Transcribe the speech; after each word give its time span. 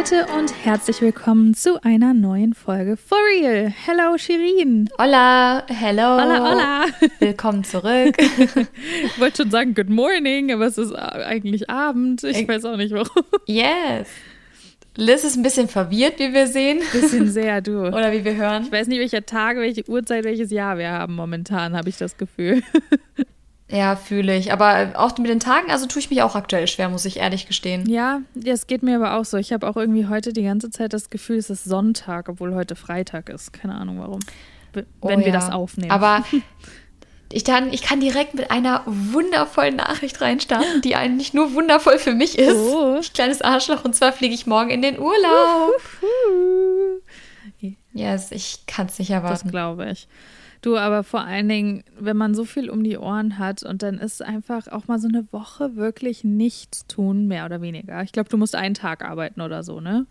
Leute 0.00 0.24
und 0.38 0.64
herzlich 0.64 1.02
willkommen 1.02 1.52
zu 1.52 1.82
einer 1.84 2.14
neuen 2.14 2.54
Folge 2.54 2.96
For 2.96 3.18
Real. 3.18 3.70
Hello 3.84 4.16
Shirin. 4.16 4.88
Hola, 4.98 5.62
hello. 5.68 6.16
Hola, 6.16 6.38
hola. 6.38 6.84
Willkommen 7.18 7.64
zurück. 7.64 8.16
ich 8.18 9.20
wollte 9.20 9.42
schon 9.42 9.50
sagen 9.50 9.74
Good 9.74 9.90
Morning, 9.90 10.52
aber 10.52 10.64
es 10.64 10.78
ist 10.78 10.94
eigentlich 10.94 11.68
Abend. 11.68 12.24
Ich 12.24 12.48
weiß 12.48 12.64
auch 12.64 12.78
nicht 12.78 12.94
warum. 12.94 13.26
Yes. 13.44 14.08
Liz 14.96 15.24
ist 15.24 15.36
ein 15.36 15.42
bisschen 15.42 15.68
verwirrt, 15.68 16.18
wie 16.18 16.32
wir 16.32 16.46
sehen. 16.46 16.80
Bisschen 16.92 17.28
sehr, 17.28 17.60
du. 17.60 17.80
Oder 17.88 18.10
wie 18.10 18.24
wir 18.24 18.36
hören. 18.36 18.62
Ich 18.62 18.72
weiß 18.72 18.86
nicht, 18.86 19.00
welcher 19.00 19.26
Tag, 19.26 19.58
welche 19.58 19.86
Uhrzeit, 19.86 20.24
welches 20.24 20.50
Jahr 20.50 20.78
wir 20.78 20.88
haben 20.88 21.14
momentan, 21.14 21.76
habe 21.76 21.90
ich 21.90 21.98
das 21.98 22.16
Gefühl. 22.16 22.62
Ja, 23.70 23.94
fühle 23.96 24.36
ich. 24.36 24.52
Aber 24.52 24.92
auch 24.96 25.16
mit 25.18 25.30
den 25.30 25.40
Tagen, 25.40 25.70
also 25.70 25.86
tue 25.86 26.00
ich 26.00 26.10
mich 26.10 26.22
auch 26.22 26.34
aktuell 26.34 26.66
schwer, 26.66 26.88
muss 26.88 27.04
ich 27.04 27.18
ehrlich 27.18 27.46
gestehen. 27.46 27.88
Ja, 27.88 28.20
das 28.34 28.66
geht 28.66 28.82
mir 28.82 28.96
aber 28.96 29.14
auch 29.14 29.24
so. 29.24 29.36
Ich 29.36 29.52
habe 29.52 29.68
auch 29.68 29.76
irgendwie 29.76 30.08
heute 30.08 30.32
die 30.32 30.42
ganze 30.42 30.70
Zeit 30.70 30.92
das 30.92 31.10
Gefühl, 31.10 31.36
es 31.36 31.50
ist 31.50 31.64
Sonntag, 31.64 32.28
obwohl 32.28 32.54
heute 32.54 32.74
Freitag 32.74 33.28
ist. 33.28 33.52
Keine 33.52 33.74
Ahnung 33.74 34.00
warum. 34.00 34.20
Wenn 34.72 34.86
oh, 35.00 35.08
wir 35.08 35.26
ja. 35.26 35.32
das 35.32 35.50
aufnehmen. 35.50 35.90
Aber 35.90 36.24
ich, 37.32 37.44
dann, 37.44 37.72
ich 37.72 37.82
kann 37.82 38.00
direkt 38.00 38.34
mit 38.34 38.50
einer 38.50 38.82
wundervollen 38.86 39.76
Nachricht 39.76 40.20
reinstarten, 40.20 40.80
die 40.82 40.96
eigentlich 40.96 41.32
nur 41.32 41.54
wundervoll 41.54 41.98
für 41.98 42.14
mich 42.14 42.38
ist. 42.38 42.56
Oh. 42.56 42.98
Ich 43.00 43.12
kleines 43.12 43.40
Arschloch. 43.40 43.84
Und 43.84 43.94
zwar 43.94 44.12
fliege 44.12 44.34
ich 44.34 44.46
morgen 44.46 44.70
in 44.70 44.82
den 44.82 44.98
Urlaub. 44.98 45.80
yes, 47.92 48.32
ich 48.32 48.66
kann 48.66 48.86
es 48.86 48.98
nicht 48.98 49.10
erwarten. 49.10 49.44
Das 49.44 49.50
glaube 49.50 49.90
ich. 49.90 50.08
Du, 50.62 50.76
aber 50.76 51.04
vor 51.04 51.22
allen 51.22 51.48
Dingen, 51.48 51.84
wenn 51.98 52.16
man 52.16 52.34
so 52.34 52.44
viel 52.44 52.68
um 52.68 52.84
die 52.84 52.98
Ohren 52.98 53.38
hat 53.38 53.62
und 53.62 53.82
dann 53.82 53.98
ist 53.98 54.22
einfach 54.22 54.68
auch 54.68 54.88
mal 54.88 54.98
so 54.98 55.08
eine 55.08 55.26
Woche 55.32 55.76
wirklich 55.76 56.22
nichts 56.22 56.86
tun, 56.86 57.26
mehr 57.26 57.46
oder 57.46 57.62
weniger. 57.62 58.02
Ich 58.02 58.12
glaube, 58.12 58.28
du 58.28 58.36
musst 58.36 58.54
einen 58.54 58.74
Tag 58.74 59.02
arbeiten 59.02 59.40
oder 59.40 59.62
so, 59.62 59.80
ne? 59.80 60.06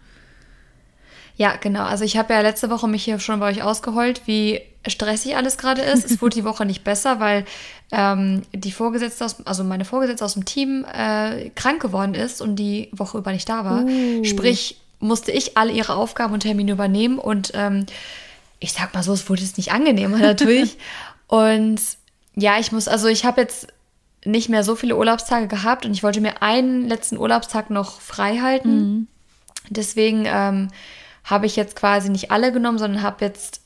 Ja, 1.36 1.56
genau. 1.56 1.84
Also 1.84 2.04
ich 2.04 2.18
habe 2.18 2.34
ja 2.34 2.42
letzte 2.42 2.70
Woche 2.70 2.88
mich 2.88 3.06
hier 3.06 3.18
schon 3.20 3.40
bei 3.40 3.50
euch 3.50 3.64
ausgeheult, 3.64 4.24
wie 4.26 4.60
stressig 4.86 5.38
alles 5.38 5.58
gerade 5.58 5.82
ist. 5.82 6.04
es 6.06 6.22
wurde 6.22 6.36
die 6.36 6.44
Woche 6.44 6.66
nicht 6.66 6.84
besser, 6.84 7.20
weil 7.20 7.46
ähm, 7.92 8.42
die 8.54 8.72
Vorgesetzte 8.72 9.24
aus, 9.24 9.46
also 9.46 9.64
meine 9.64 9.86
Vorgesetzte 9.86 10.26
aus 10.26 10.34
dem 10.34 10.46
Team 10.46 10.86
äh, 10.92 11.50
krank 11.52 11.82
geworden 11.82 12.14
ist 12.14 12.42
und 12.42 12.58
die 12.58 12.90
Woche 12.92 13.20
über 13.20 13.32
nicht 13.32 13.48
da 13.48 13.64
war. 13.64 13.86
Uh. 13.86 14.24
Sprich, 14.26 14.82
musste 15.00 15.32
ich 15.32 15.58
alle 15.58 15.72
ihre 15.72 15.96
Aufgaben 15.96 16.34
und 16.34 16.42
Termine 16.42 16.74
übernehmen 16.74 17.20
und 17.20 17.52
ähm, 17.54 17.86
ich 18.60 18.74
sag 18.74 18.94
mal 18.94 19.04
so, 19.04 19.14
es 19.14 19.30
wurde 19.30 19.42
jetzt 19.42 19.58
nicht 19.58 19.72
angenehmer 19.72 20.18
natürlich. 20.18 20.78
und 21.28 21.80
ja, 22.36 22.60
ich 22.60 22.72
muss, 22.72 22.88
also 22.88 23.08
ich 23.08 23.26
habe 23.26 23.42
jetzt 23.42 23.68
nicht 24.26 24.50
mehr 24.50 24.64
so 24.64 24.76
viele 24.76 24.98
Urlaubstage 24.98 25.48
gehabt 25.48 25.86
und 25.86 25.94
ich 25.94 26.04
wollte 26.04 26.22
mir 26.22 26.42
einen 26.42 26.88
letzten 26.88 27.18
Urlaubstag 27.18 27.70
noch 27.70 28.02
frei 28.02 28.40
halten. 28.40 28.78
Mhm. 28.78 29.08
Deswegen 29.70 30.24
ähm, 30.26 30.70
habe 31.24 31.46
ich 31.46 31.56
jetzt 31.56 31.76
quasi 31.76 32.10
nicht 32.10 32.32
alle 32.32 32.52
genommen, 32.52 32.78
sondern 32.78 33.02
habe 33.02 33.24
jetzt 33.24 33.62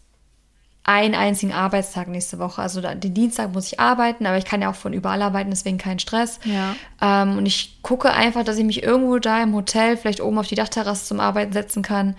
einen 0.84 1.16
einzigen 1.16 1.54
Arbeitstag 1.54 2.10
nächste 2.10 2.40
Woche. 2.40 2.62
Also 2.62 2.82
den 2.82 3.14
Dienstag 3.14 3.54
muss 3.54 3.72
ich 3.72 3.80
arbeiten, 3.80 4.26
aber 4.26 4.38
ich 4.38 4.46
kann 4.46 4.62
ja 4.62 4.70
auch 4.70 4.76
von 4.76 4.92
überall 4.92 5.22
arbeiten, 5.22 5.50
deswegen 5.50 5.78
kein 5.78 5.98
Stress. 5.98 6.40
Ja. 6.44 6.76
Ähm, 7.02 7.38
und 7.38 7.46
ich 7.46 7.82
gucke 7.82 8.12
einfach, 8.12 8.44
dass 8.44 8.58
ich 8.58 8.66
mich 8.66 8.84
irgendwo 8.84 9.18
da 9.18 9.42
im 9.42 9.56
Hotel, 9.56 9.96
vielleicht 9.96 10.22
oben 10.22 10.38
auf 10.38 10.48
die 10.48 10.56
Dachterrasse 10.56 11.06
zum 11.06 11.22
Arbeiten 11.22 11.54
setzen 11.54 11.84
kann 11.84 12.16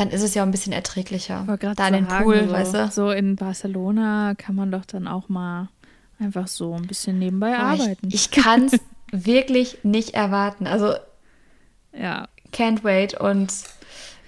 dann 0.00 0.08
ist 0.08 0.22
es 0.22 0.32
ja 0.32 0.42
auch 0.42 0.46
ein 0.46 0.50
bisschen 0.50 0.72
erträglicher. 0.72 1.44
Da 1.76 1.88
in 1.88 1.92
den 1.92 2.06
Pool, 2.06 2.46
so, 2.46 2.52
weißt 2.52 2.74
du? 2.74 2.88
So 2.90 3.10
in 3.10 3.36
Barcelona 3.36 4.34
kann 4.34 4.54
man 4.54 4.72
doch 4.72 4.86
dann 4.86 5.06
auch 5.06 5.28
mal 5.28 5.68
einfach 6.18 6.48
so 6.48 6.72
ein 6.72 6.86
bisschen 6.86 7.18
nebenbei 7.18 7.50
Boah, 7.50 7.64
arbeiten. 7.64 8.08
Ich, 8.08 8.14
ich 8.14 8.30
kann 8.30 8.64
es 8.64 8.80
wirklich 9.12 9.78
nicht 9.82 10.14
erwarten. 10.14 10.66
Also, 10.66 10.94
ja. 11.92 12.28
Can't 12.50 12.82
wait. 12.82 13.12
Und 13.12 13.52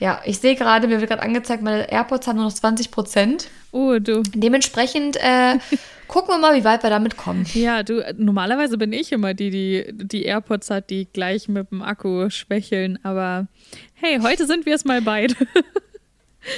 ja, 0.02 0.20
ich 0.24 0.40
sehe 0.40 0.56
gerade, 0.56 0.88
mir 0.88 1.00
wird 1.00 1.10
gerade 1.10 1.22
angezeigt, 1.22 1.62
meine 1.62 1.88
AirPods 1.88 2.26
haben 2.26 2.34
nur 2.34 2.46
noch 2.46 2.52
20 2.52 2.90
Prozent. 2.90 3.46
Oh, 3.70 4.00
du. 4.00 4.24
Dementsprechend 4.34 5.16
äh, 5.16 5.60
gucken 6.08 6.34
wir 6.34 6.38
mal, 6.38 6.56
wie 6.56 6.64
weit 6.64 6.82
wir 6.82 6.90
damit 6.90 7.16
kommen. 7.16 7.46
Ja, 7.54 7.84
du, 7.84 8.04
normalerweise 8.18 8.78
bin 8.78 8.92
ich 8.92 9.12
immer 9.12 9.32
die, 9.32 9.50
die 9.50 9.86
die 9.92 10.24
AirPods 10.24 10.70
hat, 10.70 10.90
die 10.90 11.06
gleich 11.06 11.46
mit 11.48 11.70
dem 11.70 11.82
Akku 11.82 12.28
schwächeln. 12.30 12.98
Aber 13.04 13.46
hey, 13.94 14.18
heute 14.20 14.48
sind 14.48 14.66
wir 14.66 14.74
es 14.74 14.84
mal 14.84 15.02
beide. 15.02 15.36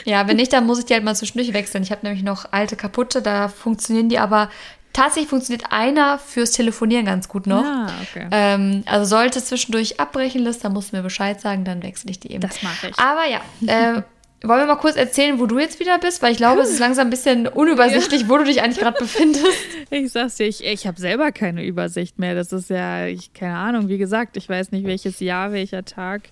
Ja, 0.06 0.26
wenn 0.26 0.38
nicht, 0.38 0.54
dann 0.54 0.64
muss 0.64 0.78
ich 0.78 0.86
die 0.86 0.94
halt 0.94 1.04
mal 1.04 1.14
zwischendurch 1.14 1.52
wechseln. 1.52 1.82
Ich 1.82 1.90
habe 1.90 2.06
nämlich 2.06 2.24
noch 2.24 2.50
alte 2.50 2.76
kaputte, 2.76 3.20
da 3.20 3.48
funktionieren 3.48 4.08
die 4.08 4.18
aber. 4.18 4.48
Tatsächlich 4.94 5.28
funktioniert 5.28 5.72
einer 5.72 6.18
fürs 6.18 6.52
Telefonieren 6.52 7.04
ganz 7.04 7.28
gut 7.28 7.48
noch. 7.48 7.64
Ah, 7.64 7.88
okay. 8.00 8.28
Ähm, 8.30 8.84
also 8.86 9.04
sollte 9.04 9.40
es 9.40 9.46
zwischendurch 9.46 9.98
abbrechen 9.98 10.42
lässt, 10.42 10.64
dann 10.64 10.72
musst 10.72 10.92
du 10.92 10.96
mir 10.96 11.02
Bescheid 11.02 11.40
sagen, 11.40 11.64
dann 11.64 11.82
wechsle 11.82 12.12
ich 12.12 12.20
die 12.20 12.30
eben. 12.30 12.40
Das 12.40 12.62
mache 12.62 12.88
ich. 12.88 12.98
Aber 12.98 13.26
ja, 13.26 13.40
äh, 13.66 14.02
wollen 14.46 14.60
wir 14.60 14.66
mal 14.66 14.76
kurz 14.76 14.96
erzählen, 14.96 15.38
wo 15.38 15.46
du 15.46 15.58
jetzt 15.58 15.80
wieder 15.80 15.98
bist? 15.98 16.22
Weil 16.22 16.32
ich 16.32 16.38
glaube, 16.38 16.62
es 16.62 16.70
ist 16.70 16.78
langsam 16.78 17.08
ein 17.08 17.10
bisschen 17.10 17.48
unübersichtlich, 17.48 18.22
ja. 18.22 18.28
wo 18.28 18.38
du 18.38 18.44
dich 18.44 18.62
eigentlich 18.62 18.78
gerade 18.78 18.98
befindest. 18.98 19.44
Ich 19.90 20.10
sag's 20.10 20.36
dir, 20.36 20.46
ich, 20.46 20.64
ich 20.64 20.86
habe 20.86 20.98
selber 21.00 21.30
keine 21.30 21.64
Übersicht 21.64 22.18
mehr. 22.18 22.34
Das 22.34 22.52
ist 22.52 22.68
ja, 22.68 23.06
ich, 23.06 23.32
keine 23.32 23.56
Ahnung, 23.56 23.88
wie 23.88 23.98
gesagt, 23.98 24.36
ich 24.36 24.48
weiß 24.48 24.72
nicht, 24.72 24.86
welches 24.86 25.20
Jahr, 25.20 25.52
welcher 25.52 25.84
Tag 25.84 26.22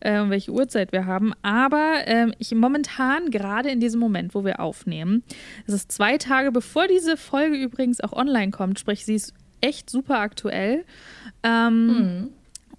äh, 0.00 0.20
und 0.20 0.28
welche 0.30 0.50
Uhrzeit 0.50 0.92
wir 0.92 1.06
haben. 1.06 1.32
Aber 1.40 2.06
äh, 2.06 2.26
ich 2.38 2.54
momentan, 2.54 3.30
gerade 3.30 3.70
in 3.70 3.80
diesem 3.80 4.00
Moment, 4.00 4.34
wo 4.34 4.44
wir 4.44 4.60
aufnehmen, 4.60 5.22
es 5.66 5.72
ist 5.72 5.92
zwei 5.92 6.18
Tage 6.18 6.52
bevor 6.52 6.88
diese 6.88 7.16
Folge 7.16 7.56
übrigens 7.56 8.00
auch 8.00 8.12
online 8.12 8.50
kommt, 8.50 8.78
sprich, 8.78 9.04
sie 9.06 9.14
ist 9.14 9.32
echt 9.60 9.88
super 9.88 10.20
aktuell. 10.20 10.84
Ähm, 11.42 11.86
mhm. 11.86 12.28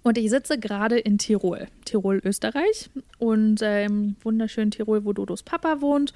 Und 0.08 0.16
ich 0.16 0.30
sitze 0.30 0.58
gerade 0.58 0.98
in 0.98 1.18
Tirol, 1.18 1.66
Tirol, 1.84 2.22
Österreich 2.24 2.88
und 3.18 3.60
äh, 3.60 3.84
im 3.84 4.16
wunderschönen 4.22 4.70
Tirol, 4.70 5.04
wo 5.04 5.12
Dodos 5.12 5.42
Papa 5.42 5.82
wohnt. 5.82 6.14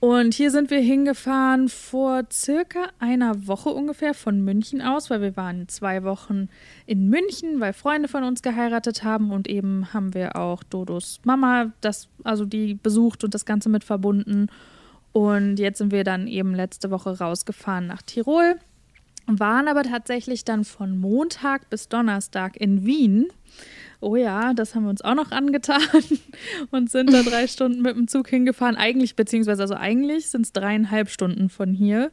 Und 0.00 0.34
hier 0.34 0.50
sind 0.50 0.68
wir 0.68 0.80
hingefahren 0.80 1.70
vor 1.70 2.24
circa 2.30 2.90
einer 2.98 3.46
Woche 3.46 3.70
ungefähr 3.70 4.12
von 4.12 4.44
München 4.44 4.82
aus, 4.82 5.08
weil 5.08 5.22
wir 5.22 5.34
waren 5.34 5.66
zwei 5.66 6.04
Wochen 6.04 6.50
in 6.84 7.08
München, 7.08 7.58
weil 7.58 7.72
Freunde 7.72 8.08
von 8.08 8.22
uns 8.22 8.42
geheiratet 8.42 9.02
haben 9.02 9.30
und 9.30 9.48
eben 9.48 9.94
haben 9.94 10.12
wir 10.12 10.36
auch 10.36 10.62
Dodos 10.62 11.20
Mama, 11.24 11.72
das, 11.80 12.10
also 12.22 12.44
die 12.44 12.74
besucht 12.74 13.24
und 13.24 13.32
das 13.32 13.46
Ganze 13.46 13.70
mit 13.70 13.82
verbunden. 13.82 14.48
Und 15.14 15.56
jetzt 15.56 15.78
sind 15.78 15.90
wir 15.90 16.04
dann 16.04 16.26
eben 16.26 16.54
letzte 16.54 16.90
Woche 16.90 17.16
rausgefahren 17.16 17.86
nach 17.86 18.02
Tirol 18.02 18.56
waren 19.26 19.68
aber 19.68 19.82
tatsächlich 19.82 20.44
dann 20.44 20.64
von 20.64 20.98
Montag 20.98 21.68
bis 21.70 21.88
Donnerstag 21.88 22.56
in 22.56 22.86
Wien. 22.86 23.26
Oh 24.00 24.16
ja, 24.16 24.52
das 24.54 24.74
haben 24.74 24.84
wir 24.84 24.90
uns 24.90 25.02
auch 25.02 25.14
noch 25.14 25.30
angetan 25.30 25.80
und 26.70 26.90
sind 26.90 27.12
da 27.12 27.22
drei 27.22 27.46
Stunden 27.48 27.82
mit 27.82 27.96
dem 27.96 28.08
Zug 28.08 28.28
hingefahren. 28.28 28.76
Eigentlich, 28.76 29.16
beziehungsweise, 29.16 29.62
also 29.62 29.74
eigentlich 29.74 30.28
sind 30.28 30.42
es 30.46 30.52
dreieinhalb 30.52 31.08
Stunden 31.08 31.48
von 31.48 31.72
hier. 31.72 32.10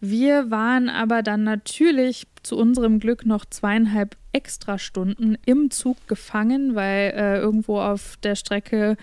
Wir 0.00 0.50
waren 0.50 0.88
aber 0.88 1.22
dann 1.22 1.42
natürlich 1.42 2.28
zu 2.44 2.56
unserem 2.56 3.00
Glück 3.00 3.26
noch 3.26 3.44
zweieinhalb 3.44 4.16
extra 4.32 4.78
Stunden 4.78 5.36
im 5.44 5.70
Zug 5.72 5.96
gefangen, 6.06 6.76
weil 6.76 7.12
äh, 7.16 7.38
irgendwo 7.38 7.80
auf 7.80 8.16
der 8.22 8.36
Strecke 8.36 8.96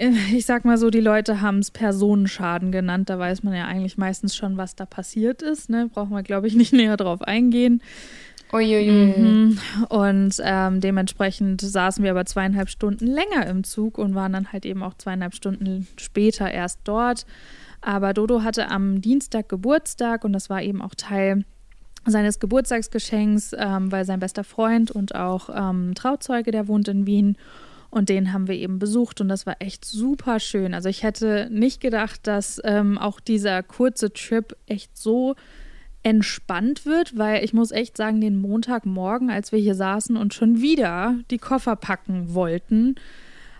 ich 0.34 0.46
sag 0.46 0.64
mal 0.64 0.78
so, 0.78 0.90
die 0.90 1.00
Leute 1.00 1.40
haben 1.40 1.58
es 1.58 1.70
Personenschaden 1.70 2.72
genannt. 2.72 3.10
Da 3.10 3.18
weiß 3.18 3.42
man 3.42 3.54
ja 3.54 3.66
eigentlich 3.66 3.98
meistens 3.98 4.34
schon, 4.34 4.56
was 4.56 4.74
da 4.74 4.86
passiert 4.86 5.42
ist. 5.42 5.68
Ne? 5.68 5.90
Brauchen 5.92 6.12
wir, 6.12 6.22
glaube 6.22 6.46
ich, 6.46 6.54
nicht 6.54 6.72
näher 6.74 6.96
drauf 6.96 7.22
eingehen. 7.22 7.82
Uiuiui. 8.52 8.90
Mhm. 8.90 9.58
Und 9.90 10.34
ähm, 10.42 10.80
dementsprechend 10.80 11.60
saßen 11.60 12.02
wir 12.02 12.10
aber 12.10 12.24
zweieinhalb 12.24 12.68
Stunden 12.68 13.06
länger 13.06 13.46
im 13.46 13.62
Zug 13.62 13.96
und 13.96 14.14
waren 14.14 14.32
dann 14.32 14.52
halt 14.52 14.66
eben 14.66 14.82
auch 14.82 14.94
zweieinhalb 14.94 15.34
Stunden 15.34 15.86
später 15.98 16.50
erst 16.50 16.80
dort. 16.84 17.26
Aber 17.80 18.12
Dodo 18.12 18.42
hatte 18.42 18.68
am 18.68 19.00
Dienstag 19.00 19.48
Geburtstag 19.48 20.24
und 20.24 20.32
das 20.32 20.50
war 20.50 20.62
eben 20.62 20.82
auch 20.82 20.94
Teil 20.96 21.44
seines 22.06 22.40
Geburtstagsgeschenks, 22.40 23.54
ähm, 23.56 23.92
weil 23.92 24.04
sein 24.04 24.20
bester 24.20 24.42
Freund 24.42 24.90
und 24.90 25.14
auch 25.14 25.50
ähm, 25.54 25.94
Trauzeuge, 25.94 26.50
der 26.50 26.66
wohnt 26.66 26.88
in 26.88 27.06
Wien. 27.06 27.36
Und 27.90 28.08
den 28.08 28.32
haben 28.32 28.46
wir 28.46 28.54
eben 28.54 28.78
besucht 28.78 29.20
und 29.20 29.28
das 29.28 29.46
war 29.46 29.56
echt 29.58 29.84
super 29.84 30.38
schön. 30.38 30.74
Also 30.74 30.88
ich 30.88 31.02
hätte 31.02 31.48
nicht 31.50 31.80
gedacht, 31.80 32.26
dass 32.26 32.60
ähm, 32.64 32.98
auch 32.98 33.18
dieser 33.18 33.64
kurze 33.64 34.12
Trip 34.12 34.56
echt 34.66 34.96
so 34.96 35.34
entspannt 36.02 36.86
wird, 36.86 37.18
weil 37.18 37.44
ich 37.44 37.52
muss 37.52 37.72
echt 37.72 37.96
sagen, 37.96 38.20
den 38.20 38.40
Montagmorgen, 38.40 39.30
als 39.30 39.52
wir 39.52 39.58
hier 39.58 39.74
saßen 39.74 40.16
und 40.16 40.32
schon 40.34 40.60
wieder 40.60 41.16
die 41.30 41.38
Koffer 41.38 41.76
packen 41.76 42.32
wollten, 42.32 42.94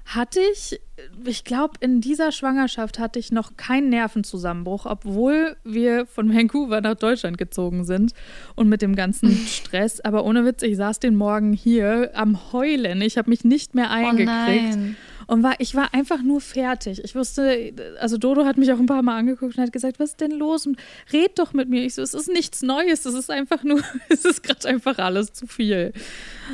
hatte 0.04 0.40
ich, 0.52 0.80
ich 1.24 1.44
glaube, 1.44 1.74
in 1.80 2.00
dieser 2.00 2.32
Schwangerschaft 2.32 2.98
hatte 2.98 3.18
ich 3.18 3.32
noch 3.32 3.56
keinen 3.56 3.88
Nervenzusammenbruch, 3.90 4.86
obwohl 4.86 5.56
wir 5.64 6.06
von 6.06 6.34
Vancouver 6.34 6.80
nach 6.80 6.96
Deutschland 6.96 7.38
gezogen 7.38 7.84
sind 7.84 8.12
und 8.56 8.68
mit 8.68 8.82
dem 8.82 8.96
ganzen 8.96 9.30
Stress. 9.46 10.00
Aber 10.00 10.24
ohne 10.24 10.44
Witz, 10.44 10.62
ich 10.62 10.76
saß 10.76 10.98
den 10.98 11.14
Morgen 11.14 11.52
hier 11.52 12.10
am 12.14 12.52
Heulen. 12.52 13.02
Ich 13.02 13.18
habe 13.18 13.30
mich 13.30 13.44
nicht 13.44 13.74
mehr 13.74 13.88
oh 13.90 13.94
eingekriegt. 13.94 14.76
Oh 14.76 15.09
und 15.26 15.42
war, 15.42 15.54
ich 15.58 15.74
war 15.74 15.92
einfach 15.94 16.22
nur 16.22 16.40
fertig. 16.40 17.02
Ich 17.04 17.14
wusste, 17.14 17.72
also 17.98 18.18
Dodo 18.18 18.44
hat 18.44 18.56
mich 18.56 18.72
auch 18.72 18.78
ein 18.78 18.86
paar 18.86 19.02
Mal 19.02 19.18
angeguckt 19.18 19.56
und 19.56 19.62
hat 19.62 19.72
gesagt, 19.72 19.98
was 19.98 20.10
ist 20.10 20.20
denn 20.20 20.32
los? 20.32 20.66
Und 20.66 20.78
red 21.12 21.38
doch 21.38 21.52
mit 21.52 21.68
mir. 21.68 21.84
Ich 21.84 21.94
so, 21.94 22.02
es 22.02 22.14
ist 22.14 22.28
nichts 22.28 22.62
Neues, 22.62 23.04
es 23.04 23.14
ist 23.14 23.30
einfach 23.30 23.62
nur, 23.62 23.80
es 24.08 24.24
ist 24.24 24.42
gerade 24.42 24.68
einfach 24.68 24.98
alles 24.98 25.32
zu 25.32 25.46
viel. 25.46 25.92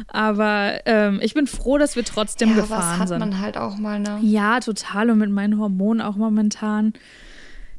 Aber 0.09 0.81
ähm, 0.87 1.21
ich 1.23 1.35
bin 1.35 1.47
froh, 1.47 1.79
dass 1.79 1.97
wir 1.97 2.05
trotzdem 2.05 2.51
ja, 2.51 2.57
gefahren 2.57 2.95
was 2.95 2.99
hat 2.99 3.09
sind. 3.09 3.19
man 3.19 3.41
halt 3.41 3.57
auch 3.57 3.77
mal, 3.79 4.01
ne? 4.01 4.19
Ja, 4.23 4.61
total. 4.61 5.11
Und 5.11 5.19
mit 5.19 5.31
meinen 5.31 5.59
Hormonen 5.59 6.01
auch 6.01 6.17
momentan 6.17 6.93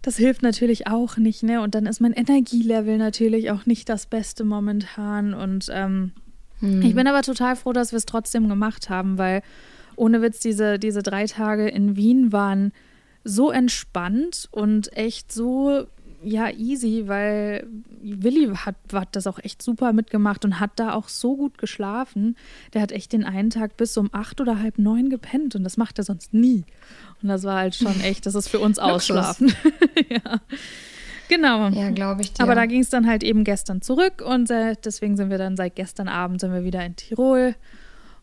das 0.07 0.15
hilft 0.15 0.41
natürlich 0.41 0.87
auch 0.87 1.17
nicht, 1.17 1.43
ne? 1.43 1.59
Und 1.59 1.75
dann 1.75 1.85
ist 1.85 1.99
mein 1.99 2.13
Energielevel 2.13 2.97
natürlich 2.97 3.51
auch 3.51 3.65
nicht 3.65 3.89
das 3.89 4.05
Beste 4.05 4.45
momentan. 4.45 5.33
Und 5.33 5.67
ähm, 5.69 6.13
hm. 6.61 6.81
ich 6.81 6.95
bin 6.95 7.07
aber 7.07 7.23
total 7.23 7.57
froh, 7.57 7.73
dass 7.73 7.91
wir 7.91 7.97
es 7.97 8.05
trotzdem 8.05 8.47
gemacht 8.47 8.89
haben, 8.89 9.17
weil 9.17 9.41
ohne 9.97 10.21
Witz, 10.21 10.39
diese, 10.39 10.79
diese 10.79 11.03
drei 11.03 11.25
Tage 11.25 11.67
in 11.67 11.95
Wien 11.97 12.31
waren 12.31 12.71
so 13.23 13.51
entspannt 13.51 14.47
und 14.51 14.95
echt 14.95 15.31
so 15.31 15.85
ja 16.23 16.49
easy, 16.49 17.03
weil 17.07 17.67
Willi 18.01 18.49
hat, 18.55 18.75
hat 18.93 19.15
das 19.15 19.27
auch 19.27 19.39
echt 19.39 19.61
super 19.61 19.93
mitgemacht 19.93 20.45
und 20.45 20.59
hat 20.59 20.71
da 20.77 20.93
auch 20.93 21.09
so 21.09 21.35
gut 21.35 21.57
geschlafen. 21.57 22.35
Der 22.73 22.81
hat 22.81 22.91
echt 22.91 23.13
den 23.13 23.23
einen 23.23 23.49
Tag 23.49 23.77
bis 23.77 23.97
um 23.97 24.09
acht 24.13 24.41
oder 24.41 24.59
halb 24.59 24.77
neun 24.77 25.09
gepennt 25.09 25.55
und 25.55 25.63
das 25.63 25.77
macht 25.77 25.97
er 25.97 26.03
sonst 26.03 26.33
nie. 26.33 26.63
Und 27.21 27.29
das 27.29 27.43
war 27.43 27.57
halt 27.57 27.75
schon 27.75 27.99
echt, 28.01 28.25
das 28.25 28.35
ist 28.35 28.47
für 28.47 28.59
uns 28.59 28.79
Ausschlafen. 28.79 29.53
ja. 30.09 30.41
Genau. 31.29 31.67
Ja, 31.69 31.89
glaube 31.89 32.21
ich 32.21 32.33
dir. 32.33 32.43
Aber 32.43 32.55
da 32.55 32.65
ging 32.65 32.81
es 32.81 32.89
dann 32.89 33.05
halt 33.05 33.23
eben 33.23 33.43
gestern 33.43 33.81
zurück 33.81 34.23
und 34.25 34.49
äh, 34.49 34.75
deswegen 34.83 35.17
sind 35.17 35.29
wir 35.29 35.37
dann 35.37 35.57
seit 35.57 35.75
gestern 35.75 36.07
Abend 36.07 36.39
sind 36.39 36.53
wir 36.53 36.63
wieder 36.63 36.85
in 36.85 36.95
Tirol. 36.95 37.55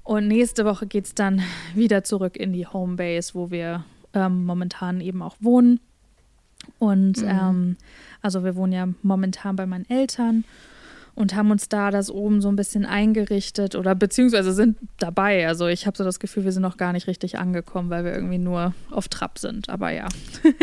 Und 0.04 0.28
nächste 0.28 0.66
Woche 0.66 0.86
geht 0.86 1.06
es 1.06 1.14
dann 1.14 1.42
wieder 1.74 2.04
zurück 2.04 2.36
in 2.36 2.52
die 2.52 2.66
Homebase, 2.66 3.34
wo 3.34 3.50
wir 3.50 3.84
ähm, 4.12 4.44
momentan 4.44 5.00
eben 5.00 5.22
auch 5.22 5.36
wohnen. 5.40 5.80
Und 6.78 7.18
mhm. 7.18 7.28
ähm, 7.28 7.76
also 8.20 8.44
wir 8.44 8.54
wohnen 8.54 8.72
ja 8.72 8.88
momentan 9.02 9.56
bei 9.56 9.66
meinen 9.66 9.88
Eltern 9.88 10.44
und 11.16 11.36
haben 11.36 11.50
uns 11.52 11.68
da 11.68 11.92
das 11.92 12.10
oben 12.10 12.40
so 12.40 12.48
ein 12.48 12.56
bisschen 12.56 12.84
eingerichtet 12.84 13.76
oder 13.76 13.94
beziehungsweise 13.94 14.52
sind 14.52 14.78
dabei. 14.98 15.46
Also 15.46 15.68
ich 15.68 15.86
habe 15.86 15.96
so 15.96 16.02
das 16.02 16.18
Gefühl, 16.18 16.44
wir 16.44 16.50
sind 16.50 16.62
noch 16.62 16.76
gar 16.76 16.92
nicht 16.92 17.06
richtig 17.06 17.38
angekommen, 17.38 17.88
weil 17.88 18.04
wir 18.04 18.12
irgendwie 18.12 18.38
nur 18.38 18.74
auf 18.90 19.08
Trab 19.08 19.38
sind. 19.38 19.68
Aber 19.68 19.90
ja. 19.90 20.08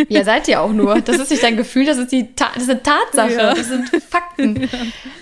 Ja, 0.09 0.24
seid 0.25 0.48
ihr 0.50 0.59
auch 0.59 0.74
nur. 0.74 1.00
Das 1.01 1.18
ist 1.18 1.31
nicht 1.31 1.42
dein 1.44 1.56
Gefühl, 1.56 1.86
das 1.86 1.98
ist, 1.98 2.12
die 2.12 2.36
Ta 2.36 2.50
das 2.53 2.63
ist 2.63 2.69
eine 2.69 2.83
Tatsache. 2.83 3.31
Ja. 3.31 3.53
Das 3.53 3.68
sind 3.68 3.89
Fakten. 4.09 4.62
Ja. 4.62 4.69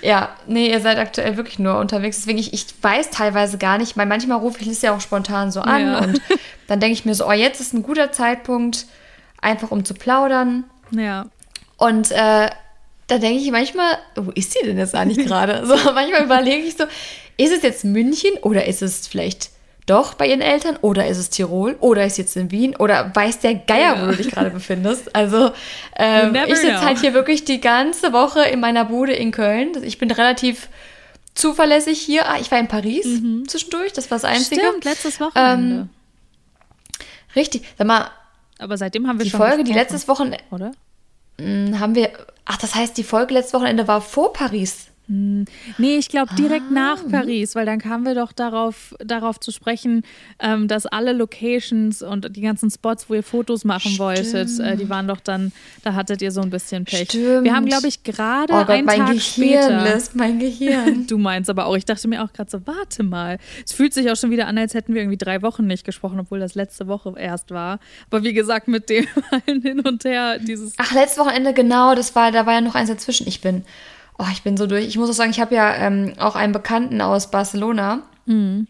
ja, 0.01 0.29
nee, 0.47 0.71
ihr 0.71 0.81
seid 0.81 0.97
aktuell 0.97 1.37
wirklich 1.37 1.59
nur 1.59 1.77
unterwegs. 1.77 2.17
Deswegen, 2.17 2.39
ich, 2.39 2.51
ich 2.53 2.65
weiß 2.81 3.11
teilweise 3.11 3.59
gar 3.59 3.77
nicht, 3.77 3.97
weil 3.97 4.07
manchmal 4.07 4.39
rufe 4.39 4.61
ich 4.61 4.67
es 4.67 4.81
ja 4.81 4.95
auch 4.95 5.01
spontan 5.01 5.51
so 5.51 5.61
an 5.61 5.81
ja. 5.81 5.99
und 5.99 6.21
dann 6.67 6.79
denke 6.79 6.93
ich 6.93 7.05
mir 7.05 7.13
so, 7.13 7.27
oh, 7.27 7.31
jetzt 7.31 7.61
ist 7.61 7.73
ein 7.73 7.83
guter 7.83 8.11
Zeitpunkt, 8.11 8.87
einfach 9.41 9.69
um 9.69 9.85
zu 9.85 9.93
plaudern. 9.93 10.63
Ja. 10.91 11.27
Und 11.77 12.11
äh, 12.11 12.49
da 13.09 13.17
denke 13.17 13.41
ich 13.41 13.51
manchmal, 13.51 13.97
wo 14.15 14.31
ist 14.31 14.53
sie 14.53 14.65
denn 14.65 14.77
jetzt 14.77 14.95
eigentlich 14.95 15.25
gerade? 15.25 15.63
So, 15.65 15.75
manchmal 15.93 16.23
überlege 16.23 16.65
ich 16.65 16.77
so, 16.77 16.85
ist 17.37 17.51
es 17.51 17.63
jetzt 17.63 17.83
München 17.83 18.31
oder 18.41 18.65
ist 18.65 18.81
es 18.81 19.07
vielleicht 19.07 19.49
doch 19.85 20.13
bei 20.13 20.27
ihren 20.27 20.41
Eltern 20.41 20.77
oder 20.81 21.07
ist 21.07 21.17
es 21.17 21.31
Tirol 21.31 21.75
oder 21.79 22.05
ist 22.05 22.13
es 22.13 22.17
jetzt 22.17 22.37
in 22.37 22.51
Wien 22.51 22.75
oder 22.75 23.11
weiß 23.13 23.39
der 23.39 23.55
Geier, 23.55 23.95
ja. 23.95 24.01
wo 24.01 24.11
du 24.11 24.17
dich 24.17 24.29
gerade 24.29 24.49
befindest? 24.51 25.15
Also 25.15 25.51
ähm, 25.97 26.35
ich 26.47 26.57
sitze 26.57 26.81
halt 26.81 26.99
hier 26.99 27.13
wirklich 27.13 27.43
die 27.43 27.59
ganze 27.59 28.13
Woche 28.13 28.43
in 28.43 28.59
meiner 28.59 28.85
Bude 28.85 29.13
in 29.13 29.31
Köln. 29.31 29.71
Ich 29.83 29.97
bin 29.97 30.11
relativ 30.11 30.69
zuverlässig 31.33 31.99
hier. 31.99 32.29
Ah, 32.29 32.37
ich 32.39 32.51
war 32.51 32.59
in 32.59 32.67
Paris 32.67 33.05
mhm. 33.05 33.47
zwischendurch, 33.47 33.93
das 33.93 34.11
war 34.11 34.19
das 34.19 34.25
Einzige. 34.25 34.61
Stimmt, 34.61 34.85
letztes 34.85 35.19
Wochenende. 35.19 35.75
Ähm, 35.75 35.89
richtig, 37.35 37.63
sag 37.77 37.87
mal. 37.87 38.11
Aber 38.59 38.77
seitdem 38.77 39.07
haben 39.07 39.17
wir 39.17 39.23
die 39.23 39.31
Folge, 39.31 39.63
die 39.63 39.73
letztes 39.73 40.07
Wochenende, 40.07 40.43
oder? 40.51 40.73
Hm, 41.39 41.79
haben 41.79 41.95
wir, 41.95 42.11
ach, 42.45 42.57
das 42.57 42.75
heißt, 42.75 42.97
die 42.97 43.03
Folge 43.03 43.33
letztes 43.33 43.53
Wochenende 43.53 43.87
war 43.87 44.01
vor 44.01 44.33
Paris. 44.33 44.88
Hm. 45.09 45.45
Nee, 45.79 45.97
ich 45.97 46.07
glaube 46.07 46.35
direkt 46.35 46.65
ah, 46.69 46.73
nach 46.73 47.09
Paris, 47.09 47.55
weil 47.55 47.65
dann 47.65 47.79
kamen 47.79 48.05
wir 48.05 48.13
doch 48.13 48.31
darauf, 48.31 48.95
darauf 49.03 49.39
zu 49.39 49.51
sprechen, 49.51 50.03
ähm, 50.39 50.67
dass 50.67 50.85
alle 50.85 51.13
Locations 51.13 52.03
und 52.03 52.35
die 52.35 52.41
ganzen 52.41 52.69
Spots, 52.69 53.09
wo 53.09 53.15
ihr 53.15 53.23
Fotos 53.23 53.65
machen 53.65 53.93
Stimmt. 53.93 53.99
wolltet, 53.99 54.59
äh, 54.59 54.77
die 54.77 54.87
waren 54.87 55.07
doch 55.07 55.19
dann, 55.19 55.51
da 55.83 55.95
hattet 55.95 56.21
ihr 56.21 56.31
so 56.31 56.41
ein 56.41 56.51
bisschen 56.51 56.85
Pech. 56.85 57.09
Stimmt. 57.09 57.43
Wir 57.43 57.55
haben, 57.55 57.65
glaube 57.65 57.87
ich, 57.87 58.03
gerade 58.03 58.53
oh 58.53 58.57
einen 58.57 58.85
mein 58.85 58.99
Tag 58.99 59.07
Gehirn 59.07 59.19
später. 59.19 59.83
Lässt 59.83 60.15
mein 60.15 60.37
Gehirn. 60.37 61.07
du 61.07 61.17
meinst 61.17 61.49
aber 61.49 61.65
auch, 61.65 61.75
ich 61.75 61.85
dachte 61.85 62.07
mir 62.07 62.23
auch 62.23 62.31
gerade 62.31 62.51
so, 62.51 62.67
warte 62.67 63.01
mal. 63.01 63.39
Es 63.65 63.73
fühlt 63.73 63.95
sich 63.95 64.11
auch 64.11 64.15
schon 64.15 64.29
wieder 64.29 64.45
an, 64.45 64.59
als 64.59 64.75
hätten 64.75 64.93
wir 64.93 65.01
irgendwie 65.01 65.17
drei 65.17 65.41
Wochen 65.41 65.65
nicht 65.65 65.85
gesprochen, 65.85 66.19
obwohl 66.19 66.39
das 66.39 66.53
letzte 66.53 66.87
Woche 66.87 67.15
erst 67.17 67.49
war. 67.49 67.79
Aber 68.11 68.23
wie 68.23 68.33
gesagt, 68.33 68.67
mit 68.67 68.89
dem 68.89 69.07
allen 69.31 69.63
hin 69.63 69.79
und 69.79 70.03
her, 70.03 70.37
dieses. 70.37 70.73
Ach, 70.77 70.93
letztes 70.93 71.17
Wochenende, 71.17 71.53
genau, 71.53 71.95
das 71.95 72.15
war, 72.15 72.31
da 72.31 72.45
war 72.45 72.53
ja 72.53 72.61
noch 72.61 72.75
eins 72.75 72.89
dazwischen. 72.89 73.27
Ich 73.27 73.41
bin 73.41 73.63
oh, 74.19 74.27
ich 74.31 74.43
bin 74.43 74.57
so 74.57 74.67
durch. 74.67 74.85
Ich 74.85 74.97
muss 74.97 75.09
auch 75.09 75.13
sagen, 75.13 75.31
ich 75.31 75.39
habe 75.39 75.55
ja 75.55 75.73
ähm, 75.75 76.13
auch 76.19 76.35
einen 76.35 76.53
Bekannten 76.53 77.01
aus 77.01 77.31
Barcelona. 77.31 78.03
Mhm. 78.25 78.67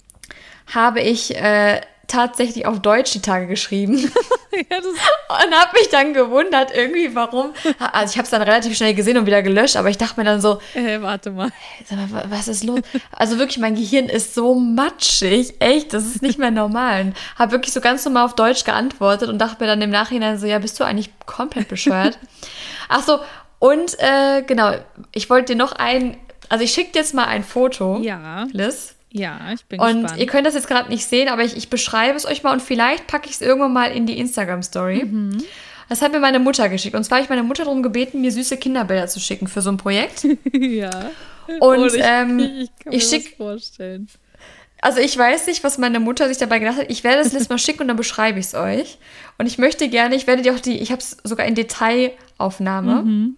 Habe 0.73 1.01
ich 1.01 1.35
äh, 1.35 1.81
tatsächlich 2.09 2.65
auf 2.65 2.79
Deutsch 2.81 3.11
die 3.11 3.21
Tage 3.21 3.47
geschrieben. 3.47 3.97
ja, 4.51 4.77
und 5.45 5.55
habe 5.55 5.71
mich 5.73 5.89
dann 5.89 6.13
gewundert, 6.13 6.71
irgendwie, 6.75 7.15
warum. 7.15 7.53
Also 7.79 8.11
ich 8.11 8.17
habe 8.17 8.25
es 8.25 8.29
dann 8.29 8.41
relativ 8.41 8.75
schnell 8.75 8.93
gesehen 8.93 9.17
und 9.17 9.25
wieder 9.25 9.41
gelöscht, 9.41 9.77
aber 9.77 9.89
ich 9.89 9.97
dachte 9.97 10.19
mir 10.19 10.25
dann 10.25 10.41
so, 10.41 10.59
hey, 10.73 11.01
warte 11.01 11.31
mal. 11.31 11.49
Mal, 11.89 12.25
was 12.29 12.47
ist 12.47 12.63
los? 12.63 12.81
Also 13.11 13.37
wirklich, 13.39 13.59
mein 13.59 13.75
Gehirn 13.75 14.05
ist 14.05 14.35
so 14.35 14.55
matschig, 14.55 15.55
echt, 15.59 15.93
das 15.93 16.05
ist 16.05 16.21
nicht 16.21 16.39
mehr 16.39 16.51
normal. 16.51 17.13
Habe 17.37 17.53
wirklich 17.53 17.73
so 17.73 17.81
ganz 17.81 18.03
normal 18.05 18.25
auf 18.25 18.35
Deutsch 18.35 18.63
geantwortet 18.63 19.29
und 19.29 19.39
dachte 19.39 19.63
mir 19.63 19.67
dann 19.67 19.81
im 19.81 19.89
Nachhinein 19.89 20.37
so, 20.37 20.47
ja, 20.47 20.59
bist 20.59 20.79
du 20.79 20.83
eigentlich 20.83 21.11
komplett 21.25 21.67
bescheuert? 21.67 22.19
Ach 22.89 23.03
so, 23.03 23.19
und 23.59 23.97
äh, 23.99 24.41
genau, 24.43 24.73
ich 25.13 25.29
wollte 25.29 25.53
dir 25.53 25.57
noch 25.57 25.73
ein, 25.73 26.17
also 26.47 26.63
ich 26.63 26.71
schicke 26.71 26.93
dir 26.93 26.99
jetzt 26.99 27.13
mal 27.13 27.25
ein 27.25 27.43
Foto, 27.43 27.99
ja. 28.01 28.47
Liz. 28.51 28.95
Ja, 29.11 29.39
ich 29.53 29.65
bin 29.65 29.79
und 29.79 30.01
gespannt. 30.03 30.19
ihr 30.19 30.27
könnt 30.27 30.47
das 30.47 30.53
jetzt 30.53 30.67
gerade 30.67 30.89
nicht 30.89 31.05
sehen, 31.05 31.29
aber 31.29 31.43
ich, 31.43 31.57
ich 31.57 31.69
beschreibe 31.69 32.15
es 32.15 32.25
euch 32.25 32.43
mal 32.43 32.53
und 32.53 32.61
vielleicht 32.61 33.07
packe 33.07 33.27
ich 33.27 33.35
es 33.35 33.41
irgendwann 33.41 33.73
mal 33.73 33.91
in 33.91 34.05
die 34.05 34.19
Instagram-Story. 34.19 35.03
Mhm. 35.05 35.43
Das 35.89 36.03
hat 36.03 36.11
mir 36.11 36.19
meine 36.19 36.37
Mutter 36.39 36.69
geschickt. 36.69 36.95
Und 36.95 37.03
zwar 37.03 37.17
habe 37.17 37.23
ich 37.23 37.29
meine 37.29 37.41
Mutter 37.41 37.63
darum 37.63 37.81
gebeten, 37.81 38.21
mir 38.21 38.31
süße 38.31 38.57
Kinderbilder 38.57 39.07
zu 39.07 39.19
schicken 39.19 39.47
für 39.47 39.61
so 39.61 39.71
ein 39.71 39.77
Projekt. 39.77 40.27
ja. 40.53 41.09
Und 41.59 41.79
oh, 41.79 41.85
ich, 41.85 41.95
ähm, 41.97 42.39
ich 42.61 42.69
kann 42.83 42.91
mir 42.91 42.97
ich 42.97 43.03
schick, 43.03 43.29
das 43.29 43.37
vorstellen. 43.37 44.07
Also 44.81 44.99
ich 44.99 45.17
weiß 45.17 45.47
nicht, 45.47 45.63
was 45.63 45.79
meine 45.79 45.99
Mutter 45.99 46.27
sich 46.27 46.37
dabei 46.37 46.59
gedacht 46.59 46.77
hat. 46.77 46.91
Ich 46.91 47.03
werde 47.03 47.21
es 47.21 47.33
Liz 47.33 47.49
mal 47.49 47.57
schicken 47.57 47.81
und 47.81 47.87
dann 47.87 47.97
beschreibe 47.97 48.37
ich 48.37 48.45
es 48.45 48.53
euch. 48.53 48.99
Und 49.39 49.47
ich 49.47 49.57
möchte 49.57 49.89
gerne, 49.89 50.15
ich 50.15 50.27
werde 50.27 50.43
dir 50.43 50.53
auch 50.53 50.59
die, 50.59 50.77
ich 50.79 50.91
habe 50.91 51.01
es 51.01 51.17
sogar 51.23 51.47
in 51.47 51.55
Detailaufnahme. 51.55 53.01
Mhm. 53.01 53.37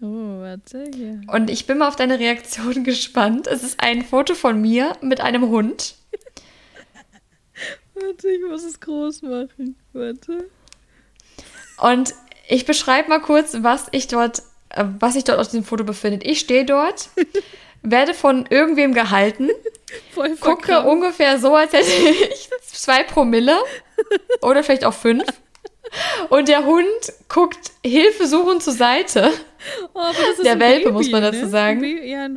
Oh, 0.00 0.40
warte 0.40 0.84
hier. 0.94 1.20
Und 1.26 1.50
ich 1.50 1.66
bin 1.66 1.78
mal 1.78 1.88
auf 1.88 1.96
deine 1.96 2.18
Reaktion 2.18 2.84
gespannt. 2.84 3.46
Es 3.46 3.62
ist 3.62 3.80
ein 3.80 4.04
Foto 4.04 4.34
von 4.34 4.60
mir 4.60 4.92
mit 5.00 5.20
einem 5.20 5.48
Hund. 5.48 5.96
warte, 7.94 8.28
ich 8.28 8.40
muss 8.48 8.62
es 8.62 8.80
groß 8.80 9.22
machen. 9.22 9.76
Warte. 9.92 10.48
Und 11.80 12.14
ich 12.48 12.64
beschreibe 12.64 13.08
mal 13.08 13.20
kurz, 13.20 13.56
was 13.60 13.88
ich 13.90 14.06
dort, 14.08 14.42
äh, 14.70 14.84
was 15.00 15.14
sich 15.14 15.24
dort 15.24 15.38
auf 15.38 15.48
diesem 15.48 15.64
Foto 15.64 15.84
befindet. 15.84 16.24
Ich 16.24 16.40
stehe 16.40 16.64
dort, 16.64 17.10
werde 17.82 18.14
von 18.14 18.46
irgendwem 18.46 18.94
gehalten, 18.94 19.50
gucke 20.40 20.82
ungefähr 20.82 21.38
so, 21.38 21.54
als 21.54 21.72
hätte 21.72 21.90
ich 22.32 22.50
zwei 22.62 23.02
Promille 23.02 23.56
oder 24.42 24.62
vielleicht 24.62 24.84
auch 24.84 24.94
fünf. 24.94 25.24
Und 26.28 26.48
der 26.48 26.64
Hund 26.64 26.86
guckt 27.28 27.72
hilfesuchend 27.84 28.62
zur 28.62 28.72
Seite. 28.72 29.32
Oh, 29.94 30.00
der 30.44 30.58
Welpe, 30.60 30.84
Baby, 30.84 30.92
muss 30.92 31.10
man 31.10 31.22
dazu 31.22 31.40
ne? 31.40 31.48
sagen. 31.48 31.84
Ja. 32.06 32.28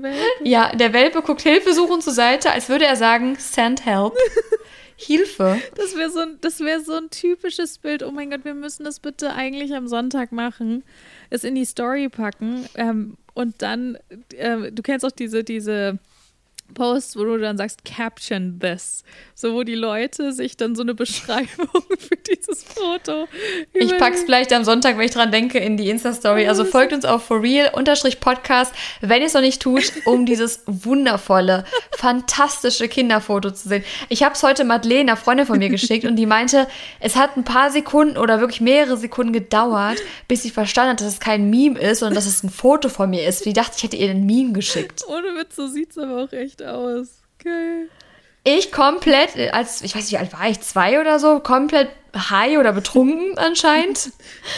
Ja, 0.44 0.76
der 0.76 0.94
Welpe 0.94 1.22
guckt 1.22 1.42
hilfesuchend 1.42 2.04
zur 2.04 2.14
Seite, 2.14 2.52
als 2.52 2.70
würde 2.70 2.86
er 2.86 2.96
sagen, 2.96 3.36
send 3.38 3.86
help. 3.86 4.14
Hilfe. 4.96 5.60
Das 5.76 5.96
wäre 5.96 6.12
so, 6.12 6.20
ein, 6.20 6.38
wär 6.42 6.80
so 6.82 6.94
ein 6.94 7.10
typisches 7.10 7.80
Bild. 7.80 8.04
Oh 8.04 8.12
mein 8.12 8.30
Gott, 8.30 8.46
wir 8.46 8.54
müssen 8.54 8.84
das 8.84 9.00
bitte 9.00 9.34
eigentlich 9.34 9.74
am 9.74 9.88
Sonntag 9.88 10.32
machen. 10.32 10.84
Es 11.32 11.44
in 11.44 11.56
die 11.56 11.66
Story 11.66 12.08
packen. 12.08 12.70
Ähm, 12.76 13.18
und 13.34 13.62
dann, 13.64 13.98
äh, 14.38 14.72
du 14.72 14.84
kennst 14.84 15.04
auch 15.06 15.12
diese, 15.12 15.44
diese 15.44 15.98
Posts, 16.74 17.18
wo 17.18 17.24
du 17.24 17.38
dann 17.38 17.58
sagst, 17.58 17.86
caption 17.86 18.60
this. 18.60 19.04
So, 19.36 19.54
wo 19.54 19.64
die 19.64 19.76
Leute 19.76 20.34
sich 20.34 20.56
dann 20.58 20.76
so 20.76 20.84
eine 20.84 20.94
Beschreibung 20.94 21.48
für 22.00 22.16
dieses 22.16 22.64
Foto. 22.64 23.28
Ich 23.74 23.98
pack's 23.98 24.24
vielleicht 24.24 24.54
am 24.54 24.64
Sonntag, 24.64 24.98
wenn 24.98 25.06
ich 25.06 25.12
dran 25.12 25.32
denke, 25.32 25.58
in 25.58 25.78
die 25.78 25.90
Insta-Story. 25.90 26.48
Also 26.48 26.64
folgt 26.66 26.94
uns 26.94 27.06
auf 27.06 27.24
forreal-podcast, 27.26 28.74
wenn 29.02 29.22
ihr 29.22 29.28
es 29.28 29.34
noch 29.34 29.42
nicht 29.42 29.62
tut, 29.62 29.92
um 30.06 30.26
dieses 30.26 30.64
wundervolle, 30.66 31.66
fantastische 31.98 32.88
Kinderfoto 32.88 33.52
zu 33.52 33.70
sehen. 33.70 33.84
Ich 34.10 34.24
habe 34.24 34.36
es 34.36 34.44
heute 34.44 34.64
Madeleine, 34.64 35.12
einer 35.12 35.18
Freundin 35.18 35.46
von 35.46 35.58
mir, 35.58 35.70
geschickt 35.70 36.06
und 36.06 36.16
die 36.16 36.26
meinte, 36.26 36.68
es 37.00 37.16
hat 37.16 37.38
ein 37.38 37.44
paar 37.44 37.72
Sekunden 37.72 38.18
oder 38.18 38.40
wirklich 38.40 38.62
mehrere 38.62 38.98
Sekunden 38.98 39.34
gedauert, 39.34 39.98
bis 40.28 40.44
sie 40.44 40.50
verstanden 40.50 40.92
hat, 40.92 41.02
dass 41.02 41.08
es 41.08 41.20
kein 41.20 41.50
Meme 41.50 41.80
ist, 41.80 42.00
sondern 42.00 42.16
dass 42.16 42.26
es 42.26 42.44
ein 42.44 42.50
Foto 42.50 42.90
von 42.90 43.10
mir 43.10 43.28
ist. 43.28 43.46
Die 43.46 43.54
dachte, 43.54 43.74
ich 43.78 43.84
hätte 43.84 43.96
ihr 43.96 44.12
ein 44.12 44.26
Meme 44.26 44.54
geschickt. 44.54 45.04
Ohne 45.08 45.36
Witz, 45.40 45.56
so 45.56 45.68
sieht's 45.68 45.98
aber 45.98 46.24
auch 46.24 46.32
echt 46.34 46.61
aus. 46.64 47.22
Geil. 47.44 47.90
Ich 48.44 48.72
komplett, 48.72 49.54
als, 49.54 49.82
ich 49.82 49.96
weiß 49.96 50.04
nicht, 50.04 50.14
wie 50.14 50.18
alt 50.18 50.34
war 50.34 50.50
ich, 50.50 50.60
zwei 50.62 51.00
oder 51.00 51.20
so, 51.20 51.40
komplett 51.40 51.90
high 52.16 52.58
oder 52.58 52.74
betrunken 52.74 53.38
anscheinend. 53.38 54.12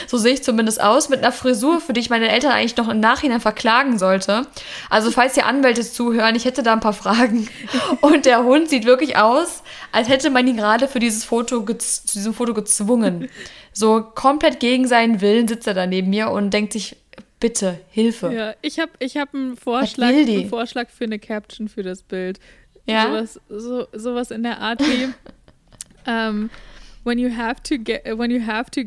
So 0.08 0.18
sehe 0.18 0.34
ich 0.34 0.44
zumindest 0.44 0.82
aus, 0.82 1.10
mit 1.10 1.20
einer 1.20 1.32
Frisur, 1.32 1.82
für 1.82 1.92
die 1.94 2.00
ich 2.00 2.10
meine 2.10 2.30
Eltern 2.30 2.52
eigentlich 2.52 2.78
noch 2.78 2.88
im 2.88 3.02
Nachhinein 3.02 3.42
verklagen 3.42 4.00
sollte. 4.00 4.48
Also 4.90 5.12
falls 5.12 5.34
die 5.34 5.44
Anwälte 5.44 5.82
zuhören, 5.82 6.36
ich 6.36 6.46
hätte 6.46 6.64
da 6.64 6.74
ein 6.74 6.80
paar 6.80 6.94
Fragen. 6.94 7.50
Und 8.02 8.26
der 8.26 8.44
Hund 8.44 8.70
sieht 8.70 8.86
wirklich 8.86 9.18
aus, 9.18 9.64
als 9.92 10.08
hätte 10.08 10.30
man 10.30 10.48
ihn 10.48 10.58
gerade 10.58 10.88
für 10.88 11.00
dieses 11.00 11.26
Foto, 11.26 11.62
zu 11.66 12.14
diesem 12.14 12.34
Foto 12.34 12.54
gezwungen. 12.54 13.30
So 13.74 14.02
komplett 14.02 14.60
gegen 14.60 14.88
seinen 14.88 15.20
Willen 15.20 15.48
sitzt 15.48 15.68
er 15.68 15.74
da 15.74 15.88
neben 15.88 16.10
mir 16.10 16.30
und 16.30 16.52
denkt 16.52 16.74
sich, 16.74 16.96
bitte, 17.44 17.82
Hilfe. 17.90 18.34
Ja, 18.34 18.56
ich 18.62 18.80
habe 18.80 18.94
ich 19.00 19.18
hab 19.18 19.34
einen 19.34 19.58
Vorschlag, 19.58 20.08
einen 20.08 20.48
Vorschlag 20.48 20.90
für 20.90 21.04
eine 21.04 21.20
Caption 21.20 21.68
für 21.68 21.84
das 21.84 22.02
Bild. 22.02 22.40
Ja. 22.86 23.08
Sowas, 23.08 23.40
so, 23.50 23.88
sowas 23.92 24.32
in 24.32 24.44
der 24.44 24.62
Art 24.62 24.80
wie 24.80 25.04
um, 25.04 25.14
ähm, 26.08 26.50
when 27.04 27.20
you 27.20 27.36
have 27.36 27.62
to 27.64 27.76
get 27.78 28.06
when 28.18 28.32
you 28.32 28.48
have 28.48 28.72
to 28.72 28.84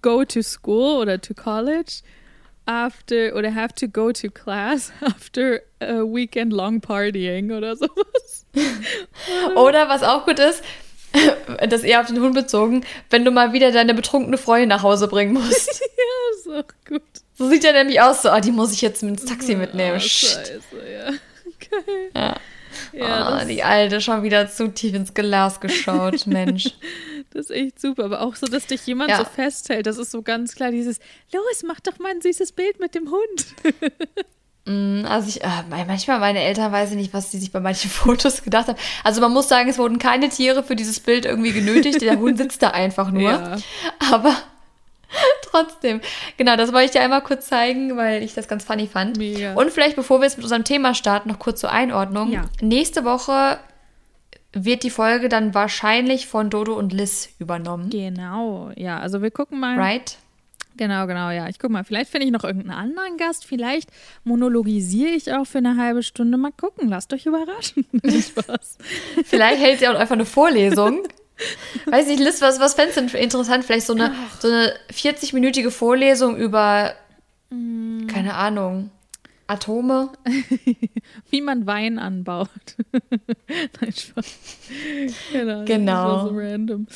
go 0.00 0.24
to 0.24 0.42
school 0.42 1.00
oder 1.00 1.20
to 1.20 1.34
college 1.34 2.02
after 2.66 3.34
oder 3.34 3.52
have 3.52 3.74
to 3.74 3.88
go 3.88 4.12
to 4.12 4.30
class 4.30 4.92
after 5.00 5.60
a 5.80 6.04
weekend 6.04 6.52
long 6.52 6.80
partying 6.80 7.50
oder 7.50 7.74
sowas. 7.74 8.46
oder 9.56 9.88
was 9.88 10.04
auch 10.04 10.24
gut 10.24 10.38
ist, 10.38 10.62
das 11.68 11.82
eher 11.82 12.00
auf 12.00 12.06
den 12.06 12.20
Hund 12.20 12.34
bezogen, 12.34 12.84
wenn 13.10 13.24
du 13.24 13.32
mal 13.32 13.52
wieder 13.52 13.72
deine 13.72 13.92
betrunkene 13.92 14.38
Freundin 14.38 14.68
nach 14.68 14.84
Hause 14.84 15.08
bringen 15.08 15.32
musst. 15.32 15.80
ja, 15.80 16.36
ist 16.36 16.48
auch 16.48 16.72
gut. 16.86 17.02
So 17.38 17.48
sieht 17.48 17.64
er 17.64 17.72
nämlich 17.72 18.00
aus, 18.00 18.22
so, 18.22 18.32
oh, 18.32 18.40
die 18.40 18.50
muss 18.50 18.72
ich 18.72 18.80
jetzt 18.80 19.02
ins 19.02 19.24
Taxi 19.24 19.54
mitnehmen. 19.54 19.96
Oh, 19.96 20.00
scheiße, 20.00 20.60
ja. 20.92 21.10
Geil. 21.70 22.10
Ja. 22.14 22.36
Ja, 22.92 23.40
oh, 23.40 23.46
die 23.46 23.62
Alte 23.62 24.00
schon 24.00 24.22
wieder 24.22 24.48
zu 24.50 24.68
tief 24.68 24.94
ins 24.94 25.14
Glas 25.14 25.60
geschaut, 25.60 26.26
Mensch. 26.26 26.74
Das 27.30 27.46
ist 27.46 27.50
echt 27.50 27.80
super, 27.80 28.04
aber 28.04 28.22
auch 28.22 28.34
so, 28.34 28.46
dass 28.46 28.66
dich 28.66 28.86
jemand 28.86 29.10
ja. 29.10 29.18
so 29.18 29.24
festhält, 29.24 29.86
das 29.86 29.98
ist 29.98 30.10
so 30.10 30.22
ganz 30.22 30.54
klar 30.54 30.70
dieses, 30.70 30.98
los, 31.32 31.62
mach 31.66 31.80
doch 31.80 31.98
mal 31.98 32.10
ein 32.10 32.20
süßes 32.20 32.52
Bild 32.52 32.80
mit 32.80 32.94
dem 32.94 33.10
Hund. 33.10 33.46
Mm, 34.68 35.06
also 35.06 35.30
ich, 35.30 35.42
äh, 35.42 35.48
manchmal 35.70 36.20
meine 36.20 36.42
Eltern 36.42 36.70
weiß 36.70 36.90
ich 36.90 36.96
nicht, 36.96 37.14
was 37.14 37.30
die 37.30 37.38
sich 37.38 37.50
bei 37.50 37.58
manchen 37.58 37.90
Fotos 37.90 38.42
gedacht 38.42 38.68
haben. 38.68 38.76
Also 39.02 39.22
man 39.22 39.32
muss 39.32 39.48
sagen, 39.48 39.70
es 39.70 39.78
wurden 39.78 39.98
keine 39.98 40.28
Tiere 40.28 40.62
für 40.62 40.76
dieses 40.76 41.00
Bild 41.00 41.24
irgendwie 41.24 41.52
genötigt. 41.52 42.02
Der 42.02 42.18
Hund 42.18 42.36
sitzt 42.36 42.62
da 42.62 42.68
einfach 42.72 43.10
nur. 43.10 43.30
Ja. 43.30 43.56
Aber 44.12 44.36
Trotzdem. 45.42 46.00
Genau, 46.36 46.56
das 46.56 46.72
wollte 46.72 46.86
ich 46.86 46.90
dir 46.92 47.00
einmal 47.00 47.22
kurz 47.22 47.46
zeigen, 47.46 47.96
weil 47.96 48.22
ich 48.22 48.34
das 48.34 48.48
ganz 48.48 48.64
funny 48.64 48.86
fand. 48.86 49.16
Mega. 49.16 49.54
Und 49.54 49.70
vielleicht, 49.70 49.96
bevor 49.96 50.20
wir 50.20 50.24
jetzt 50.24 50.36
mit 50.36 50.44
unserem 50.44 50.64
Thema 50.64 50.94
starten, 50.94 51.28
noch 51.28 51.38
kurz 51.38 51.60
zur 51.60 51.72
Einordnung. 51.72 52.30
Ja. 52.30 52.44
Nächste 52.60 53.04
Woche 53.04 53.58
wird 54.52 54.82
die 54.82 54.90
Folge 54.90 55.28
dann 55.28 55.54
wahrscheinlich 55.54 56.26
von 56.26 56.50
Dodo 56.50 56.74
und 56.74 56.92
Liz 56.92 57.30
übernommen. 57.38 57.90
Genau, 57.90 58.70
ja. 58.76 58.98
Also 58.98 59.22
wir 59.22 59.30
gucken 59.30 59.60
mal. 59.60 59.78
Right? 59.78 60.18
Genau, 60.78 61.06
genau, 61.08 61.30
ja. 61.30 61.48
Ich 61.48 61.58
guck 61.58 61.70
mal, 61.70 61.84
vielleicht 61.84 62.10
finde 62.10 62.26
ich 62.26 62.32
noch 62.32 62.44
irgendeinen 62.44 62.78
anderen 62.78 63.16
Gast. 63.16 63.44
Vielleicht 63.44 63.90
monologisiere 64.24 65.10
ich 65.10 65.32
auch 65.32 65.44
für 65.44 65.58
eine 65.58 65.76
halbe 65.76 66.04
Stunde. 66.04 66.38
Mal 66.38 66.52
gucken, 66.52 66.88
lasst 66.88 67.12
euch 67.12 67.26
überraschen. 67.26 67.84
Vielleicht 69.24 69.60
hält 69.60 69.80
ihr 69.82 69.90
auch 69.90 69.98
einfach 69.98 70.14
eine 70.14 70.24
Vorlesung. 70.24 71.02
Weiß 71.86 72.06
nicht, 72.06 72.20
Liz, 72.20 72.40
was, 72.40 72.60
was 72.60 72.74
fändest 72.74 73.14
du 73.14 73.18
interessant? 73.18 73.64
Vielleicht 73.64 73.86
so 73.86 73.94
eine, 73.94 74.14
so 74.40 74.48
eine 74.48 74.74
40-minütige 74.92 75.70
Vorlesung 75.70 76.36
über, 76.36 76.94
mm. 77.50 78.06
keine 78.06 78.34
Ahnung, 78.34 78.90
Atome? 79.46 80.10
Wie 81.30 81.40
man 81.40 81.66
Wein 81.66 81.98
anbaut. 81.98 82.48
Nein, 83.80 83.92
Spaß. 83.92 84.36
Genau. 85.32 85.64
genau. 85.64 86.28
So 86.28 86.34
random. 86.34 86.86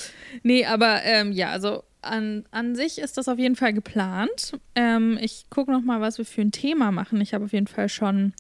Nee, 0.43 0.67
aber 0.67 1.03
ähm, 1.05 1.33
ja, 1.33 1.51
also 1.51 1.83
an, 2.03 2.45
an 2.51 2.75
sich 2.75 2.99
ist 2.99 3.17
das 3.17 3.29
auf 3.29 3.39
jeden 3.39 3.57
Fall 3.57 3.73
geplant. 3.73 4.59
Ähm, 4.75 5.19
ich 5.21 5.47
gucke 5.51 5.71
noch 5.71 5.83
mal, 5.83 6.01
was 6.01 6.19
wir 6.19 6.25
für 6.25 6.43
ein 6.43 6.53
Thema 6.53 6.91
machen. 6.91 7.21
Ich 7.21 7.33
habe 7.33 7.45
auf 7.45 7.53
jeden 7.53 7.69
Fall 7.69 7.89
schon 7.89 8.35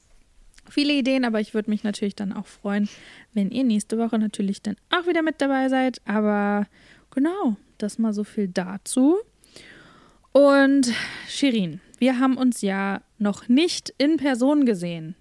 viele 0.68 0.92
Ideen, 0.92 1.24
aber 1.24 1.40
ich 1.40 1.54
würde 1.54 1.70
mich 1.70 1.84
natürlich 1.84 2.16
dann 2.16 2.32
auch 2.32 2.46
freuen, 2.46 2.88
wenn 3.34 3.50
ihr 3.50 3.64
nächste 3.64 3.98
Woche 3.98 4.18
natürlich 4.18 4.62
dann 4.62 4.76
auch 4.90 5.06
wieder 5.06 5.22
mit 5.22 5.40
dabei 5.40 5.68
seid. 5.68 6.00
Aber 6.04 6.66
genau, 7.10 7.56
das 7.78 7.98
mal 7.98 8.12
so 8.12 8.24
viel 8.24 8.48
dazu. 8.48 9.18
Und 10.32 10.92
Shirin, 11.28 11.80
wir 11.98 12.18
haben 12.18 12.36
uns 12.36 12.62
ja 12.62 13.02
noch 13.18 13.48
nicht 13.48 13.92
in 13.98 14.16
Person 14.16 14.64
gesehen, 14.64 15.14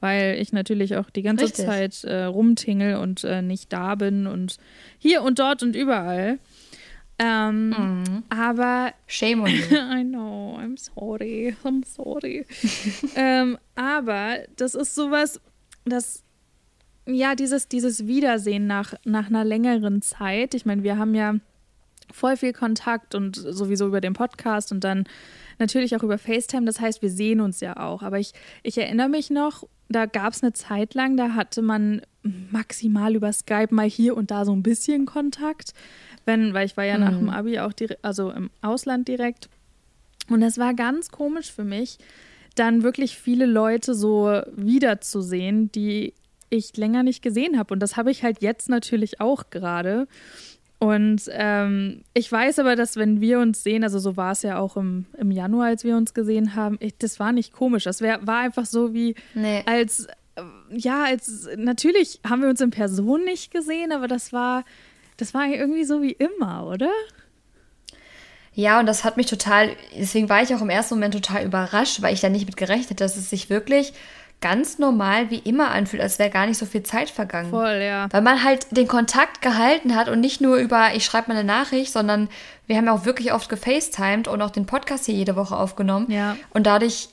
weil 0.00 0.36
ich 0.40 0.52
natürlich 0.52 0.96
auch 0.96 1.10
die 1.10 1.22
ganze 1.22 1.46
Richtig. 1.46 1.64
Zeit 1.64 2.04
äh, 2.04 2.24
rumtingel 2.24 2.96
und 2.96 3.24
äh, 3.24 3.40
nicht 3.42 3.72
da 3.72 3.94
bin 3.94 4.26
und 4.26 4.58
hier 4.98 5.22
und 5.22 5.38
dort 5.38 5.62
und 5.62 5.74
überall. 5.74 6.38
Ähm, 7.18 7.70
mm. 7.70 8.22
Aber. 8.28 8.92
Shame 9.06 9.42
on 9.42 9.48
you. 9.70 9.76
I 9.76 10.04
know, 10.04 10.58
I'm 10.58 10.76
sorry, 10.76 11.56
I'm 11.64 11.84
sorry. 11.84 12.46
ähm, 13.16 13.58
aber 13.74 14.38
das 14.56 14.74
ist 14.74 14.94
sowas, 14.94 15.40
das. 15.84 16.22
Ja, 17.06 17.34
dieses, 17.34 17.68
dieses 17.68 18.06
Wiedersehen 18.06 18.66
nach, 18.66 18.92
nach 19.04 19.28
einer 19.28 19.42
längeren 19.42 20.02
Zeit. 20.02 20.52
Ich 20.52 20.66
meine, 20.66 20.82
wir 20.82 20.98
haben 20.98 21.14
ja 21.14 21.36
voll 22.12 22.36
viel 22.36 22.52
Kontakt 22.52 23.14
und 23.14 23.36
sowieso 23.36 23.86
über 23.86 24.02
den 24.02 24.12
Podcast 24.12 24.72
und 24.72 24.84
dann 24.84 25.04
natürlich 25.58 25.96
auch 25.96 26.02
über 26.02 26.18
FaceTime. 26.18 26.66
Das 26.66 26.80
heißt, 26.80 27.00
wir 27.02 27.10
sehen 27.10 27.40
uns 27.40 27.60
ja 27.60 27.78
auch. 27.78 28.02
Aber 28.02 28.18
ich, 28.18 28.32
ich 28.62 28.76
erinnere 28.76 29.08
mich 29.08 29.30
noch, 29.30 29.64
da 29.88 30.06
gab 30.06 30.32
es 30.34 30.42
eine 30.42 30.52
Zeit 30.52 30.94
lang, 30.94 31.16
da 31.16 31.34
hatte 31.34 31.62
man 31.62 32.02
maximal 32.22 33.14
über 33.14 33.32
Skype 33.32 33.74
mal 33.74 33.88
hier 33.88 34.16
und 34.16 34.30
da 34.30 34.44
so 34.44 34.52
ein 34.52 34.62
bisschen 34.62 35.06
Kontakt 35.06 35.72
wenn, 36.28 36.54
weil 36.54 36.66
ich 36.66 36.76
war 36.76 36.84
ja 36.84 36.96
mhm. 36.96 37.04
nach 37.04 37.18
dem 37.18 37.30
Abi 37.30 37.58
auch 37.58 37.72
direkt, 37.72 38.04
also 38.04 38.30
im 38.30 38.50
Ausland 38.62 39.08
direkt. 39.08 39.48
Und 40.30 40.40
das 40.40 40.58
war 40.58 40.74
ganz 40.74 41.10
komisch 41.10 41.50
für 41.50 41.64
mich, 41.64 41.98
dann 42.54 42.84
wirklich 42.84 43.18
viele 43.18 43.46
Leute 43.46 43.94
so 43.94 44.42
wiederzusehen, 44.54 45.72
die 45.72 46.12
ich 46.50 46.76
länger 46.76 47.02
nicht 47.02 47.22
gesehen 47.22 47.58
habe. 47.58 47.74
Und 47.74 47.80
das 47.80 47.96
habe 47.96 48.10
ich 48.10 48.22
halt 48.22 48.42
jetzt 48.42 48.68
natürlich 48.68 49.20
auch 49.20 49.50
gerade. 49.50 50.06
Und 50.78 51.22
ähm, 51.30 52.02
ich 52.14 52.30
weiß 52.30 52.60
aber, 52.60 52.76
dass 52.76 52.96
wenn 52.96 53.20
wir 53.20 53.40
uns 53.40 53.64
sehen, 53.64 53.82
also 53.82 53.98
so 53.98 54.16
war 54.16 54.32
es 54.32 54.42
ja 54.42 54.58
auch 54.58 54.76
im, 54.76 55.06
im 55.16 55.30
Januar, 55.30 55.66
als 55.66 55.82
wir 55.82 55.96
uns 55.96 56.14
gesehen 56.14 56.54
haben, 56.54 56.76
ich, 56.80 56.96
das 56.98 57.18
war 57.18 57.32
nicht 57.32 57.52
komisch. 57.52 57.84
Das 57.84 58.00
wär, 58.00 58.24
war 58.26 58.38
einfach 58.38 58.64
so 58.64 58.94
wie, 58.94 59.16
nee. 59.34 59.62
als, 59.66 60.06
äh, 60.36 60.42
ja, 60.70 61.04
als, 61.04 61.48
natürlich 61.56 62.20
haben 62.28 62.42
wir 62.42 62.48
uns 62.48 62.60
in 62.60 62.70
Person 62.70 63.24
nicht 63.24 63.50
gesehen, 63.50 63.90
aber 63.92 64.06
das 64.06 64.32
war, 64.32 64.64
das 65.18 65.34
war 65.34 65.46
irgendwie 65.46 65.84
so 65.84 66.00
wie 66.00 66.12
immer, 66.12 66.66
oder? 66.66 66.90
Ja, 68.54 68.80
und 68.80 68.86
das 68.86 69.04
hat 69.04 69.16
mich 69.16 69.26
total, 69.26 69.70
deswegen 69.96 70.28
war 70.28 70.42
ich 70.42 70.54
auch 70.54 70.62
im 70.62 70.70
ersten 70.70 70.94
Moment 70.94 71.14
total 71.14 71.44
überrascht, 71.44 72.02
weil 72.02 72.14
ich 72.14 72.20
da 72.20 72.28
nicht 72.28 72.46
mit 72.46 72.56
gerechnet, 72.56 73.00
dass 73.00 73.16
es 73.16 73.30
sich 73.30 73.50
wirklich 73.50 73.92
ganz 74.40 74.78
normal 74.78 75.30
wie 75.30 75.38
immer 75.38 75.70
anfühlt, 75.70 76.02
als 76.02 76.18
wäre 76.18 76.30
gar 76.30 76.46
nicht 76.46 76.58
so 76.58 76.66
viel 76.66 76.82
Zeit 76.82 77.10
vergangen. 77.10 77.50
Voll, 77.50 77.82
ja. 77.82 78.08
Weil 78.10 78.22
man 78.22 78.42
halt 78.44 78.76
den 78.76 78.86
Kontakt 78.86 79.42
gehalten 79.42 79.94
hat 79.94 80.08
und 80.08 80.20
nicht 80.20 80.40
nur 80.40 80.56
über, 80.56 80.94
ich 80.94 81.04
schreibe 81.04 81.28
mal 81.28 81.38
eine 81.38 81.46
Nachricht, 81.46 81.92
sondern 81.92 82.28
wir 82.66 82.76
haben 82.76 82.86
ja 82.86 82.92
auch 82.92 83.04
wirklich 83.04 83.32
oft 83.32 83.48
gefacetimed 83.48 84.28
und 84.28 84.40
auch 84.42 84.50
den 84.50 84.66
Podcast 84.66 85.06
hier 85.06 85.14
jede 85.14 85.36
Woche 85.36 85.56
aufgenommen. 85.56 86.10
Ja. 86.10 86.36
Und 86.50 86.66
dadurch 86.66 87.08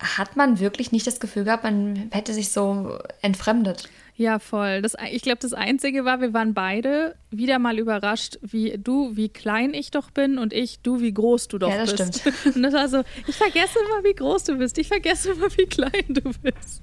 hat 0.00 0.36
man 0.36 0.60
wirklich 0.60 0.92
nicht 0.92 1.06
das 1.06 1.20
Gefühl 1.20 1.44
gehabt, 1.44 1.64
man 1.64 2.10
hätte 2.12 2.32
sich 2.32 2.52
so 2.52 2.98
entfremdet. 3.22 3.88
Ja, 4.18 4.40
voll. 4.40 4.82
Das, 4.82 4.96
ich 5.12 5.22
glaube, 5.22 5.38
das 5.40 5.52
Einzige 5.52 6.04
war, 6.04 6.20
wir 6.20 6.34
waren 6.34 6.52
beide 6.52 7.14
wieder 7.30 7.60
mal 7.60 7.78
überrascht, 7.78 8.36
wie 8.42 8.76
du, 8.76 9.14
wie 9.14 9.28
klein 9.28 9.74
ich 9.74 9.92
doch 9.92 10.10
bin 10.10 10.38
und 10.38 10.52
ich, 10.52 10.80
du, 10.80 11.00
wie 11.00 11.14
groß 11.14 11.46
du 11.46 11.58
doch 11.58 11.70
ja, 11.70 11.86
das 11.86 11.94
bist. 11.94 12.20
Stimmt. 12.20 12.36
Und 12.56 12.62
das 12.64 12.74
war 12.74 12.88
so, 12.88 13.04
ich 13.28 13.36
vergesse 13.36 13.78
immer, 13.78 14.02
wie 14.02 14.14
groß 14.14 14.42
du 14.42 14.56
bist. 14.56 14.76
Ich 14.78 14.88
vergesse 14.88 15.30
immer, 15.30 15.46
wie 15.56 15.66
klein 15.66 16.04
du 16.08 16.32
bist. 16.42 16.82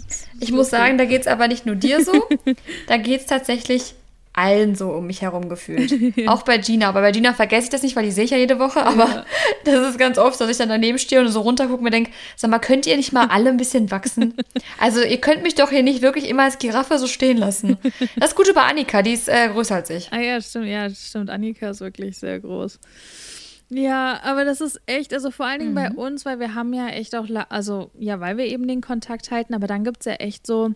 Ich 0.40 0.50
muss 0.50 0.70
sagen, 0.70 0.98
da 0.98 1.04
geht 1.04 1.20
es 1.20 1.26
aber 1.28 1.46
nicht 1.46 1.66
nur 1.66 1.76
dir 1.76 2.04
so. 2.04 2.28
da 2.88 2.96
geht 2.96 3.20
es 3.20 3.26
tatsächlich 3.26 3.94
allen 4.40 4.74
so 4.74 4.90
um 4.90 5.06
mich 5.06 5.22
herum 5.22 5.48
gefühlt. 5.48 5.92
Auch 6.28 6.42
bei 6.42 6.58
Gina. 6.58 6.88
Aber 6.88 7.02
bei 7.02 7.12
Gina 7.12 7.34
vergesse 7.34 7.64
ich 7.64 7.70
das 7.70 7.82
nicht, 7.82 7.94
weil 7.96 8.04
die 8.04 8.10
sehe 8.10 8.24
ich 8.24 8.30
ja 8.30 8.38
jede 8.38 8.58
Woche. 8.58 8.84
Aber 8.84 9.06
ja. 9.06 9.24
das 9.64 9.90
ist 9.90 9.98
ganz 9.98 10.16
oft, 10.18 10.40
dass 10.40 10.50
ich 10.50 10.56
dann 10.56 10.68
daneben 10.68 10.98
stehe 10.98 11.20
und 11.20 11.28
so 11.28 11.40
runtergucke 11.40 11.78
und 11.78 11.84
mir 11.84 11.90
denke, 11.90 12.10
sag 12.36 12.50
mal, 12.50 12.58
könnt 12.58 12.86
ihr 12.86 12.96
nicht 12.96 13.12
mal 13.12 13.26
alle 13.26 13.50
ein 13.50 13.56
bisschen 13.56 13.90
wachsen? 13.90 14.34
Also 14.78 15.02
ihr 15.02 15.20
könnt 15.20 15.42
mich 15.42 15.54
doch 15.54 15.70
hier 15.70 15.82
nicht 15.82 16.00
wirklich 16.00 16.28
immer 16.28 16.44
als 16.44 16.58
Giraffe 16.58 16.98
so 16.98 17.06
stehen 17.06 17.36
lassen. 17.36 17.78
Das 18.16 18.30
ist 18.30 18.36
gut 18.36 18.48
über 18.48 18.64
Annika, 18.64 19.02
die 19.02 19.12
ist 19.12 19.28
äh, 19.28 19.48
größer 19.48 19.76
als 19.76 19.90
ich. 19.90 20.12
Ah 20.12 20.20
ja, 20.20 20.40
stimmt, 20.40 20.66
ja, 20.66 20.88
stimmt. 20.90 21.30
Annika 21.30 21.70
ist 21.70 21.80
wirklich 21.80 22.18
sehr 22.18 22.40
groß. 22.40 22.78
Ja, 23.68 24.20
aber 24.24 24.44
das 24.44 24.60
ist 24.60 24.80
echt, 24.86 25.14
also 25.14 25.30
vor 25.30 25.46
allen 25.46 25.60
Dingen 25.60 25.70
mhm. 25.72 25.74
bei 25.74 25.90
uns, 25.92 26.24
weil 26.24 26.40
wir 26.40 26.54
haben 26.54 26.72
ja 26.72 26.88
echt 26.88 27.14
auch, 27.14 27.26
also 27.48 27.90
ja, 27.98 28.18
weil 28.18 28.36
wir 28.36 28.46
eben 28.46 28.66
den 28.66 28.80
Kontakt 28.80 29.30
halten, 29.30 29.54
aber 29.54 29.68
dann 29.68 29.84
gibt 29.84 30.00
es 30.00 30.06
ja 30.06 30.14
echt 30.14 30.46
so 30.46 30.70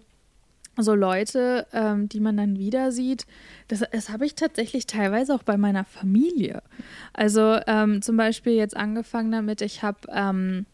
so 0.76 0.94
Leute, 0.94 1.66
ähm, 1.72 2.08
die 2.08 2.20
man 2.20 2.36
dann 2.36 2.58
wieder 2.58 2.92
sieht, 2.92 3.26
das, 3.68 3.82
das 3.92 4.10
habe 4.10 4.26
ich 4.26 4.34
tatsächlich 4.34 4.86
teilweise 4.86 5.34
auch 5.34 5.42
bei 5.42 5.56
meiner 5.56 5.84
Familie. 5.84 6.62
Also 7.12 7.58
ähm, 7.66 8.02
zum 8.02 8.16
Beispiel 8.16 8.54
jetzt 8.54 8.76
angefangen 8.76 9.30
damit, 9.30 9.60
ich 9.60 9.82
habe, 9.82 9.98
ähm, 10.12 10.66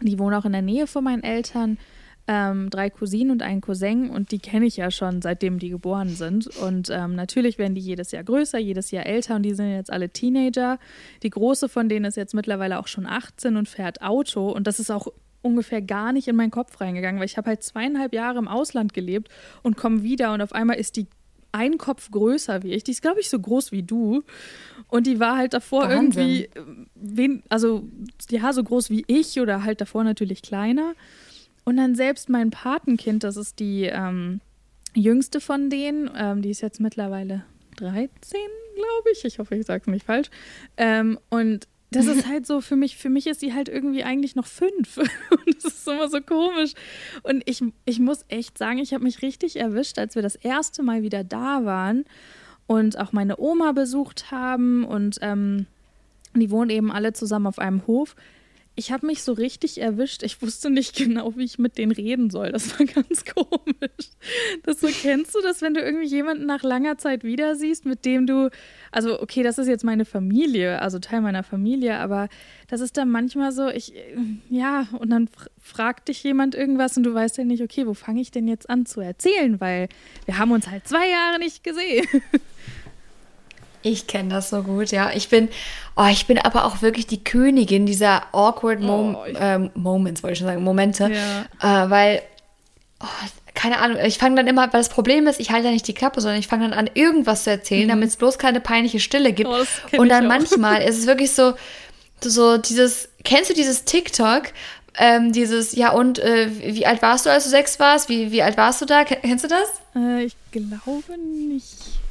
die 0.00 0.18
wohnen 0.18 0.34
auch 0.34 0.44
in 0.44 0.52
der 0.52 0.62
Nähe 0.62 0.86
von 0.86 1.04
meinen 1.04 1.22
Eltern, 1.22 1.78
ähm, 2.28 2.70
drei 2.70 2.88
Cousinen 2.88 3.32
und 3.32 3.42
einen 3.42 3.60
Cousin 3.60 4.08
und 4.08 4.30
die 4.30 4.38
kenne 4.38 4.66
ich 4.66 4.76
ja 4.76 4.90
schon, 4.90 5.22
seitdem 5.22 5.58
die 5.58 5.70
geboren 5.70 6.10
sind. 6.10 6.46
Und 6.58 6.88
ähm, 6.90 7.14
natürlich 7.14 7.58
werden 7.58 7.74
die 7.74 7.80
jedes 7.80 8.12
Jahr 8.12 8.22
größer, 8.22 8.58
jedes 8.58 8.90
Jahr 8.90 9.06
älter 9.06 9.36
und 9.36 9.42
die 9.42 9.54
sind 9.54 9.70
jetzt 9.70 9.92
alle 9.92 10.08
Teenager. 10.08 10.78
Die 11.22 11.30
große 11.30 11.68
von 11.68 11.88
denen 11.88 12.04
ist 12.04 12.16
jetzt 12.16 12.34
mittlerweile 12.34 12.78
auch 12.78 12.86
schon 12.86 13.06
18 13.06 13.56
und 13.56 13.68
fährt 13.68 14.02
Auto 14.02 14.50
und 14.50 14.66
das 14.66 14.78
ist 14.78 14.90
auch 14.90 15.08
ungefähr 15.42 15.82
gar 15.82 16.12
nicht 16.12 16.28
in 16.28 16.36
meinen 16.36 16.50
Kopf 16.50 16.80
reingegangen, 16.80 17.20
weil 17.20 17.26
ich 17.26 17.36
habe 17.36 17.48
halt 17.48 17.62
zweieinhalb 17.62 18.14
Jahre 18.14 18.38
im 18.38 18.48
Ausland 18.48 18.94
gelebt 18.94 19.28
und 19.62 19.76
komme 19.76 20.02
wieder 20.02 20.32
und 20.32 20.40
auf 20.40 20.52
einmal 20.52 20.76
ist 20.76 20.96
die 20.96 21.06
ein 21.52 21.78
Kopf 21.78 22.10
größer 22.10 22.62
wie 22.62 22.72
ich. 22.72 22.82
Die 22.82 22.92
ist, 22.92 23.02
glaube 23.02 23.20
ich, 23.20 23.28
so 23.28 23.38
groß 23.38 23.72
wie 23.72 23.82
du. 23.82 24.24
Und 24.88 25.06
die 25.06 25.20
war 25.20 25.36
halt 25.36 25.52
davor 25.52 25.82
Wahnsinn. 25.82 26.22
irgendwie, 26.22 26.48
wen, 26.94 27.42
also 27.48 27.86
ja, 28.30 28.52
so 28.52 28.64
groß 28.64 28.90
wie 28.90 29.04
ich 29.06 29.38
oder 29.38 29.62
halt 29.62 29.80
davor 29.80 30.02
natürlich 30.02 30.42
kleiner. 30.42 30.94
Und 31.64 31.76
dann 31.76 31.94
selbst 31.94 32.28
mein 32.28 32.50
Patenkind, 32.50 33.22
das 33.22 33.36
ist 33.36 33.60
die 33.60 33.84
ähm, 33.84 34.40
jüngste 34.94 35.40
von 35.40 35.70
denen, 35.70 36.10
ähm, 36.16 36.42
die 36.42 36.50
ist 36.50 36.62
jetzt 36.62 36.80
mittlerweile 36.80 37.44
13, 37.76 38.08
glaube 38.74 39.10
ich. 39.12 39.24
Ich 39.24 39.38
hoffe, 39.38 39.54
ich 39.54 39.66
sage 39.66 39.82
es 39.82 39.86
nicht 39.86 40.06
falsch. 40.06 40.30
Ähm, 40.76 41.18
und 41.28 41.68
das 41.96 42.06
ist 42.06 42.26
halt 42.28 42.46
so, 42.46 42.60
für 42.60 42.76
mich, 42.76 42.96
für 42.96 43.10
mich 43.10 43.26
ist 43.26 43.40
sie 43.40 43.54
halt 43.54 43.68
irgendwie 43.68 44.04
eigentlich 44.04 44.34
noch 44.34 44.46
fünf. 44.46 44.96
Und 45.46 45.56
das 45.56 45.64
ist 45.64 45.88
immer 45.88 46.08
so 46.08 46.20
komisch. 46.20 46.72
Und 47.22 47.42
ich, 47.46 47.62
ich 47.84 48.00
muss 48.00 48.24
echt 48.28 48.58
sagen, 48.58 48.78
ich 48.78 48.92
habe 48.94 49.04
mich 49.04 49.22
richtig 49.22 49.56
erwischt, 49.56 49.98
als 49.98 50.14
wir 50.14 50.22
das 50.22 50.36
erste 50.36 50.82
Mal 50.82 51.02
wieder 51.02 51.24
da 51.24 51.64
waren 51.64 52.04
und 52.66 52.98
auch 52.98 53.12
meine 53.12 53.38
Oma 53.38 53.72
besucht 53.72 54.30
haben. 54.30 54.84
Und 54.84 55.18
ähm, 55.20 55.66
die 56.34 56.50
wohnen 56.50 56.70
eben 56.70 56.90
alle 56.90 57.12
zusammen 57.12 57.46
auf 57.46 57.58
einem 57.58 57.86
Hof 57.86 58.16
ich 58.74 58.90
habe 58.90 59.06
mich 59.06 59.22
so 59.22 59.32
richtig 59.32 59.80
erwischt. 59.80 60.22
Ich 60.22 60.40
wusste 60.40 60.70
nicht 60.70 60.96
genau, 60.96 61.36
wie 61.36 61.44
ich 61.44 61.58
mit 61.58 61.78
denen 61.78 61.92
reden 61.92 62.30
soll. 62.30 62.52
Das 62.52 62.78
war 62.78 62.86
ganz 62.86 63.24
komisch. 63.24 64.10
Das 64.62 64.80
so 64.80 64.88
kennst 64.88 65.34
du 65.34 65.40
das, 65.42 65.60
wenn 65.62 65.74
du 65.74 65.80
irgendwie 65.80 66.06
jemanden 66.06 66.46
nach 66.46 66.62
langer 66.62 66.96
Zeit 66.98 67.24
wieder 67.24 67.56
siehst, 67.56 67.84
mit 67.84 68.04
dem 68.04 68.26
du, 68.26 68.50
also 68.90 69.20
okay, 69.20 69.42
das 69.42 69.58
ist 69.58 69.68
jetzt 69.68 69.84
meine 69.84 70.04
Familie, 70.04 70.80
also 70.80 70.98
Teil 70.98 71.20
meiner 71.20 71.42
Familie, 71.42 71.98
aber 71.98 72.28
das 72.68 72.80
ist 72.80 72.96
dann 72.96 73.10
manchmal 73.10 73.52
so, 73.52 73.68
ich, 73.68 73.92
ja, 74.48 74.86
und 74.98 75.10
dann 75.10 75.28
fragt 75.60 76.08
dich 76.08 76.22
jemand 76.22 76.54
irgendwas 76.54 76.96
und 76.96 77.02
du 77.02 77.12
weißt 77.12 77.38
ja 77.38 77.44
nicht, 77.44 77.62
okay, 77.62 77.86
wo 77.86 77.94
fange 77.94 78.20
ich 78.20 78.30
denn 78.30 78.48
jetzt 78.48 78.70
an 78.70 78.86
zu 78.86 79.00
erzählen, 79.00 79.60
weil 79.60 79.88
wir 80.24 80.38
haben 80.38 80.52
uns 80.52 80.68
halt 80.68 80.88
zwei 80.88 81.08
Jahre 81.08 81.38
nicht 81.38 81.62
gesehen. 81.64 82.06
Ich 83.82 84.06
kenne 84.06 84.30
das 84.30 84.50
so 84.50 84.62
gut, 84.62 84.90
ja. 84.90 85.10
Ich 85.14 85.28
bin, 85.28 85.48
oh, 85.96 86.06
ich 86.10 86.26
bin 86.26 86.38
aber 86.38 86.64
auch 86.64 86.82
wirklich 86.82 87.06
die 87.06 87.22
Königin 87.22 87.84
dieser 87.86 88.22
awkward 88.32 88.80
Mom 88.80 89.16
oh, 89.16 89.24
ähm, 89.38 89.70
Moments, 89.74 90.22
wollte 90.22 90.32
ich 90.32 90.38
schon 90.38 90.48
sagen, 90.48 90.62
Momente. 90.62 91.10
Ja. 91.60 91.84
Äh, 91.84 91.90
weil, 91.90 92.22
oh, 93.00 93.06
keine 93.54 93.78
Ahnung, 93.78 93.98
ich 94.04 94.18
fange 94.18 94.36
dann 94.36 94.46
immer, 94.46 94.62
weil 94.72 94.80
das 94.80 94.88
Problem 94.88 95.26
ist, 95.26 95.40
ich 95.40 95.50
halte 95.50 95.66
ja 95.66 95.72
nicht 95.72 95.86
die 95.86 95.94
Klappe, 95.94 96.20
sondern 96.20 96.38
ich 96.38 96.46
fange 96.46 96.68
dann 96.68 96.78
an, 96.78 96.90
irgendwas 96.94 97.44
zu 97.44 97.50
erzählen, 97.50 97.84
mhm. 97.84 97.90
damit 97.90 98.08
es 98.10 98.16
bloß 98.16 98.38
keine 98.38 98.60
peinliche 98.60 99.00
Stille 99.00 99.32
gibt. 99.32 99.50
Oh, 99.50 99.64
Und 99.98 100.08
dann 100.08 100.26
manchmal 100.26 100.82
ist 100.82 100.98
es 100.98 101.06
wirklich 101.06 101.32
so, 101.32 101.54
so 102.20 102.58
dieses, 102.58 103.08
kennst 103.24 103.50
du 103.50 103.54
dieses 103.54 103.84
TikTok, 103.84 104.44
ähm, 104.96 105.32
dieses, 105.32 105.72
ja 105.74 105.90
und 105.90 106.18
äh, 106.18 106.50
wie 106.74 106.86
alt 106.86 107.02
warst 107.02 107.26
du, 107.26 107.30
als 107.30 107.44
du 107.44 107.50
sechs 107.50 107.80
warst? 107.80 108.08
Wie, 108.08 108.30
wie 108.30 108.42
alt 108.42 108.56
warst 108.56 108.80
du 108.80 108.86
da? 108.86 109.04
Kennst 109.04 109.44
du 109.44 109.48
das? 109.48 109.68
Äh, 109.96 110.24
ich 110.24 110.36
glaube 110.52 111.18
nicht 111.18 112.01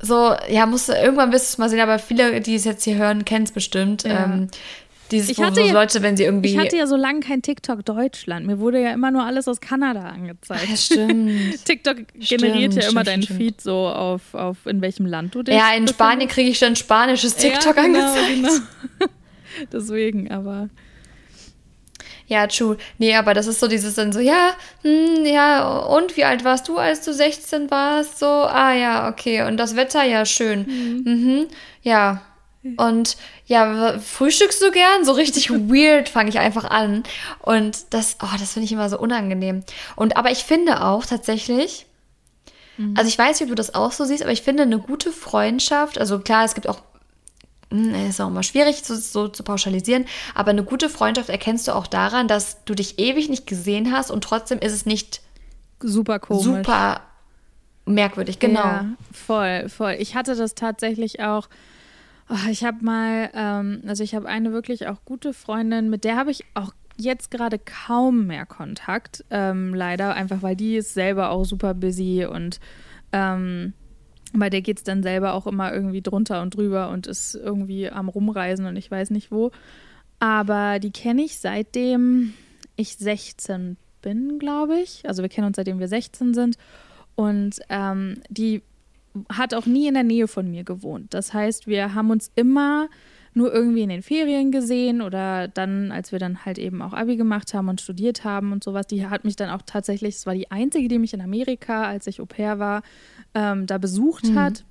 so, 0.00 0.34
ja, 0.48 0.66
musst 0.66 0.88
du, 0.88 0.92
irgendwann 0.92 1.32
wirst 1.32 1.46
du 1.46 1.54
es 1.54 1.58
mal 1.58 1.68
sehen, 1.68 1.80
aber 1.80 1.98
viele, 1.98 2.40
die 2.40 2.54
es 2.54 2.64
jetzt 2.64 2.84
hier 2.84 2.96
hören, 2.96 3.24
kennen 3.24 3.44
es 3.44 3.52
bestimmt. 3.52 4.04
Ja. 4.04 4.24
Ähm, 4.24 4.48
dieses, 5.10 5.30
ich 5.30 5.42
hatte 5.42 5.64
so 5.66 5.72
Leute, 5.72 6.02
wenn 6.02 6.16
sie 6.16 6.24
irgendwie. 6.24 6.50
Ich 6.50 6.58
hatte 6.58 6.76
ja 6.76 6.86
so 6.86 6.96
lange 6.96 7.20
kein 7.20 7.40
TikTok 7.40 7.84
Deutschland. 7.84 8.46
Mir 8.46 8.58
wurde 8.58 8.82
ja 8.82 8.92
immer 8.92 9.10
nur 9.10 9.24
alles 9.24 9.48
aus 9.48 9.60
Kanada 9.60 10.02
angezeigt. 10.02 10.68
Ja, 10.68 10.76
stimmt. 10.76 11.64
TikTok 11.64 11.96
generiert 12.14 12.72
stimmt, 12.72 12.84
ja 12.84 12.90
immer 12.90 13.04
deinen 13.04 13.22
Feed 13.22 13.60
so 13.60 13.88
auf, 13.88 14.34
auf 14.34 14.66
in 14.66 14.82
welchem 14.82 15.06
Land 15.06 15.34
du 15.34 15.42
dich 15.42 15.54
Ja, 15.54 15.72
in 15.74 15.88
Spanien 15.88 16.28
kriege 16.28 16.50
ich 16.50 16.58
dann 16.58 16.76
spanisches 16.76 17.36
TikTok 17.36 17.76
ja, 17.76 17.82
genau, 17.82 18.12
angezeigt. 18.12 18.62
Genau. 18.98 19.10
Deswegen, 19.72 20.30
aber. 20.30 20.68
Ja, 22.28 22.46
true. 22.46 22.76
Nee, 22.98 23.16
aber 23.16 23.32
das 23.32 23.46
ist 23.46 23.58
so 23.58 23.68
dieses 23.68 23.94
dann 23.94 24.12
so, 24.12 24.20
ja, 24.20 24.52
hm, 24.82 25.24
ja, 25.24 25.66
und 25.86 26.16
wie 26.16 26.24
alt 26.24 26.44
warst 26.44 26.68
du, 26.68 26.76
als 26.76 27.00
du 27.00 27.12
16 27.12 27.70
warst? 27.70 28.18
So, 28.18 28.26
ah 28.26 28.74
ja, 28.74 29.08
okay. 29.08 29.42
Und 29.42 29.56
das 29.56 29.76
Wetter, 29.76 30.04
ja, 30.04 30.24
schön. 30.26 30.66
Mhm. 30.66 31.12
Mhm. 31.12 31.46
Ja. 31.82 32.22
Und 32.76 33.16
ja, 33.46 33.98
frühstückst 33.98 34.60
du 34.60 34.70
gern? 34.70 35.04
So 35.04 35.12
richtig 35.12 35.50
weird 35.50 36.10
fange 36.10 36.28
ich 36.28 36.38
einfach 36.38 36.64
an. 36.64 37.02
Und 37.40 37.94
das, 37.94 38.18
oh, 38.22 38.36
das 38.38 38.52
finde 38.52 38.66
ich 38.66 38.72
immer 38.72 38.90
so 38.90 38.98
unangenehm. 38.98 39.64
Und 39.96 40.18
aber 40.18 40.30
ich 40.30 40.44
finde 40.44 40.84
auch 40.84 41.06
tatsächlich, 41.06 41.86
mhm. 42.76 42.94
also 42.96 43.08
ich 43.08 43.16
weiß, 43.16 43.40
wie 43.40 43.46
du 43.46 43.54
das 43.54 43.74
auch 43.74 43.92
so 43.92 44.04
siehst, 44.04 44.22
aber 44.22 44.32
ich 44.32 44.42
finde 44.42 44.64
eine 44.64 44.78
gute 44.78 45.12
Freundschaft, 45.12 45.98
also 45.98 46.18
klar, 46.18 46.44
es 46.44 46.54
gibt 46.54 46.68
auch 46.68 46.80
ist 47.70 48.20
auch 48.20 48.28
immer 48.28 48.42
schwierig 48.42 48.82
so, 48.82 48.94
so, 48.94 49.28
zu 49.28 49.42
pauschalisieren, 49.42 50.06
aber 50.34 50.50
eine 50.50 50.64
gute 50.64 50.88
Freundschaft 50.88 51.28
erkennst 51.28 51.68
du 51.68 51.74
auch 51.74 51.86
daran, 51.86 52.28
dass 52.28 52.64
du 52.64 52.74
dich 52.74 52.98
ewig 52.98 53.28
nicht 53.28 53.46
gesehen 53.46 53.92
hast 53.92 54.10
und 54.10 54.24
trotzdem 54.24 54.58
ist 54.58 54.72
es 54.72 54.86
nicht 54.86 55.20
super 55.80 56.18
komisch. 56.18 56.44
Super 56.44 57.02
merkwürdig, 57.84 58.38
genau. 58.38 58.60
Ja, 58.60 58.86
voll, 59.12 59.68
voll. 59.68 59.96
Ich 59.98 60.14
hatte 60.14 60.34
das 60.34 60.54
tatsächlich 60.54 61.22
auch. 61.22 61.48
Oh, 62.30 62.50
ich 62.50 62.62
habe 62.64 62.84
mal, 62.84 63.30
ähm, 63.32 63.82
also 63.86 64.04
ich 64.04 64.14
habe 64.14 64.28
eine 64.28 64.52
wirklich 64.52 64.86
auch 64.86 64.98
gute 65.06 65.32
Freundin, 65.32 65.88
mit 65.88 66.04
der 66.04 66.16
habe 66.16 66.30
ich 66.30 66.44
auch 66.52 66.72
jetzt 66.98 67.30
gerade 67.30 67.58
kaum 67.58 68.26
mehr 68.26 68.44
Kontakt, 68.44 69.24
ähm, 69.30 69.72
leider, 69.72 70.14
einfach 70.14 70.42
weil 70.42 70.56
die 70.56 70.76
ist 70.76 70.92
selber 70.92 71.30
auch 71.30 71.44
super 71.44 71.72
busy 71.72 72.26
und 72.26 72.60
ähm, 73.12 73.72
bei 74.34 74.50
der 74.50 74.62
geht 74.62 74.78
es 74.78 74.84
dann 74.84 75.02
selber 75.02 75.34
auch 75.34 75.46
immer 75.46 75.72
irgendwie 75.72 76.02
drunter 76.02 76.42
und 76.42 76.56
drüber 76.56 76.90
und 76.90 77.06
ist 77.06 77.34
irgendwie 77.34 77.88
am 77.88 78.08
Rumreisen 78.08 78.66
und 78.66 78.76
ich 78.76 78.90
weiß 78.90 79.10
nicht 79.10 79.30
wo. 79.30 79.50
Aber 80.20 80.78
die 80.78 80.90
kenne 80.90 81.22
ich 81.22 81.38
seitdem 81.38 82.34
ich 82.76 82.96
16 82.96 83.76
bin, 84.02 84.38
glaube 84.38 84.78
ich. 84.80 85.06
Also 85.06 85.22
wir 85.22 85.28
kennen 85.28 85.46
uns 85.46 85.56
seitdem 85.56 85.78
wir 85.78 85.88
16 85.88 86.34
sind. 86.34 86.56
Und 87.14 87.60
ähm, 87.68 88.20
die 88.28 88.62
hat 89.28 89.54
auch 89.54 89.66
nie 89.66 89.88
in 89.88 89.94
der 89.94 90.04
Nähe 90.04 90.28
von 90.28 90.50
mir 90.50 90.64
gewohnt. 90.64 91.12
Das 91.14 91.34
heißt, 91.34 91.66
wir 91.66 91.94
haben 91.94 92.10
uns 92.10 92.30
immer 92.36 92.88
nur 93.38 93.52
irgendwie 93.52 93.82
in 93.82 93.88
den 93.88 94.02
Ferien 94.02 94.50
gesehen 94.52 95.00
oder 95.00 95.48
dann, 95.48 95.90
als 95.90 96.12
wir 96.12 96.18
dann 96.18 96.44
halt 96.44 96.58
eben 96.58 96.82
auch 96.82 96.92
Abi 96.92 97.16
gemacht 97.16 97.54
haben 97.54 97.68
und 97.68 97.80
studiert 97.80 98.24
haben 98.24 98.52
und 98.52 98.62
sowas. 98.62 98.86
Die 98.86 99.06
hat 99.06 99.24
mich 99.24 99.36
dann 99.36 99.48
auch 99.48 99.62
tatsächlich, 99.64 100.16
es 100.16 100.26
war 100.26 100.34
die 100.34 100.50
einzige, 100.50 100.88
die 100.88 100.98
mich 100.98 101.14
in 101.14 101.22
Amerika, 101.22 101.84
als 101.84 102.06
ich 102.06 102.20
Au 102.20 102.26
pair 102.26 102.58
war, 102.58 102.82
ähm, 103.34 103.66
da 103.66 103.78
besucht 103.78 104.26
mhm. 104.26 104.38
hat. 104.38 104.64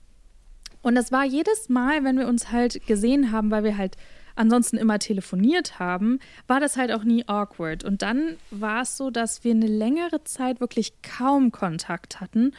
Und 0.84 0.96
das 0.96 1.12
war 1.12 1.26
jedes 1.26 1.70
Mal, 1.70 2.04
wenn 2.04 2.18
wir 2.18 2.28
uns 2.28 2.52
halt 2.52 2.86
gesehen 2.86 3.32
haben, 3.32 3.50
weil 3.50 3.64
wir 3.64 3.78
halt 3.78 3.98
ansonsten 4.36 4.78
immer 4.78 5.00
telefoniert 5.00 5.80
haben, 5.80 6.20
war 6.46 6.60
das 6.60 6.78
halt 6.78 6.92
auch 6.92 7.04
nie 7.04 7.28
awkward. 7.28 7.84
Und 7.84 8.02
dann 8.02 8.38
war 8.52 8.84
es 8.84 8.96
so, 8.96 9.10
dass 9.10 9.44
wir 9.44 9.52
eine 9.52 9.68
längere 9.68 10.24
Zeit 10.24 10.60
wirklich 10.60 11.02
kaum 11.02 11.52
Kontakt 11.52 12.22
hatten. 12.22 12.52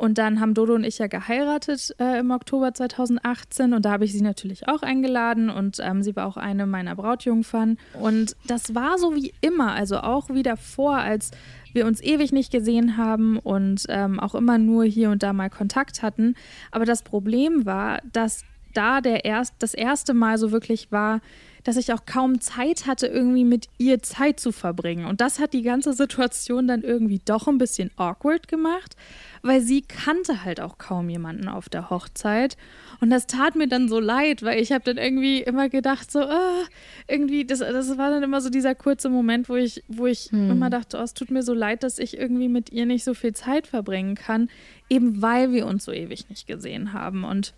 Und 0.00 0.16
dann 0.16 0.40
haben 0.40 0.54
Dodo 0.54 0.76
und 0.76 0.84
ich 0.84 0.96
ja 0.96 1.08
geheiratet 1.08 1.94
äh, 1.98 2.20
im 2.20 2.30
Oktober 2.30 2.72
2018 2.72 3.74
und 3.74 3.84
da 3.84 3.90
habe 3.90 4.06
ich 4.06 4.12
sie 4.12 4.22
natürlich 4.22 4.66
auch 4.66 4.80
eingeladen 4.80 5.50
und 5.50 5.76
ähm, 5.78 6.02
sie 6.02 6.16
war 6.16 6.26
auch 6.26 6.38
eine 6.38 6.66
meiner 6.66 6.96
Brautjungfern. 6.96 7.76
Und 8.00 8.34
das 8.46 8.74
war 8.74 8.96
so 8.96 9.14
wie 9.14 9.34
immer, 9.42 9.74
also 9.74 9.98
auch 9.98 10.30
wie 10.30 10.42
davor, 10.42 10.96
als 10.96 11.32
wir 11.74 11.84
uns 11.84 12.02
ewig 12.02 12.32
nicht 12.32 12.50
gesehen 12.50 12.96
haben 12.96 13.38
und 13.38 13.84
ähm, 13.90 14.18
auch 14.18 14.34
immer 14.34 14.56
nur 14.56 14.84
hier 14.84 15.10
und 15.10 15.22
da 15.22 15.34
mal 15.34 15.50
Kontakt 15.50 16.02
hatten. 16.02 16.34
Aber 16.70 16.86
das 16.86 17.02
Problem 17.02 17.66
war, 17.66 18.00
dass 18.10 18.46
da 18.74 19.00
der 19.00 19.24
erst, 19.24 19.54
das 19.58 19.74
erste 19.74 20.14
Mal 20.14 20.38
so 20.38 20.52
wirklich 20.52 20.90
war, 20.90 21.20
dass 21.64 21.76
ich 21.76 21.92
auch 21.92 22.06
kaum 22.06 22.40
Zeit 22.40 22.86
hatte, 22.86 23.06
irgendwie 23.06 23.44
mit 23.44 23.68
ihr 23.78 24.02
Zeit 24.02 24.40
zu 24.40 24.52
verbringen. 24.52 25.04
Und 25.04 25.20
das 25.20 25.38
hat 25.38 25.52
die 25.52 25.62
ganze 25.62 25.92
Situation 25.92 26.66
dann 26.66 26.82
irgendwie 26.82 27.20
doch 27.24 27.48
ein 27.48 27.58
bisschen 27.58 27.90
awkward 27.96 28.48
gemacht, 28.48 28.96
weil 29.42 29.60
sie 29.60 29.82
kannte 29.82 30.44
halt 30.44 30.60
auch 30.60 30.78
kaum 30.78 31.08
jemanden 31.08 31.48
auf 31.48 31.68
der 31.68 31.90
Hochzeit. 31.90 32.56
Und 33.00 33.10
das 33.10 33.26
tat 33.26 33.56
mir 33.56 33.68
dann 33.68 33.88
so 33.88 34.00
leid, 34.00 34.42
weil 34.42 34.60
ich 34.60 34.72
habe 34.72 34.84
dann 34.84 34.96
irgendwie 34.96 35.42
immer 35.42 35.68
gedacht, 35.68 36.10
so, 36.10 36.20
oh, 36.20 36.64
irgendwie, 37.08 37.44
das, 37.44 37.60
das 37.60 37.98
war 37.98 38.10
dann 38.10 38.22
immer 38.22 38.40
so 38.40 38.50
dieser 38.50 38.74
kurze 38.74 39.08
Moment, 39.08 39.48
wo 39.48 39.56
ich, 39.56 39.82
wo 39.88 40.06
ich 40.06 40.30
hm. 40.30 40.50
immer 40.50 40.70
dachte, 40.70 40.98
oh, 40.98 41.02
es 41.02 41.14
tut 41.14 41.30
mir 41.30 41.42
so 41.42 41.54
leid, 41.54 41.82
dass 41.82 41.98
ich 41.98 42.16
irgendwie 42.16 42.48
mit 42.48 42.70
ihr 42.72 42.86
nicht 42.86 43.04
so 43.04 43.14
viel 43.14 43.34
Zeit 43.34 43.66
verbringen 43.66 44.14
kann, 44.14 44.48
eben 44.88 45.22
weil 45.22 45.52
wir 45.52 45.66
uns 45.66 45.84
so 45.84 45.92
ewig 45.92 46.28
nicht 46.28 46.46
gesehen 46.46 46.92
haben. 46.92 47.24
Und 47.24 47.54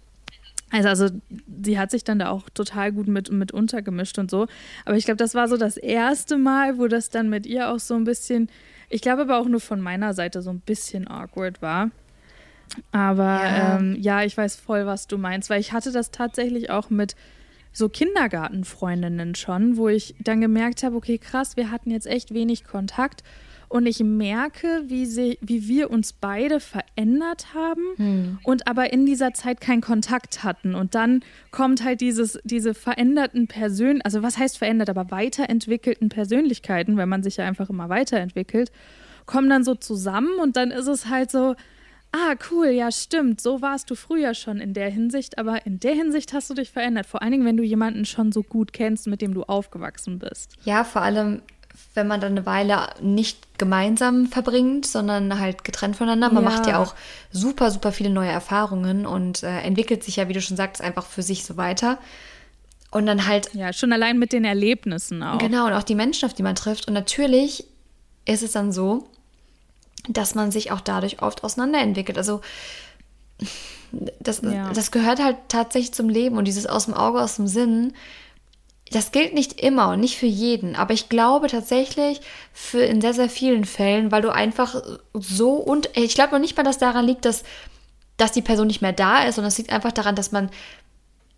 also, 0.72 0.88
also 0.88 1.08
sie 1.64 1.78
hat 1.78 1.90
sich 1.90 2.02
dann 2.02 2.18
da 2.18 2.30
auch 2.30 2.50
total 2.50 2.92
gut 2.92 3.06
mit, 3.06 3.30
mit 3.30 3.52
untergemischt 3.52 4.18
und 4.18 4.30
so. 4.30 4.46
Aber 4.84 4.96
ich 4.96 5.04
glaube, 5.04 5.18
das 5.18 5.34
war 5.34 5.46
so 5.46 5.56
das 5.56 5.76
erste 5.76 6.36
Mal, 6.38 6.78
wo 6.78 6.88
das 6.88 7.10
dann 7.10 7.28
mit 7.28 7.46
ihr 7.46 7.70
auch 7.70 7.78
so 7.78 7.94
ein 7.94 8.04
bisschen 8.04 8.48
ich 8.92 9.00
glaube 9.00 9.22
aber 9.22 9.38
auch 9.38 9.48
nur 9.48 9.60
von 9.60 9.80
meiner 9.80 10.12
Seite 10.12 10.42
so 10.42 10.50
ein 10.50 10.60
bisschen 10.60 11.08
awkward 11.08 11.62
war. 11.62 11.90
Aber 12.92 13.22
ja. 13.22 13.78
Ähm, 13.78 13.96
ja, 13.98 14.22
ich 14.22 14.36
weiß 14.36 14.56
voll, 14.56 14.84
was 14.84 15.06
du 15.06 15.16
meinst, 15.16 15.48
weil 15.48 15.60
ich 15.60 15.72
hatte 15.72 15.92
das 15.92 16.10
tatsächlich 16.10 16.68
auch 16.68 16.90
mit 16.90 17.16
so 17.72 17.88
Kindergartenfreundinnen 17.88 19.34
schon, 19.34 19.78
wo 19.78 19.88
ich 19.88 20.14
dann 20.18 20.42
gemerkt 20.42 20.82
habe, 20.82 20.94
okay, 20.94 21.16
krass, 21.16 21.56
wir 21.56 21.70
hatten 21.70 21.90
jetzt 21.90 22.06
echt 22.06 22.34
wenig 22.34 22.64
Kontakt. 22.64 23.22
Und 23.72 23.86
ich 23.86 24.00
merke, 24.00 24.84
wie, 24.86 25.06
sie, 25.06 25.38
wie 25.40 25.66
wir 25.66 25.90
uns 25.90 26.12
beide 26.12 26.60
verändert 26.60 27.54
haben 27.54 27.82
hm. 27.96 28.38
und 28.44 28.66
aber 28.66 28.92
in 28.92 29.06
dieser 29.06 29.32
Zeit 29.32 29.60
keinen 29.60 29.80
Kontakt 29.80 30.44
hatten. 30.44 30.74
Und 30.74 30.94
dann 30.94 31.20
kommt 31.50 31.82
halt 31.82 32.00
dieses, 32.02 32.38
diese 32.44 32.74
veränderten 32.74 33.46
Persönlichkeiten, 33.46 34.02
also 34.02 34.22
was 34.22 34.36
heißt 34.36 34.58
verändert, 34.58 34.90
aber 34.90 35.10
weiterentwickelten 35.10 36.10
Persönlichkeiten, 36.10 36.96
weil 36.96 37.06
man 37.06 37.22
sich 37.22 37.38
ja 37.38 37.46
einfach 37.46 37.70
immer 37.70 37.88
weiterentwickelt, 37.88 38.70
kommen 39.26 39.48
dann 39.48 39.64
so 39.64 39.74
zusammen 39.74 40.38
und 40.40 40.56
dann 40.56 40.70
ist 40.70 40.86
es 40.86 41.06
halt 41.06 41.30
so, 41.30 41.54
ah, 42.12 42.34
cool, 42.50 42.68
ja, 42.68 42.92
stimmt, 42.92 43.40
so 43.40 43.62
warst 43.62 43.90
du 43.90 43.94
früher 43.94 44.34
schon 44.34 44.60
in 44.60 44.74
der 44.74 44.90
Hinsicht, 44.90 45.38
aber 45.38 45.64
in 45.64 45.80
der 45.80 45.94
Hinsicht 45.94 46.32
hast 46.32 46.50
du 46.50 46.54
dich 46.54 46.70
verändert. 46.70 47.06
Vor 47.06 47.22
allen 47.22 47.32
Dingen, 47.32 47.46
wenn 47.46 47.56
du 47.56 47.62
jemanden 47.62 48.04
schon 48.04 48.32
so 48.32 48.42
gut 48.42 48.72
kennst, 48.72 49.06
mit 49.06 49.22
dem 49.22 49.32
du 49.32 49.44
aufgewachsen 49.44 50.18
bist. 50.18 50.56
Ja, 50.64 50.84
vor 50.84 51.02
allem, 51.02 51.40
wenn 51.94 52.06
man 52.06 52.20
dann 52.20 52.32
eine 52.32 52.46
Weile 52.46 52.88
nicht 53.00 53.46
gemeinsam 53.62 54.26
verbringt, 54.26 54.86
sondern 54.86 55.38
halt 55.38 55.62
getrennt 55.62 55.94
voneinander. 55.94 56.32
Man 56.32 56.42
ja. 56.42 56.50
macht 56.50 56.66
ja 56.66 56.82
auch 56.82 56.96
super, 57.30 57.70
super 57.70 57.92
viele 57.92 58.10
neue 58.10 58.28
Erfahrungen 58.28 59.06
und 59.06 59.44
äh, 59.44 59.60
entwickelt 59.60 60.02
sich 60.02 60.16
ja, 60.16 60.26
wie 60.26 60.32
du 60.32 60.42
schon 60.42 60.56
sagst, 60.56 60.82
einfach 60.82 61.06
für 61.06 61.22
sich 61.22 61.44
so 61.44 61.56
weiter. 61.56 62.00
Und 62.90 63.06
dann 63.06 63.28
halt. 63.28 63.54
Ja, 63.54 63.72
schon 63.72 63.92
allein 63.92 64.18
mit 64.18 64.32
den 64.32 64.44
Erlebnissen 64.44 65.22
auch. 65.22 65.38
Genau, 65.38 65.68
und 65.68 65.74
auch 65.74 65.84
die 65.84 65.94
Menschen, 65.94 66.26
auf 66.26 66.34
die 66.34 66.42
man 66.42 66.56
trifft. 66.56 66.88
Und 66.88 66.94
natürlich 66.94 67.64
ist 68.24 68.42
es 68.42 68.50
dann 68.50 68.72
so, 68.72 69.06
dass 70.08 70.34
man 70.34 70.50
sich 70.50 70.72
auch 70.72 70.80
dadurch 70.80 71.22
oft 71.22 71.44
auseinanderentwickelt. 71.44 72.18
Also 72.18 72.40
das, 74.18 74.42
ja. 74.42 74.72
das 74.72 74.90
gehört 74.90 75.22
halt 75.22 75.36
tatsächlich 75.46 75.92
zum 75.92 76.08
Leben 76.08 76.36
und 76.36 76.46
dieses 76.46 76.66
aus 76.66 76.86
dem 76.86 76.94
Auge, 76.94 77.20
aus 77.20 77.36
dem 77.36 77.46
Sinn, 77.46 77.92
das 78.92 79.12
gilt 79.12 79.34
nicht 79.34 79.60
immer 79.60 79.90
und 79.90 80.00
nicht 80.00 80.16
für 80.16 80.26
jeden, 80.26 80.76
aber 80.76 80.94
ich 80.94 81.08
glaube 81.08 81.48
tatsächlich 81.48 82.20
für 82.52 82.82
in 82.82 83.00
sehr, 83.00 83.14
sehr 83.14 83.28
vielen 83.28 83.64
Fällen, 83.64 84.12
weil 84.12 84.22
du 84.22 84.32
einfach 84.32 84.82
so 85.12 85.54
und 85.54 85.90
ich 85.94 86.14
glaube 86.14 86.32
noch 86.32 86.38
nicht 86.38 86.56
mal, 86.56 86.62
dass 86.62 86.78
daran 86.78 87.06
liegt, 87.06 87.24
dass, 87.24 87.42
dass 88.16 88.32
die 88.32 88.42
Person 88.42 88.66
nicht 88.66 88.82
mehr 88.82 88.92
da 88.92 89.24
ist, 89.24 89.36
sondern 89.36 89.48
es 89.48 89.58
liegt 89.58 89.72
einfach 89.72 89.92
daran, 89.92 90.14
dass 90.14 90.32
man 90.32 90.50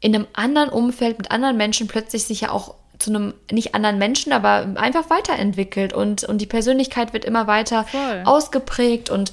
in 0.01 0.15
einem 0.15 0.27
anderen 0.35 0.69
Umfeld 0.69 1.19
mit 1.19 1.31
anderen 1.31 1.57
Menschen 1.57 1.89
plötzlich 1.89 2.25
sich 2.25 2.43
ja 2.43 2.51
auch 2.51 2.75
zu 2.99 3.11
einem 3.11 3.35
nicht 3.51 3.75
anderen 3.75 3.99
Menschen, 3.99 4.33
aber 4.33 4.75
einfach 4.77 5.11
weiterentwickelt 5.11 5.93
und, 5.93 6.25
und 6.25 6.39
die 6.39 6.47
Persönlichkeit 6.47 7.13
wird 7.13 7.25
immer 7.25 7.47
weiter 7.47 7.85
Voll. 7.85 8.23
ausgeprägt 8.25 9.11
und 9.11 9.33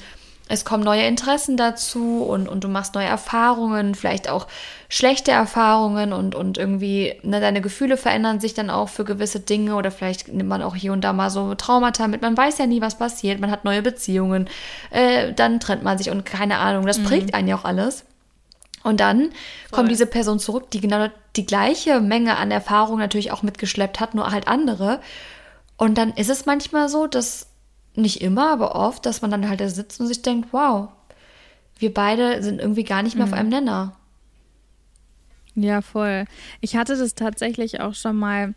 es 0.52 0.66
kommen 0.66 0.84
neue 0.84 1.04
Interessen 1.04 1.56
dazu 1.56 2.24
und, 2.24 2.50
und 2.50 2.64
du 2.64 2.68
machst 2.68 2.94
neue 2.94 3.06
Erfahrungen, 3.06 3.96
vielleicht 3.96 4.30
auch 4.30 4.48
schlechte 4.90 5.32
Erfahrungen 5.32 6.12
und, 6.12 6.36
und 6.36 6.58
irgendwie 6.58 7.16
ne, 7.24 7.40
deine 7.40 7.62
Gefühle 7.62 7.96
verändern 7.96 8.42
sich 8.42 8.54
dann 8.54 8.70
auch 8.70 8.90
für 8.90 9.06
gewisse 9.06 9.40
Dinge 9.40 9.76
oder 9.76 9.92
vielleicht 9.92 10.28
nimmt 10.28 10.50
man 10.50 10.62
auch 10.62 10.76
hier 10.76 10.92
und 10.92 11.02
da 11.02 11.14
mal 11.14 11.30
so 11.30 11.56
Traumata 11.56 12.10
mit. 12.10 12.22
Man 12.22 12.36
weiß 12.36 12.58
ja 12.58 12.66
nie, 12.66 12.82
was 12.82 12.98
passiert. 12.98 13.40
Man 13.40 13.50
hat 13.50 13.64
neue 13.64 13.82
Beziehungen, 13.82 14.50
äh, 14.90 15.32
dann 15.34 15.62
trennt 15.62 15.84
man 15.84 15.98
sich 15.98 16.10
und 16.10 16.26
keine 16.26 16.58
Ahnung. 16.58 16.86
Das 16.86 17.00
mhm. 17.00 17.06
prägt 17.06 17.34
einen 17.34 17.48
ja 17.48 17.56
auch 17.56 17.66
alles. 17.66 18.04
Und 18.84 19.00
dann 19.00 19.20
Voll. 19.20 19.32
kommt 19.72 19.92
diese 19.92 20.06
Person 20.06 20.40
zurück, 20.40 20.70
die 20.72 20.82
genau 20.82 21.08
die 21.38 21.46
gleiche 21.46 22.02
Menge 22.02 22.36
an 22.36 22.52
Erfahrung 22.52 23.00
natürlich 23.00 23.32
auch 23.32 23.42
mitgeschleppt 23.42 24.02
hat, 24.02 24.16
nur 24.16 24.32
halt 24.32 24.50
andere. 24.50 25.00
Und 25.78 25.98
dann 25.98 26.12
ist 26.12 26.30
es 26.30 26.46
manchmal 26.46 26.90
so, 26.90 27.08
dass 27.08 27.48
nicht 27.96 28.22
immer, 28.22 28.52
aber 28.52 28.76
oft, 28.76 29.06
dass 29.06 29.22
man 29.22 29.32
dann 29.32 29.48
halt 29.48 29.60
da 29.60 29.70
sitzt 29.70 30.00
und 30.00 30.08
sich 30.08 30.22
denkt, 30.22 30.50
wow, 30.52 30.90
wir 31.78 31.94
beide 31.94 32.42
sind 32.44 32.60
irgendwie 32.60 32.84
gar 32.84 33.04
nicht 33.04 33.16
mehr 33.16 33.26
mhm. 33.26 33.34
auf 33.34 33.40
einem 33.40 33.50
Nenner. 33.50 33.96
Ja, 35.56 35.82
voll. 35.82 36.26
Ich 36.62 36.76
hatte 36.76 36.98
das 36.98 37.16
tatsächlich 37.16 37.82
auch 37.82 37.94
schon 37.94 38.16
mal 38.16 38.54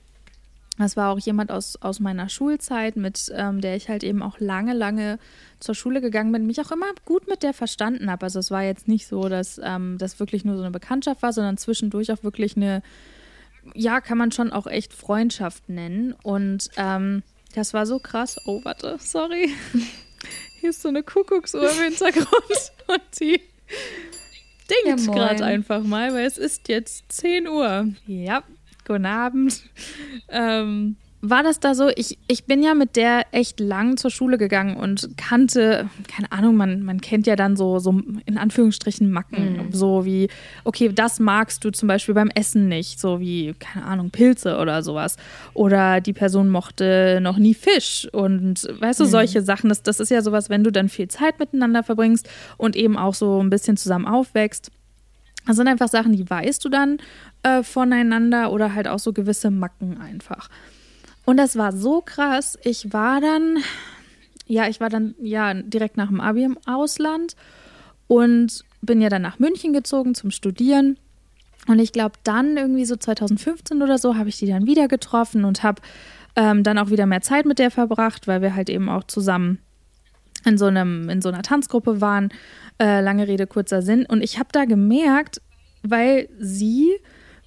das 0.79 0.97
war 0.97 1.13
auch 1.13 1.21
jemand 1.21 1.53
aus, 1.53 1.77
aus 1.77 2.01
meiner 2.01 2.29
Schulzeit, 2.29 2.97
mit 2.97 3.33
ähm, 3.35 3.61
der 3.61 3.77
ich 3.77 3.89
halt 3.89 4.03
eben 4.03 4.23
auch 4.23 4.41
lange, 4.41 4.73
lange 4.73 5.19
zur 5.61 5.75
Schule 5.75 6.01
gegangen 6.01 6.33
bin, 6.33 6.47
mich 6.47 6.61
auch 6.61 6.73
immer 6.73 6.87
gut 7.05 7.29
mit 7.29 7.45
der 7.45 7.55
verstanden 7.55 8.11
habe. 8.11 8.27
Also 8.27 8.41
es 8.41 8.51
war 8.51 8.65
jetzt 8.65 8.89
nicht 8.89 9.07
so, 9.07 9.29
dass 9.29 9.61
ähm, 9.63 9.99
das 9.99 10.19
wirklich 10.19 10.45
nur 10.45 10.57
so 10.57 10.63
eine 10.63 10.73
Bekanntschaft 10.73 11.23
war, 11.23 11.33
sondern 11.33 11.59
zwischendurch 11.59 12.11
auch 12.11 12.25
wirklich 12.25 12.57
eine, 12.57 12.83
ja, 13.75 14.01
kann 14.01 14.19
man 14.19 14.33
schon 14.33 14.53
auch 14.53 14.67
echt 14.67 14.93
Freundschaft 14.93 15.69
nennen. 15.69 16.13
Und 16.25 16.69
ähm, 16.77 17.23
das 17.55 17.73
war 17.73 17.87
so 17.87 17.99
krass. 17.99 18.39
Oh, 18.47 18.61
warte, 18.65 18.97
sorry. 18.99 19.55
Hier 20.61 20.71
ist 20.71 20.83
so 20.83 20.89
eine 20.89 21.03
Kuckucksuhr 21.03 21.71
im 21.71 21.83
Hintergrund 21.85 22.29
und 22.87 23.03
die 23.21 23.41
dingt 24.71 25.07
ja, 25.07 25.13
gerade 25.13 25.45
einfach 25.45 25.83
mal, 25.83 26.13
weil 26.15 26.27
es 26.27 26.39
ist 26.39 26.69
jetzt 26.69 27.05
10 27.13 27.49
Uhr. 27.49 27.89
Ja, 28.07 28.43
guten 28.87 29.07
Abend. 29.07 29.63
Ähm, 30.29 30.97
war 31.31 31.43
das 31.43 31.59
da 31.59 31.75
so? 31.75 31.89
Ich, 31.97 32.19
ich 32.29 32.45
bin 32.45 32.63
ja 32.63 32.75
mit 32.75 32.97
der 32.97 33.27
echt 33.33 33.59
lang 33.59 33.97
zur 33.97 34.11
Schule 34.11 34.37
gegangen 34.37 34.77
und 34.77 35.17
kannte, 35.17 35.89
keine 36.07 36.31
Ahnung, 36.31 36.57
man, 36.57 36.83
man 36.83 37.01
kennt 37.01 37.27
ja 37.27 37.35
dann 37.35 37.57
so, 37.57 37.79
so 37.79 38.01
in 38.27 38.37
Anführungsstrichen 38.37 39.11
Macken. 39.11 39.67
Mhm. 39.67 39.73
So 39.73 40.05
wie, 40.05 40.29
okay, 40.65 40.91
das 40.95 41.21
magst 41.21 41.65
du 41.65 41.71
zum 41.71 41.89
Beispiel 41.89 42.15
beim 42.15 42.31
Essen 42.35 42.69
nicht. 42.69 43.01
So 43.01 43.21
wie, 43.21 43.55
keine 43.59 43.87
Ahnung, 43.87 44.11
Pilze 44.11 44.59
oder 44.59 44.83
sowas. 44.83 45.17
Oder 45.55 46.03
die 46.03 46.13
Person 46.13 46.51
mochte 46.51 47.21
noch 47.23 47.39
nie 47.39 47.55
Fisch. 47.55 48.07
Und 48.13 48.69
weißt 48.79 49.01
du, 49.01 49.05
mhm. 49.05 49.09
solche 49.09 49.43
Sachen. 49.43 49.71
Das, 49.71 49.83
das 49.83 50.01
ist 50.01 50.11
ja 50.11 50.21
sowas, 50.21 50.51
wenn 50.51 50.63
du 50.63 50.71
dann 50.71 50.91
viel 50.91 51.09
Zeit 51.09 51.39
miteinander 51.39 51.83
verbringst 51.83 52.29
und 52.59 52.77
eben 52.77 52.99
auch 52.99 53.15
so 53.15 53.43
ein 53.43 53.51
bisschen 53.51 53.79
zusammen 53.79 54.07
aufwächst. 54.07 54.71
Das 55.47 55.57
sind 55.57 55.69
einfach 55.69 55.89
Sachen, 55.89 56.13
die 56.13 56.29
weißt 56.29 56.65
du 56.65 56.69
dann 56.69 56.99
äh, 57.43 57.63
voneinander 57.63 58.53
oder 58.53 58.75
halt 58.75 58.89
auch 58.89 58.99
so 58.99 59.13
gewisse 59.13 59.51
Macken 59.51 60.01
einfach. 60.01 60.49
Und 61.25 61.37
das 61.37 61.57
war 61.57 61.73
so 61.73 62.03
krass. 62.03 62.59
Ich 62.63 62.93
war 62.93 63.21
dann, 63.21 63.59
ja, 64.47 64.69
ich 64.69 64.81
war 64.81 64.91
dann 64.91 65.15
ja 65.21 65.55
direkt 65.55 65.97
nach 65.97 66.09
dem 66.09 66.21
Abi 66.21 66.45
im 66.45 66.59
Ausland 66.67 67.35
und 68.07 68.65
bin 68.83 69.01
ja 69.01 69.09
dann 69.09 69.23
nach 69.23 69.39
München 69.39 69.73
gezogen 69.73 70.15
zum 70.15 70.31
Studieren. 70.31 70.99
Und 71.67 71.79
ich 71.79 71.93
glaube, 71.93 72.19
dann 72.25 72.57
irgendwie 72.57 72.85
so 72.85 72.97
2015 72.97 73.83
oder 73.83 73.97
so 73.97 74.17
habe 74.17 74.29
ich 74.29 74.37
die 74.37 74.47
dann 74.47 74.67
wieder 74.67 74.87
getroffen 74.87 75.45
und 75.45 75.63
habe 75.63 75.81
ähm, 76.37 76.63
dann 76.63 76.79
auch 76.79 76.91
wieder 76.91 77.07
mehr 77.07 77.23
Zeit 77.23 77.47
mit 77.47 77.59
der 77.59 77.71
verbracht, 77.71 78.27
weil 78.27 78.43
wir 78.43 78.55
halt 78.55 78.69
eben 78.69 78.91
auch 78.91 79.05
zusammen 79.05 79.61
in 80.45 80.59
so, 80.59 80.67
einem, 80.67 81.09
in 81.09 81.23
so 81.23 81.31
einer 81.31 81.43
Tanzgruppe 81.43 82.03
waren. 82.03 82.31
Äh, 82.79 83.01
lange 83.01 83.29
Rede, 83.29 83.47
kurzer 83.47 83.81
Sinn. 83.81 84.05
Und 84.05 84.23
ich 84.23 84.39
habe 84.39 84.49
da 84.53 84.67
gemerkt, 84.67 85.41
weil 85.83 86.29
sie 86.39 86.91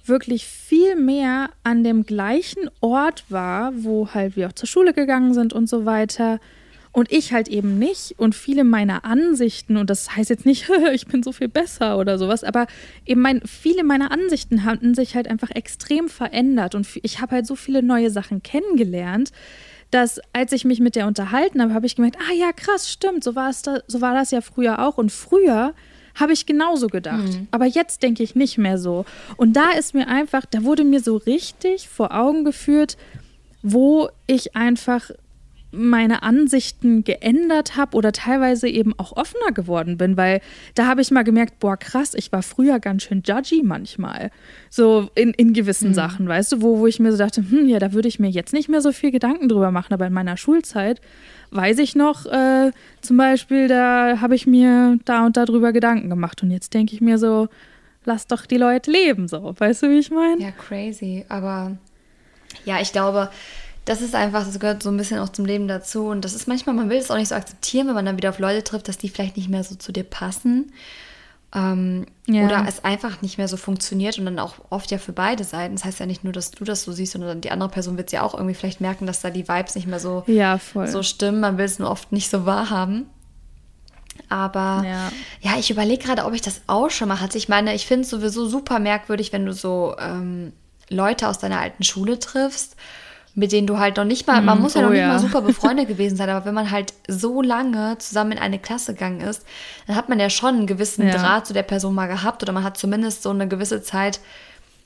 wirklich 0.08 0.46
viel 0.46 0.96
mehr 0.96 1.50
an 1.62 1.84
dem 1.84 2.04
gleichen 2.04 2.70
Ort 2.80 3.24
war, 3.28 3.72
wo 3.74 4.08
halt 4.14 4.36
wir 4.36 4.48
auch 4.48 4.52
zur 4.52 4.68
Schule 4.68 4.92
gegangen 4.92 5.34
sind 5.34 5.52
und 5.52 5.68
so 5.68 5.84
weiter. 5.84 6.40
Und 6.92 7.12
ich 7.12 7.32
halt 7.32 7.48
eben 7.48 7.78
nicht. 7.78 8.18
Und 8.18 8.34
viele 8.34 8.64
meiner 8.64 9.04
Ansichten, 9.04 9.76
und 9.76 9.90
das 9.90 10.16
heißt 10.16 10.30
jetzt 10.30 10.46
nicht, 10.46 10.68
ich 10.92 11.06
bin 11.06 11.22
so 11.22 11.32
viel 11.32 11.48
besser 11.48 11.98
oder 11.98 12.18
sowas, 12.18 12.44
aber 12.44 12.66
eben 13.06 13.20
mein, 13.20 13.42
viele 13.42 13.84
meiner 13.84 14.10
Ansichten 14.10 14.64
hatten 14.64 14.94
sich 14.94 15.14
halt 15.14 15.28
einfach 15.28 15.50
extrem 15.50 16.08
verändert. 16.08 16.74
Und 16.74 16.88
ich 17.02 17.20
habe 17.20 17.36
halt 17.36 17.46
so 17.46 17.56
viele 17.56 17.82
neue 17.82 18.10
Sachen 18.10 18.42
kennengelernt, 18.42 19.30
dass 19.90 20.20
als 20.32 20.52
ich 20.52 20.64
mich 20.64 20.80
mit 20.80 20.96
der 20.96 21.06
unterhalten 21.06 21.62
habe, 21.62 21.74
habe 21.74 21.86
ich 21.86 21.96
gemerkt, 21.96 22.18
ah 22.18 22.32
ja, 22.34 22.52
krass, 22.52 22.90
stimmt, 22.90 23.24
so 23.24 23.32
da, 23.32 23.52
so 23.86 24.00
war 24.00 24.14
das 24.14 24.30
ja 24.30 24.40
früher 24.40 24.84
auch. 24.84 24.98
Und 24.98 25.12
früher 25.12 25.74
habe 26.18 26.32
ich 26.32 26.46
genauso 26.46 26.88
gedacht. 26.88 27.28
Mhm. 27.28 27.48
Aber 27.50 27.66
jetzt 27.66 28.02
denke 28.02 28.22
ich 28.22 28.34
nicht 28.34 28.58
mehr 28.58 28.78
so. 28.78 29.04
Und 29.36 29.54
da 29.54 29.70
ist 29.70 29.94
mir 29.94 30.08
einfach, 30.08 30.44
da 30.46 30.64
wurde 30.64 30.84
mir 30.84 31.00
so 31.00 31.16
richtig 31.16 31.88
vor 31.88 32.14
Augen 32.14 32.44
geführt, 32.44 32.96
wo 33.62 34.08
ich 34.26 34.56
einfach 34.56 35.10
meine 35.70 36.22
Ansichten 36.22 37.04
geändert 37.04 37.76
habe 37.76 37.96
oder 37.96 38.12
teilweise 38.12 38.68
eben 38.68 38.98
auch 38.98 39.16
offener 39.16 39.52
geworden 39.52 39.98
bin, 39.98 40.16
weil 40.16 40.40
da 40.74 40.86
habe 40.86 41.02
ich 41.02 41.10
mal 41.10 41.24
gemerkt, 41.24 41.58
boah, 41.60 41.76
krass, 41.76 42.14
ich 42.14 42.32
war 42.32 42.42
früher 42.42 42.80
ganz 42.80 43.02
schön 43.02 43.22
judgy 43.24 43.62
manchmal. 43.62 44.30
So 44.70 45.10
in, 45.14 45.32
in 45.34 45.52
gewissen 45.52 45.90
mhm. 45.90 45.94
Sachen, 45.94 46.28
weißt 46.28 46.52
du, 46.52 46.62
wo, 46.62 46.78
wo 46.78 46.86
ich 46.86 47.00
mir 47.00 47.12
so 47.12 47.18
dachte, 47.18 47.42
hm, 47.42 47.68
ja, 47.68 47.78
da 47.78 47.92
würde 47.92 48.08
ich 48.08 48.18
mir 48.18 48.30
jetzt 48.30 48.52
nicht 48.52 48.68
mehr 48.68 48.80
so 48.80 48.92
viel 48.92 49.10
Gedanken 49.10 49.48
drüber 49.48 49.70
machen, 49.70 49.92
aber 49.92 50.06
in 50.06 50.12
meiner 50.12 50.36
Schulzeit 50.36 51.00
weiß 51.50 51.78
ich 51.78 51.94
noch, 51.94 52.26
äh, 52.26 52.72
zum 53.00 53.16
Beispiel, 53.16 53.68
da 53.68 54.20
habe 54.20 54.34
ich 54.34 54.46
mir 54.46 54.98
da 55.04 55.26
und 55.26 55.36
da 55.36 55.44
drüber 55.44 55.72
Gedanken 55.72 56.10
gemacht. 56.10 56.42
Und 56.42 56.50
jetzt 56.50 56.74
denke 56.74 56.94
ich 56.94 57.00
mir 57.00 57.18
so, 57.18 57.48
lass 58.04 58.26
doch 58.26 58.46
die 58.46 58.56
Leute 58.56 58.90
leben, 58.90 59.28
so. 59.28 59.54
Weißt 59.58 59.82
du, 59.82 59.90
wie 59.90 59.98
ich 59.98 60.10
meine? 60.10 60.42
Ja, 60.42 60.50
crazy. 60.50 61.24
Aber 61.28 61.76
ja, 62.64 62.80
ich 62.80 62.92
glaube, 62.92 63.30
das 63.88 64.02
ist 64.02 64.14
einfach, 64.14 64.44
das 64.44 64.60
gehört 64.60 64.82
so 64.82 64.90
ein 64.90 64.98
bisschen 64.98 65.18
auch 65.18 65.30
zum 65.30 65.46
Leben 65.46 65.66
dazu. 65.66 66.08
Und 66.08 66.22
das 66.22 66.34
ist 66.34 66.46
manchmal, 66.46 66.74
man 66.74 66.90
will 66.90 66.98
es 66.98 67.10
auch 67.10 67.16
nicht 67.16 67.28
so 67.28 67.34
akzeptieren, 67.34 67.86
wenn 67.86 67.94
man 67.94 68.04
dann 68.04 68.18
wieder 68.18 68.28
auf 68.28 68.38
Leute 68.38 68.62
trifft, 68.62 68.86
dass 68.86 68.98
die 68.98 69.08
vielleicht 69.08 69.38
nicht 69.38 69.48
mehr 69.48 69.64
so 69.64 69.76
zu 69.76 69.92
dir 69.92 70.04
passen. 70.04 70.72
Ähm, 71.54 72.04
ja. 72.26 72.44
Oder 72.44 72.66
es 72.68 72.84
einfach 72.84 73.22
nicht 73.22 73.38
mehr 73.38 73.48
so 73.48 73.56
funktioniert 73.56 74.18
und 74.18 74.26
dann 74.26 74.38
auch 74.38 74.56
oft 74.68 74.90
ja 74.90 74.98
für 74.98 75.12
beide 75.12 75.42
Seiten. 75.42 75.74
Das 75.74 75.86
heißt 75.86 76.00
ja 76.00 76.06
nicht 76.06 76.22
nur, 76.22 76.34
dass 76.34 76.50
du 76.50 76.64
das 76.64 76.82
so 76.82 76.92
siehst, 76.92 77.12
sondern 77.12 77.40
die 77.40 77.50
andere 77.50 77.70
Person 77.70 77.96
wird 77.96 78.08
es 78.08 78.12
ja 78.12 78.22
auch 78.22 78.34
irgendwie 78.34 78.52
vielleicht 78.52 78.82
merken, 78.82 79.06
dass 79.06 79.22
da 79.22 79.30
die 79.30 79.48
Vibes 79.48 79.74
nicht 79.74 79.86
mehr 79.86 80.00
so, 80.00 80.22
ja, 80.26 80.60
so 80.84 81.02
stimmen. 81.02 81.40
Man 81.40 81.56
will 81.56 81.64
es 81.64 81.78
nur 81.78 81.90
oft 81.90 82.12
nicht 82.12 82.28
so 82.28 82.44
wahrhaben. 82.44 83.06
Aber 84.28 84.84
ja, 84.84 85.10
ja 85.40 85.58
ich 85.58 85.70
überlege 85.70 86.04
gerade, 86.04 86.26
ob 86.26 86.34
ich 86.34 86.42
das 86.42 86.60
auch 86.66 86.90
schon 86.90 87.08
mal 87.08 87.20
hatte. 87.20 87.38
Ich 87.38 87.48
meine, 87.48 87.74
ich 87.74 87.86
finde 87.86 88.02
es 88.02 88.10
sowieso 88.10 88.46
super 88.46 88.80
merkwürdig, 88.80 89.32
wenn 89.32 89.46
du 89.46 89.54
so 89.54 89.96
ähm, 89.98 90.52
Leute 90.90 91.28
aus 91.28 91.38
deiner 91.38 91.60
alten 91.60 91.84
Schule 91.84 92.18
triffst 92.18 92.76
mit 93.38 93.52
denen 93.52 93.68
du 93.68 93.78
halt 93.78 93.96
noch 93.96 94.04
nicht 94.04 94.26
mal, 94.26 94.42
man 94.42 94.60
muss 94.60 94.74
ja 94.74 94.80
oh 94.80 94.84
noch 94.84 94.90
nicht 94.90 94.98
ja. 94.98 95.08
mal 95.08 95.20
super 95.20 95.40
befreundet 95.42 95.86
gewesen 95.86 96.16
sein, 96.16 96.28
aber 96.28 96.44
wenn 96.44 96.54
man 96.54 96.72
halt 96.72 96.92
so 97.06 97.40
lange 97.40 97.96
zusammen 97.98 98.32
in 98.32 98.38
eine 98.38 98.58
Klasse 98.58 98.94
gegangen 98.94 99.20
ist, 99.20 99.44
dann 99.86 99.94
hat 99.94 100.08
man 100.08 100.18
ja 100.18 100.28
schon 100.28 100.56
einen 100.56 100.66
gewissen 100.66 101.06
ja. 101.06 101.16
Draht 101.16 101.46
zu 101.46 101.52
der 101.52 101.62
Person 101.62 101.94
mal 101.94 102.08
gehabt 102.08 102.42
oder 102.42 102.52
man 102.52 102.64
hat 102.64 102.76
zumindest 102.76 103.22
so 103.22 103.30
eine 103.30 103.46
gewisse 103.46 103.80
Zeit 103.80 104.18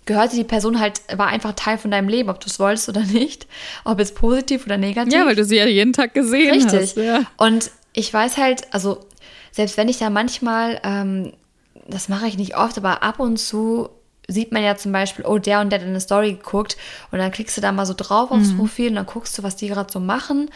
gehörte 0.04 0.36
die 0.36 0.44
Person 0.44 0.80
halt, 0.80 1.00
war 1.16 1.28
einfach 1.28 1.52
Teil 1.52 1.78
von 1.78 1.90
deinem 1.90 2.08
Leben, 2.08 2.28
ob 2.28 2.40
du 2.40 2.48
es 2.48 2.58
wolltest 2.58 2.88
oder 2.88 3.02
nicht, 3.02 3.46
ob 3.84 4.00
es 4.00 4.12
positiv 4.12 4.66
oder 4.66 4.76
negativ. 4.76 5.14
Ja, 5.14 5.24
weil 5.24 5.36
du 5.36 5.44
sie 5.44 5.56
ja 5.56 5.66
jeden 5.66 5.92
Tag 5.92 6.12
gesehen 6.12 6.50
Richtig. 6.50 6.72
hast. 6.72 6.82
Richtig. 6.96 7.06
Ja. 7.06 7.22
Und 7.38 7.70
ich 7.94 8.12
weiß 8.12 8.36
halt, 8.36 8.66
also 8.74 8.98
selbst 9.52 9.76
wenn 9.78 9.88
ich 9.88 9.98
da 9.98 10.10
manchmal, 10.10 10.80
ähm, 10.82 11.32
das 11.86 12.08
mache 12.08 12.26
ich 12.26 12.36
nicht 12.36 12.56
oft, 12.56 12.76
aber 12.76 13.02
ab 13.02 13.20
und 13.20 13.38
zu 13.38 13.88
sieht 14.32 14.52
man 14.52 14.62
ja 14.62 14.76
zum 14.76 14.92
Beispiel, 14.92 15.24
oh, 15.24 15.38
der 15.38 15.60
und 15.60 15.70
der 15.70 15.80
hat 15.80 15.86
eine 15.86 16.00
Story 16.00 16.32
geguckt 16.34 16.76
und 17.10 17.18
dann 17.18 17.30
klickst 17.30 17.56
du 17.56 17.60
da 17.60 17.72
mal 17.72 17.86
so 17.86 17.94
drauf 17.96 18.30
aufs 18.30 18.52
mhm. 18.52 18.58
Profil 18.58 18.88
und 18.90 18.96
dann 18.96 19.06
guckst 19.06 19.36
du, 19.38 19.42
was 19.42 19.56
die 19.56 19.68
gerade 19.68 19.92
so 19.92 20.00
machen. 20.00 20.50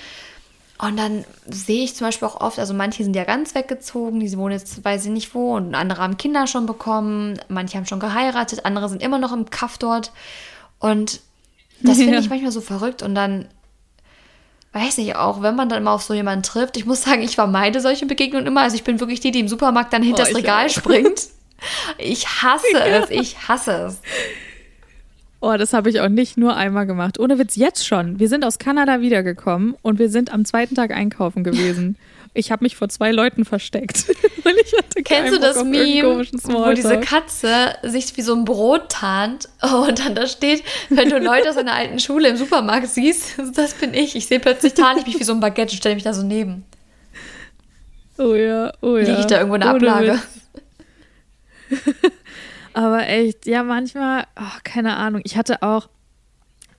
Und 0.79 0.99
dann 0.99 1.25
sehe 1.49 1.85
ich 1.85 1.95
zum 1.95 2.07
Beispiel 2.07 2.29
auch 2.29 2.41
oft, 2.41 2.59
also 2.59 2.75
manche 2.75 3.03
sind 3.03 3.17
ja 3.17 3.25
ganz 3.25 3.55
weggezogen, 3.55 4.21
die 4.21 4.37
wohnen 4.37 4.53
jetzt, 4.53 4.85
weiß 4.85 5.07
ich 5.07 5.11
nicht 5.11 5.35
wo, 5.35 5.57
und 5.57 5.75
andere 5.75 6.03
haben 6.03 6.19
Kinder 6.19 6.47
schon 6.47 6.67
bekommen, 6.67 7.41
manche 7.49 7.79
haben 7.79 7.87
schon 7.87 8.01
geheiratet, 8.01 8.67
andere 8.67 8.91
sind 8.91 9.03
immer 9.03 9.19
noch 9.19 9.33
im 9.33 9.49
Kaff 9.49 9.79
dort. 9.79 10.13
Und 10.79 11.21
das 11.81 11.97
finde 11.97 12.13
ja. 12.15 12.21
ich 12.21 12.29
manchmal 12.29 12.53
so 12.53 12.61
verrückt. 12.61 13.03
Und 13.03 13.15
dann, 13.15 13.49
weiß 14.77 14.99
ich 14.99 15.17
auch, 15.17 15.41
wenn 15.41 15.57
man 15.57 15.71
dann 15.71 15.83
mal 15.83 15.95
auf 15.95 16.03
so 16.03 16.13
jemanden 16.13 16.43
trifft, 16.43 16.77
ich 16.77 16.85
muss 16.85 17.03
sagen, 17.03 17.23
ich 17.23 17.35
vermeide 17.35 17.81
solche 17.81 18.05
Begegnungen 18.05 18.47
immer. 18.47 18.61
Also 18.61 18.77
ich 18.77 18.85
bin 18.85 19.01
wirklich 19.01 19.21
die, 19.21 19.31
die 19.31 19.41
im 19.41 19.49
Supermarkt 19.49 19.93
dann 19.93 20.03
hinter 20.03 20.25
oh, 20.25 20.27
das 20.27 20.37
Regal 20.37 20.67
auch. 20.67 20.71
springt. 20.71 21.29
Ich 21.99 22.27
hasse 22.27 22.67
ja. 22.73 22.85
es, 22.85 23.11
ich 23.11 23.49
hasse 23.49 23.73
es. 23.89 24.01
Oh, 25.41 25.55
das 25.57 25.73
habe 25.73 25.91
ich 25.91 26.01
auch 26.01 26.09
nicht 26.09 26.37
nur 26.37 26.57
einmal 26.57 26.87
gemacht. 26.87 27.21
Ohne 27.21 27.39
Witz, 27.39 27.57
jetzt 27.57 27.87
schon. 27.87 28.19
Wir 28.19 28.29
sind 28.29 28.45
aus 28.45 28.59
Kanada 28.59 29.01
wiedergekommen 29.01 29.77
und 29.83 29.99
wir 29.99 30.09
sind 30.09 30.33
am 30.33 30.45
zweiten 30.45 30.75
Tag 30.75 30.91
einkaufen 30.91 31.45
gewesen. 31.45 31.97
Ich 32.37 32.53
habe 32.53 32.65
mich 32.65 32.77
vor 32.77 32.91
zwei 32.91 33.13
Leuten 33.13 33.47
versteckt. 33.47 34.05
Kennst 35.05 35.35
du 35.35 35.41
das 35.41 35.65
Meme, 35.65 36.19
wo 36.43 36.73
diese 36.73 37.01
Katze 37.01 37.77
sich 37.83 38.15
wie 38.19 38.21
so 38.21 38.35
ein 38.35 38.45
Brot 38.45 38.91
tarnt 38.91 39.49
und 39.63 39.99
dann 40.05 40.15
da 40.15 40.27
steht, 40.27 40.63
wenn 40.91 41.09
du 41.09 41.19
Leute 41.19 41.49
aus 41.49 41.57
einer 41.57 41.73
alten 41.73 41.99
Schule 41.99 42.29
im 42.29 42.37
Supermarkt 42.37 42.89
siehst, 42.89 43.39
das 43.55 43.73
bin 43.73 43.95
ich. 43.95 44.17
Ich 44.17 44.27
sehe 44.27 44.39
plötzlich, 44.39 44.75
tarne 44.75 45.01
ich 45.01 45.07
mich 45.07 45.19
wie 45.19 45.25
so 45.25 45.33
ein 45.33 45.41
Baguette 45.41 45.73
und 45.73 45.79
stelle 45.79 45.95
mich 45.95 46.05
da 46.05 46.13
so 46.13 46.23
neben. 46.23 46.67
Oh 48.19 48.35
ja, 48.35 48.71
oh 48.83 48.99
ja. 48.99 49.09
Liege 49.09 49.21
ich 49.21 49.27
da 49.27 49.37
irgendwo 49.39 49.55
in 49.55 49.63
der 49.63 49.71
Ablage? 49.71 50.21
Aber 52.73 53.09
echt, 53.09 53.47
ja, 53.47 53.63
manchmal, 53.63 54.25
oh, 54.39 54.59
keine 54.63 54.97
Ahnung. 54.97 55.23
Ich 55.25 55.37
hatte 55.37 55.63
auch, 55.63 55.89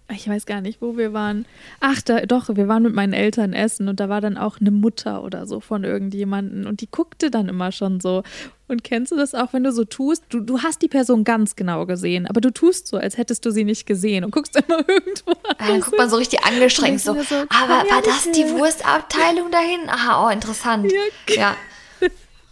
ich 0.10 0.30
weiß 0.30 0.46
gar 0.46 0.62
nicht, 0.62 0.82
wo 0.82 0.96
wir 0.96 1.12
waren. 1.12 1.46
Ach, 1.80 2.02
da, 2.02 2.22
doch, 2.22 2.50
wir 2.56 2.68
waren 2.68 2.84
mit 2.84 2.94
meinen 2.94 3.14
Eltern 3.14 3.52
essen 3.52 3.90
und 3.90 4.00
da 4.00 4.08
war 4.08 4.22
dann 4.22 4.38
auch 4.38 4.62
eine 4.62 4.72
Mutter 4.72 5.24
oder 5.24 5.46
so 5.46 5.60
von 5.60 5.84
irgendjemanden 5.84 6.66
und 6.66 6.82
die 6.82 6.90
guckte 6.90 7.30
dann 7.30 7.50
immer 7.50 7.72
schon 7.72 8.00
so. 8.00 8.24
Und 8.70 8.84
kennst 8.84 9.12
du 9.12 9.16
das 9.16 9.34
auch, 9.34 9.54
wenn 9.54 9.64
du 9.64 9.72
so 9.72 9.86
tust? 9.86 10.24
Du, 10.30 10.40
du 10.40 10.62
hast 10.62 10.82
die 10.82 10.88
Person 10.88 11.24
ganz 11.24 11.56
genau 11.56 11.86
gesehen, 11.86 12.26
aber 12.26 12.42
du 12.42 12.52
tust 12.52 12.88
so, 12.88 12.98
als 12.98 13.18
hättest 13.18 13.46
du 13.46 13.52
sie 13.52 13.64
nicht 13.64 13.86
gesehen 13.86 14.24
und 14.24 14.32
guckst 14.32 14.56
immer 14.68 14.88
irgendwo 14.88 15.32
an. 15.32 15.56
Dann 15.58 15.82
guckt 15.82 15.98
man 15.98 16.10
so 16.10 16.18
richtig 16.18 16.44
angestrengt 16.46 17.02
so, 17.02 17.14
so 17.14 17.36
aber 17.36 17.90
war 17.90 18.02
das 18.04 18.32
die 18.32 18.48
Wurstabteilung 18.50 19.52
dahin? 19.52 19.90
Aha, 19.90 20.28
oh, 20.28 20.30
interessant. 20.30 20.92
Ja. 21.30 21.36
ja. 21.36 21.56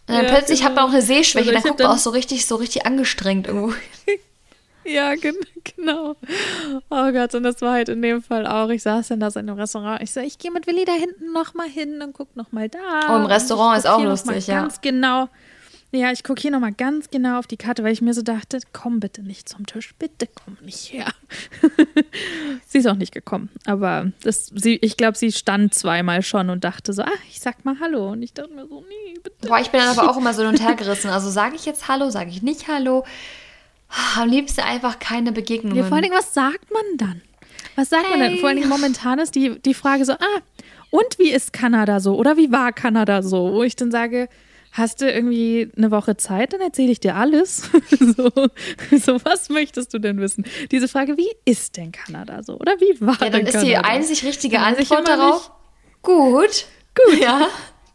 Und 0.07 0.15
dann 0.15 0.25
ja, 0.25 0.31
plötzlich 0.31 0.59
genau. 0.59 0.69
hat 0.69 0.75
man 0.75 0.85
auch 0.85 0.93
eine 0.93 1.01
Sehschwäche, 1.01 1.51
dann 1.51 1.63
guckt 1.63 1.79
man 1.79 1.87
auch 1.87 1.97
so 1.97 2.11
richtig, 2.11 2.45
so 2.45 2.55
richtig 2.55 2.85
angestrengt 2.85 3.47
irgendwo. 3.47 3.73
ja, 4.85 5.15
genau. 5.15 6.15
Oh 6.89 7.11
Gott, 7.11 7.33
und 7.33 7.43
das 7.43 7.61
war 7.61 7.73
halt 7.73 7.89
in 7.89 8.01
dem 8.03 8.21
Fall 8.21 8.45
auch. 8.45 8.69
Ich 8.69 8.83
saß 8.83 9.07
dann 9.07 9.19
da 9.19 9.31
so 9.31 9.39
in 9.39 9.49
einem 9.49 9.59
Restaurant. 9.59 10.03
Ich 10.03 10.13
so, 10.13 10.19
ich 10.19 10.37
gehe 10.37 10.51
mit 10.51 10.67
Willi 10.67 10.85
da 10.85 10.93
hinten 10.93 11.33
nochmal 11.33 11.67
hin 11.67 12.01
und 12.03 12.13
guck 12.13 12.35
nochmal 12.35 12.69
da. 12.69 12.79
Oh, 13.09 13.15
im 13.15 13.25
Restaurant 13.25 13.79
ist 13.79 13.87
auch 13.87 14.01
lustig, 14.01 14.45
ja. 14.45 14.61
Ganz 14.61 14.79
genau. 14.81 15.27
Ja, 15.95 16.11
ich 16.11 16.23
gucke 16.23 16.41
hier 16.41 16.51
nochmal 16.51 16.73
ganz 16.73 17.09
genau 17.09 17.39
auf 17.39 17.47
die 17.47 17.57
Karte, 17.57 17.83
weil 17.83 17.93
ich 17.93 18.01
mir 18.01 18.13
so 18.13 18.21
dachte, 18.21 18.59
komm 18.73 18.99
bitte 18.99 19.23
nicht 19.23 19.47
zum 19.47 19.65
Tisch, 19.65 19.95
bitte 19.97 20.27
komm 20.27 20.57
nicht 20.61 20.91
her. 20.91 21.07
sie 22.67 22.79
ist 22.79 22.87
auch 22.87 22.95
nicht 22.95 23.13
gekommen, 23.13 23.49
aber 23.65 24.11
das, 24.21 24.51
sie, 24.53 24.75
ich 24.81 24.97
glaube, 24.97 25.17
sie 25.17 25.31
stand 25.31 25.73
zweimal 25.73 26.21
schon 26.21 26.49
und 26.49 26.63
dachte 26.63 26.91
so, 26.91 27.03
ach, 27.03 27.23
ich 27.29 27.39
sag 27.39 27.63
mal 27.63 27.77
Hallo. 27.79 28.11
Und 28.11 28.23
ich 28.23 28.33
dachte 28.33 28.53
mir 28.53 28.67
so, 28.67 28.81
nee, 28.81 29.19
bitte. 29.23 29.47
Boah, 29.47 29.59
ich 29.59 29.69
bin 29.69 29.79
dann 29.79 29.97
aber 29.97 30.09
auch 30.09 30.17
immer 30.17 30.33
so 30.33 30.41
hin 30.41 30.51
und 30.51 30.61
her 30.61 30.75
gerissen. 30.75 31.09
Also 31.09 31.29
sage 31.29 31.55
ich 31.55 31.65
jetzt 31.65 31.87
Hallo, 31.87 32.09
sage 32.09 32.29
ich 32.29 32.41
nicht 32.41 32.67
Hallo. 32.67 33.05
Am 34.17 34.29
liebsten 34.29 34.61
einfach 34.61 34.99
keine 34.99 35.31
Begegnungen. 35.31 35.77
Ja, 35.77 35.83
vor 35.85 35.93
allen 35.93 36.03
Dingen, 36.03 36.17
was 36.17 36.33
sagt 36.33 36.71
man 36.71 36.83
dann? 36.97 37.21
Was 37.75 37.89
sagt 37.89 38.07
hey. 38.09 38.17
man 38.17 38.29
denn? 38.29 38.39
Vor 38.39 38.49
allen 38.49 38.57
Dingen 38.57 38.69
momentan 38.69 39.19
ist 39.19 39.35
die, 39.35 39.59
die 39.59 39.73
Frage 39.73 40.05
so, 40.05 40.13
ah, 40.13 40.41
und 40.89 41.19
wie 41.19 41.31
ist 41.31 41.53
Kanada 41.53 41.99
so? 41.99 42.15
Oder 42.15 42.37
wie 42.37 42.51
war 42.51 42.71
Kanada 42.71 43.21
so? 43.21 43.53
Wo 43.53 43.63
ich 43.63 43.75
dann 43.75 43.91
sage, 43.91 44.29
hast 44.75 45.01
du 45.01 45.09
irgendwie 45.09 45.71
eine 45.77 45.89
Woche 45.89 46.17
Zeit, 46.17 46.53
dann 46.53 46.59
erzähle 46.61 46.91
ich 46.91 46.99
dir 46.99 47.15
alles. 47.15 47.69
so, 47.89 48.29
so, 48.91 49.25
was 49.25 49.49
möchtest 49.49 49.93
du 49.93 49.99
denn 49.99 50.19
wissen? 50.19 50.45
Diese 50.71 50.87
Frage, 50.87 51.17
wie 51.17 51.31
ist 51.45 51.77
denn 51.77 51.91
Kanada 51.91 52.43
so? 52.43 52.59
Oder 52.59 52.73
wie 52.79 52.99
war 52.99 53.21
ja, 53.21 53.29
dann 53.29 53.45
ist 53.45 53.61
die 53.61 53.77
einzig 53.77 54.23
richtige 54.25 54.59
Antwort 54.59 55.07
darauf, 55.07 55.51
gut. 56.01 56.65
Gut. 56.93 57.19
Ja. 57.19 57.47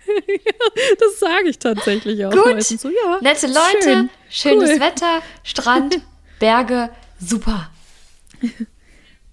das 0.98 1.20
sage 1.20 1.48
ich 1.48 1.58
tatsächlich 1.58 2.24
auch. 2.24 2.32
Gut. 2.32 2.62
So, 2.62 2.88
ja, 2.88 3.18
Nette 3.20 3.46
Leute, 3.46 3.82
schön, 3.82 4.10
schönes 4.28 4.70
cool. 4.70 4.80
Wetter, 4.80 5.22
Strand, 5.42 6.00
Berge, 6.38 6.90
super. 7.20 7.70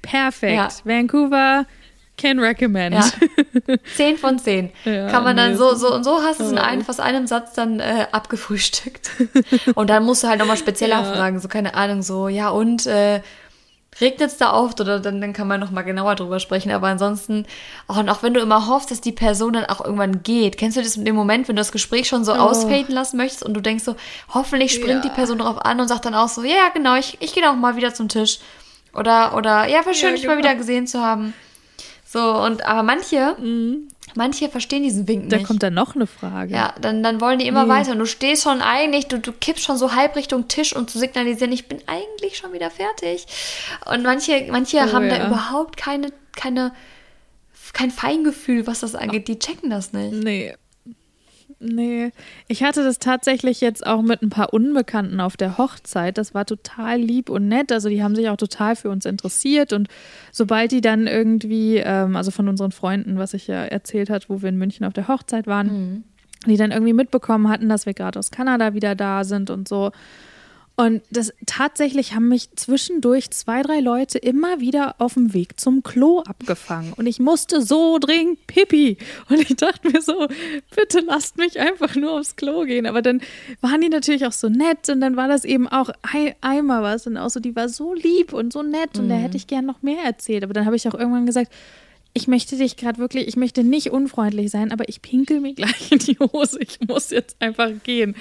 Perfekt. 0.02 0.54
Ja. 0.54 0.70
Vancouver, 0.84 1.66
can 2.18 2.40
recommend. 2.40 2.96
Ja. 2.96 3.76
Zehn 3.96 4.18
von 4.18 4.40
zehn. 4.40 4.72
Ja, 4.84 5.10
Kann 5.10 5.24
man 5.24 5.38
dann 5.38 5.56
so, 5.56 5.76
so 5.76 5.94
und 5.94 6.04
so 6.04 6.22
hast 6.22 6.40
du 6.40 6.46
es 6.46 6.52
in 6.52 6.58
ein, 6.58 6.84
fast 6.84 7.00
einem 7.00 7.28
Satz 7.28 7.54
dann 7.54 7.80
äh, 7.80 8.08
abgefrühstückt. 8.12 9.12
und 9.76 9.90
dann 9.90 10.04
musst 10.04 10.24
du 10.24 10.28
halt 10.28 10.40
nochmal 10.40 10.58
spezieller 10.58 11.04
ja. 11.04 11.14
fragen, 11.14 11.40
so 11.40 11.48
keine 11.48 11.76
Ahnung, 11.76 12.02
so, 12.02 12.28
ja 12.28 12.50
und 12.50 12.86
äh, 12.88 13.22
regnet 14.00 14.30
es 14.30 14.38
da 14.38 14.54
oft 14.54 14.80
oder 14.80 15.00
dann, 15.00 15.22
dann 15.22 15.34
kann 15.34 15.48
man 15.48 15.60
nochmal 15.60 15.84
genauer 15.84 16.16
drüber 16.16 16.40
sprechen. 16.40 16.72
Aber 16.72 16.88
ansonsten, 16.88 17.46
auch, 17.88 17.98
und 17.98 18.10
auch 18.10 18.24
wenn 18.24 18.34
du 18.34 18.40
immer 18.40 18.68
hoffst, 18.68 18.92
dass 18.92 19.02
die 19.02 19.12
Person 19.12 19.54
dann 19.54 19.66
auch 19.66 19.84
irgendwann 19.84 20.24
geht, 20.24 20.58
kennst 20.58 20.78
du 20.78 20.82
das 20.82 20.96
in 20.96 21.06
dem 21.06 21.16
Moment, 21.16 21.48
wenn 21.48 21.56
du 21.56 21.62
das 21.62 21.72
Gespräch 21.72 22.08
schon 22.08 22.24
so 22.24 22.34
oh. 22.34 22.38
ausfaden 22.38 22.94
lassen 22.94 23.18
möchtest 23.18 23.44
und 23.44 23.54
du 23.54 23.62
denkst 23.62 23.84
so, 23.84 23.96
hoffentlich 24.34 24.74
springt 24.74 25.04
ja. 25.04 25.10
die 25.10 25.16
Person 25.16 25.40
drauf 25.40 25.66
an 25.66 25.80
und 25.80 25.88
sagt 25.88 26.06
dann 26.06 26.16
auch 26.16 26.30
so, 26.30 26.44
ja, 26.44 26.70
genau, 26.74 26.96
ich, 26.96 27.18
ich 27.22 27.34
gehe 27.34 27.50
auch 27.50 27.56
mal 27.56 27.76
wieder 27.76 27.94
zum 27.94 28.10
Tisch. 28.10 28.40
Oder, 28.94 29.36
oder, 29.36 29.68
ja, 29.68 29.86
war 29.86 29.94
schön, 29.94 30.10
ja, 30.10 30.16
dich 30.16 30.22
genau. 30.24 30.36
mal 30.36 30.40
wieder 30.40 30.56
gesehen 30.56 30.88
zu 30.88 31.02
haben. 31.02 31.34
So, 32.10 32.22
und 32.42 32.66
aber 32.66 32.84
manche, 32.84 33.36
mhm. 33.38 33.90
manche 34.16 34.48
verstehen 34.48 34.82
diesen 34.84 35.10
Wink 35.10 35.26
nicht. 35.26 35.34
Da 35.34 35.46
kommt 35.46 35.62
dann 35.62 35.74
noch 35.74 35.94
eine 35.94 36.08
Frage. 36.08 36.54
Ja, 36.54 36.74
dann, 36.80 37.04
dann 37.04 37.20
wollen 37.20 37.40
die 37.40 37.48
immer 37.48 37.66
nee. 37.66 37.70
weiter. 37.70 37.92
Und 37.92 38.00
du 38.00 38.06
stehst 38.06 38.44
schon 38.44 38.62
eigentlich, 38.62 39.08
du, 39.08 39.20
du 39.20 39.34
kippst 39.34 39.66
schon 39.66 39.78
so 39.78 39.94
halb 39.94 40.16
Richtung 40.16 40.48
Tisch, 40.48 40.74
um 40.74 40.88
zu 40.88 41.00
signalisieren, 41.00 41.52
ich 41.52 41.68
bin 41.68 41.80
eigentlich 41.86 42.38
schon 42.38 42.54
wieder 42.54 42.72
fertig. 42.72 43.28
Und 43.86 44.04
manche, 44.04 44.48
manche 44.50 44.78
oh, 44.78 44.94
haben 44.94 45.10
ja. 45.10 45.18
da 45.18 45.28
überhaupt 45.28 45.76
keine, 45.76 46.14
keine, 46.34 46.74
kein 47.74 47.92
Feingefühl, 47.92 48.68
was 48.68 48.80
das 48.80 48.96
angeht. 48.96 49.28
Die 49.28 49.38
checken 49.38 49.70
das 49.70 49.92
nicht. 49.92 50.14
Nee. 50.14 50.56
Nee, 51.60 52.12
ich 52.48 52.62
hatte 52.64 52.84
das 52.84 53.00
tatsächlich 53.00 53.62
jetzt 53.62 53.86
auch 53.86 54.04
mit 54.04 54.22
ein 54.22 54.30
paar 54.30 54.54
Unbekannten 54.54 55.20
auf 55.20 55.38
der 55.38 55.58
Hochzeit. 55.58 56.20
Das 56.20 56.36
war 56.36 56.46
total 56.46 57.00
lieb 57.00 57.32
und 57.32 57.48
nett. 57.48 57.72
Also 57.72 57.90
die 57.90 58.04
haben 58.04 58.16
sich 58.16 58.30
auch 58.30 58.38
total 58.38 58.76
für 58.76 58.92
uns 58.92 59.06
interessiert. 59.06 59.74
Und 59.74 59.88
sobald 60.32 60.72
die 60.72 60.82
dann 60.82 61.08
irgendwie, 61.08 61.78
ähm, 61.78 62.16
also 62.16 62.30
von 62.30 62.48
unseren 62.48 62.72
Freunden, 62.72 63.18
was 63.18 63.34
ich 63.34 63.48
ja 63.48 63.64
erzählt 63.64 64.12
hat, 64.12 64.30
wo 64.30 64.44
wir 64.44 64.50
in 64.50 64.58
München 64.58 64.86
auf 64.86 64.94
der 64.94 65.08
Hochzeit 65.08 65.48
waren, 65.48 65.68
mhm. 65.68 66.04
die 66.46 66.58
dann 66.58 66.72
irgendwie 66.72 66.94
mitbekommen 66.94 67.50
hatten, 67.50 67.70
dass 67.70 67.88
wir 67.88 67.96
gerade 67.96 68.20
aus 68.20 68.30
Kanada 68.30 68.76
wieder 68.76 68.94
da 68.94 69.24
sind 69.24 69.50
und 69.50 69.68
so, 69.68 69.92
und 70.80 71.02
das 71.10 71.34
tatsächlich 71.48 72.14
haben 72.14 72.28
mich 72.28 72.52
zwischendurch 72.56 73.32
zwei, 73.32 73.64
drei 73.64 73.80
Leute 73.80 74.20
immer 74.20 74.60
wieder 74.60 74.94
auf 75.00 75.16
dem 75.16 75.34
Weg 75.34 75.60
zum 75.60 75.82
Klo 75.82 76.20
abgefangen. 76.20 76.94
Und 76.94 77.08
ich 77.08 77.20
musste 77.20 77.64
so 77.64 77.98
dringend 77.98 78.46
Pipi. 78.46 79.00
Und 79.28 79.42
ich 79.42 79.56
dachte 79.56 79.90
mir 79.90 80.04
so, 80.04 80.28
bitte 80.76 81.00
lasst 81.00 81.38
mich 81.38 81.60
einfach 81.60 81.96
nur 81.96 82.20
aufs 82.20 82.36
Klo 82.36 82.62
gehen. 82.66 82.86
Aber 82.86 83.02
dann 83.02 83.22
waren 83.60 83.82
die 83.82 83.90
natürlich 83.90 84.28
auch 84.28 84.32
so 84.32 84.50
nett 84.50 84.88
und 84.90 85.02
dann 85.02 85.16
war 85.16 85.28
das 85.28 85.46
eben 85.46 85.68
auch 85.68 85.90
einmal 86.42 86.84
was 86.84 87.08
und 87.08 87.18
auch 87.18 87.32
so, 87.32 87.40
die 87.40 87.56
war 87.56 87.70
so 87.70 87.96
lieb 87.96 88.32
und 88.32 88.54
so 88.54 88.62
nett 88.62 89.00
und 89.00 89.06
mhm. 89.06 89.10
da 89.10 89.16
hätte 89.16 89.38
ich 89.38 89.48
gern 89.48 89.66
noch 89.66 89.82
mehr 89.82 90.04
erzählt. 90.04 90.44
Aber 90.44 90.54
dann 90.54 90.68
habe 90.68 90.76
ich 90.76 90.88
auch 90.88 90.94
irgendwann 90.94 91.26
gesagt, 91.26 91.52
ich 92.14 92.28
möchte 92.28 92.58
dich 92.58 92.78
gerade 92.78 92.98
wirklich, 92.98 93.28
ich 93.28 93.36
möchte 93.36 93.64
nicht 93.64 93.92
unfreundlich 93.92 94.50
sein, 94.50 94.72
aber 94.72 94.90
ich 94.90 95.02
pinkel 95.02 95.40
mir 95.40 95.54
gleich 95.56 95.92
in 95.92 96.00
die 96.00 96.18
Hose. 96.20 96.60
Ich 96.62 96.80
muss 96.88 97.10
jetzt 97.10 97.36
einfach 97.40 97.70
gehen. 97.84 98.16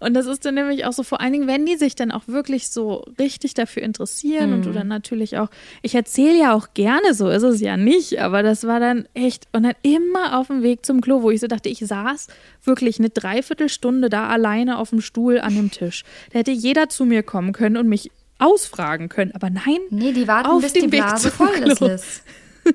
Und 0.00 0.14
das 0.14 0.26
ist 0.26 0.44
dann 0.44 0.54
nämlich 0.54 0.84
auch 0.84 0.92
so, 0.92 1.02
vor 1.02 1.20
allen 1.20 1.32
Dingen, 1.32 1.46
wenn 1.46 1.66
die 1.66 1.76
sich 1.76 1.94
dann 1.94 2.10
auch 2.10 2.26
wirklich 2.26 2.68
so 2.68 3.04
richtig 3.18 3.54
dafür 3.54 3.82
interessieren 3.82 4.50
mhm. 4.50 4.56
und 4.56 4.64
du 4.64 4.70
mhm. 4.70 4.74
dann 4.74 4.88
natürlich 4.88 5.38
auch, 5.38 5.48
ich 5.82 5.94
erzähle 5.94 6.38
ja 6.38 6.54
auch 6.54 6.74
gerne, 6.74 7.14
so 7.14 7.28
ist 7.28 7.42
es 7.42 7.60
ja 7.60 7.76
nicht, 7.76 8.20
aber 8.20 8.42
das 8.42 8.66
war 8.66 8.80
dann 8.80 9.06
echt, 9.14 9.46
und 9.52 9.64
dann 9.64 9.74
immer 9.82 10.38
auf 10.38 10.46
dem 10.46 10.62
Weg 10.62 10.86
zum 10.86 11.00
Klo, 11.00 11.22
wo 11.22 11.30
ich 11.30 11.40
so 11.40 11.46
dachte, 11.46 11.68
ich 11.68 11.80
saß 11.80 12.28
wirklich 12.64 12.98
eine 12.98 13.10
Dreiviertelstunde 13.10 14.08
da 14.08 14.28
alleine 14.28 14.78
auf 14.78 14.90
dem 14.90 15.00
Stuhl 15.00 15.40
an 15.40 15.54
dem 15.54 15.70
Tisch. 15.70 16.04
Da 16.32 16.38
hätte 16.38 16.52
jeder 16.52 16.88
zu 16.88 17.04
mir 17.04 17.22
kommen 17.22 17.52
können 17.52 17.76
und 17.76 17.88
mich 17.88 18.10
ausfragen 18.38 19.08
können, 19.08 19.32
aber 19.32 19.50
nein. 19.50 19.78
Nee, 19.90 20.12
die 20.12 20.26
warten, 20.26 20.60
bis 20.60 20.72
die 20.72 20.88
Blase 20.88 21.30
voll 21.30 21.48
ist. 21.50 22.22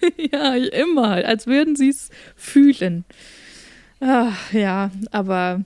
ja, 0.32 0.54
immer, 0.54 1.24
als 1.24 1.46
würden 1.46 1.76
sie 1.76 1.88
es 1.88 2.10
fühlen. 2.36 3.04
Ach, 4.00 4.52
ja, 4.52 4.90
aber 5.10 5.64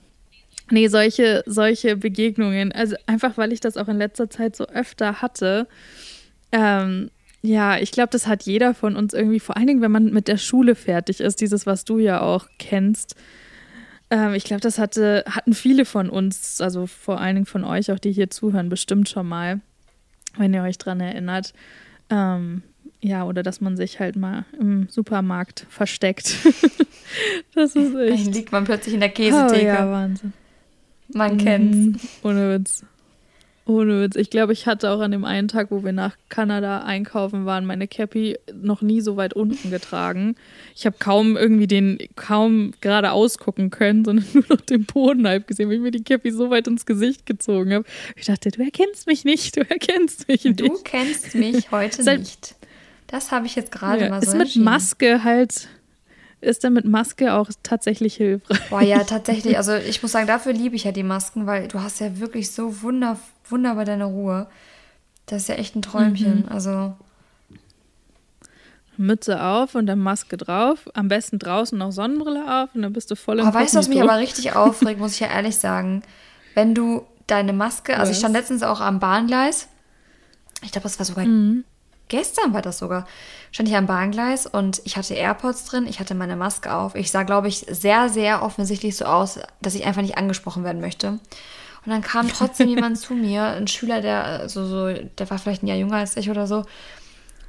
nee, 0.69 0.87
solche, 0.87 1.43
solche 1.45 1.95
Begegnungen, 1.95 2.71
also 2.71 2.95
einfach 3.05 3.37
weil 3.37 3.53
ich 3.53 3.59
das 3.59 3.77
auch 3.77 3.87
in 3.87 3.97
letzter 3.97 4.29
Zeit 4.29 4.55
so 4.55 4.65
öfter 4.67 5.21
hatte, 5.21 5.67
ähm, 6.51 7.09
ja, 7.41 7.77
ich 7.77 7.91
glaube, 7.91 8.09
das 8.09 8.25
hat 8.27 8.43
jeder 8.43 8.73
von 8.73 8.95
uns 8.95 9.13
irgendwie, 9.13 9.39
vor 9.39 9.55
allen 9.55 9.67
Dingen, 9.67 9.81
wenn 9.81 9.91
man 9.91 10.11
mit 10.11 10.27
der 10.27 10.37
Schule 10.37 10.73
fertig 10.73 11.19
ist, 11.19 11.41
dieses, 11.41 11.65
was 11.67 11.85
du 11.85 11.99
ja 11.99 12.21
auch 12.21 12.47
kennst. 12.57 13.15
Ähm, 14.09 14.33
ich 14.33 14.45
glaube, 14.45 14.61
das 14.61 14.79
hatte, 14.79 15.23
hatten 15.29 15.53
viele 15.53 15.85
von 15.85 16.09
uns, 16.09 16.59
also 16.59 16.87
vor 16.87 17.21
allen 17.21 17.35
Dingen 17.35 17.45
von 17.45 17.63
euch, 17.63 17.91
auch 17.91 17.99
die 17.99 18.11
hier 18.11 18.31
zuhören, 18.31 18.69
bestimmt 18.69 19.09
schon 19.09 19.27
mal, 19.27 19.61
wenn 20.37 20.53
ihr 20.53 20.63
euch 20.63 20.79
dran 20.79 20.99
erinnert. 20.99 21.53
Ähm, 22.09 22.63
ja, 23.05 23.23
oder 23.23 23.43
dass 23.43 23.61
man 23.61 23.77
sich 23.77 23.99
halt 23.99 24.15
mal 24.15 24.45
im 24.59 24.87
Supermarkt 24.89 25.67
versteckt. 25.69 26.35
das 27.55 27.75
ist 27.75 27.95
echt. 27.95 28.27
Dann 28.27 28.33
liegt 28.33 28.51
man 28.51 28.63
plötzlich 28.63 28.95
in 28.95 28.99
der 28.99 29.09
Käsetheke. 29.09 29.61
Oh, 29.61 29.65
ja, 29.65 29.91
Wahnsinn. 29.91 30.33
Man 31.13 31.37
kennt's. 31.37 31.77
Mhm, 31.77 31.99
ohne 32.23 32.53
Witz. 32.53 32.83
Ohne 33.67 34.01
Witz. 34.01 34.15
Ich 34.15 34.31
glaube, 34.31 34.53
ich 34.53 34.65
hatte 34.65 34.89
auch 34.89 34.99
an 34.99 35.11
dem 35.11 35.23
einen 35.23 35.47
Tag, 35.47 35.69
wo 35.69 35.83
wir 35.83 35.91
nach 35.91 36.15
Kanada 36.29 36.83
einkaufen 36.83 37.45
waren, 37.45 37.65
meine 37.65 37.87
Cappy 37.87 38.37
noch 38.53 38.81
nie 38.81 39.01
so 39.01 39.17
weit 39.17 39.33
unten 39.33 39.69
getragen. 39.69 40.35
Ich 40.75 40.87
habe 40.87 40.95
kaum 40.99 41.37
irgendwie 41.37 41.67
den, 41.67 41.99
kaum 42.15 42.73
gerade 42.81 43.11
ausgucken 43.11 43.69
können, 43.69 44.03
sondern 44.03 44.25
nur 44.33 44.45
noch 44.49 44.61
den 44.61 44.85
Boden 44.85 45.27
halb 45.27 45.47
gesehen, 45.47 45.69
weil 45.69 45.75
ich 45.75 45.81
mir 45.81 45.91
die 45.91 46.03
Cappy 46.03 46.31
so 46.31 46.49
weit 46.49 46.67
ins 46.67 46.87
Gesicht 46.87 47.27
gezogen 47.27 47.71
habe. 47.71 47.85
Ich 48.15 48.25
dachte, 48.25 48.49
du 48.49 48.63
erkennst 48.63 49.05
mich 49.05 49.25
nicht, 49.25 49.57
du 49.57 49.61
erkennst 49.61 50.27
mich 50.27 50.43
nicht. 50.43 50.59
Du 50.59 50.79
kennst 50.83 51.35
mich 51.35 51.69
heute 51.69 52.03
nicht. 52.03 52.55
Das 53.07 53.31
habe 53.31 53.45
ich 53.45 53.55
jetzt 53.55 53.71
gerade 53.71 54.05
ja, 54.05 54.09
mal 54.09 54.21
so 54.21 54.31
Ist 54.31 54.37
mit 54.37 54.55
Maske 54.55 55.23
halt 55.23 55.67
ist 56.41 56.63
dann 56.63 56.73
mit 56.73 56.85
Maske 56.85 57.33
auch 57.33 57.49
tatsächlich 57.63 58.15
hilfreich. 58.15 58.69
Boah, 58.69 58.81
ja, 58.81 59.03
tatsächlich. 59.03 59.57
Also 59.65 59.73
ich 59.73 60.01
muss 60.01 60.11
sagen, 60.11 60.27
dafür 60.27 60.53
liebe 60.53 60.75
ich 60.75 60.83
ja 60.83 60.91
die 60.91 61.03
Masken, 61.03 61.47
weil 61.47 61.67
du 61.67 61.81
hast 61.81 61.99
ja 61.99 62.19
wirklich 62.19 62.51
so 62.51 62.81
wunder, 62.81 63.19
wunderbar 63.49 63.85
deine 63.85 64.05
Ruhe. 64.05 64.47
Das 65.25 65.43
ist 65.43 65.49
ja 65.49 65.55
echt 65.55 65.75
ein 65.75 65.81
Träumchen. 65.81 66.41
Mhm. 66.41 66.51
Also. 66.51 66.93
Mütze 68.97 69.41
auf 69.41 69.75
und 69.75 69.87
dann 69.87 69.99
Maske 69.99 70.37
drauf. 70.37 70.89
Am 70.93 71.07
besten 71.07 71.39
draußen 71.39 71.77
noch 71.77 71.91
Sonnenbrille 71.91 72.63
auf 72.63 72.75
und 72.75 72.83
dann 72.83 72.93
bist 72.93 73.11
du 73.11 73.15
voll 73.15 73.39
im 73.39 73.45
Aber 73.45 73.59
weißt 73.59 73.73
du, 73.73 73.79
was 73.79 73.87
mich 73.89 74.01
aber 74.01 74.17
richtig 74.17 74.55
aufregt, 74.55 74.99
muss 74.99 75.13
ich 75.13 75.19
ja 75.21 75.27
ehrlich 75.27 75.57
sagen? 75.57 76.03
Wenn 76.53 76.75
du 76.75 77.05
deine 77.27 77.53
Maske, 77.53 77.97
also 77.97 78.11
ich 78.11 78.19
stand 78.19 78.35
letztens 78.35 78.63
auch 78.63 78.81
am 78.81 78.99
Bahngleis. 78.99 79.67
Ich 80.61 80.71
glaube, 80.71 80.83
das 80.83 80.99
war 80.99 81.05
sogar 81.05 81.25
mhm. 81.25 81.65
Gestern 82.07 82.53
war 82.53 82.61
das 82.61 82.79
sogar. 82.79 83.07
Stand 83.51 83.69
ich 83.69 83.75
am 83.75 83.85
Bahngleis 83.85 84.45
und 84.45 84.81
ich 84.85 84.97
hatte 84.97 85.13
AirPods 85.13 85.65
drin, 85.65 85.87
ich 85.87 85.99
hatte 85.99 86.15
meine 86.15 86.35
Maske 86.35 86.73
auf. 86.73 86.95
Ich 86.95 87.11
sah, 87.11 87.23
glaube 87.23 87.47
ich, 87.47 87.65
sehr, 87.69 88.09
sehr 88.09 88.43
offensichtlich 88.43 88.97
so 88.97 89.05
aus, 89.05 89.39
dass 89.61 89.75
ich 89.75 89.85
einfach 89.85 90.01
nicht 90.01 90.17
angesprochen 90.17 90.63
werden 90.63 90.81
möchte. 90.81 91.07
Und 91.85 91.91
dann 91.91 92.01
kam 92.01 92.27
trotzdem 92.27 92.67
jemand 92.75 92.97
zu 92.97 93.13
mir, 93.13 93.43
ein 93.43 93.67
Schüler, 93.67 94.01
der 94.01 94.49
so, 94.49 94.65
so, 94.65 94.93
der 94.93 95.29
war 95.29 95.37
vielleicht 95.37 95.63
ein 95.63 95.67
Jahr 95.67 95.77
jünger 95.77 95.97
als 95.97 96.17
ich 96.17 96.29
oder 96.29 96.47
so, 96.47 96.65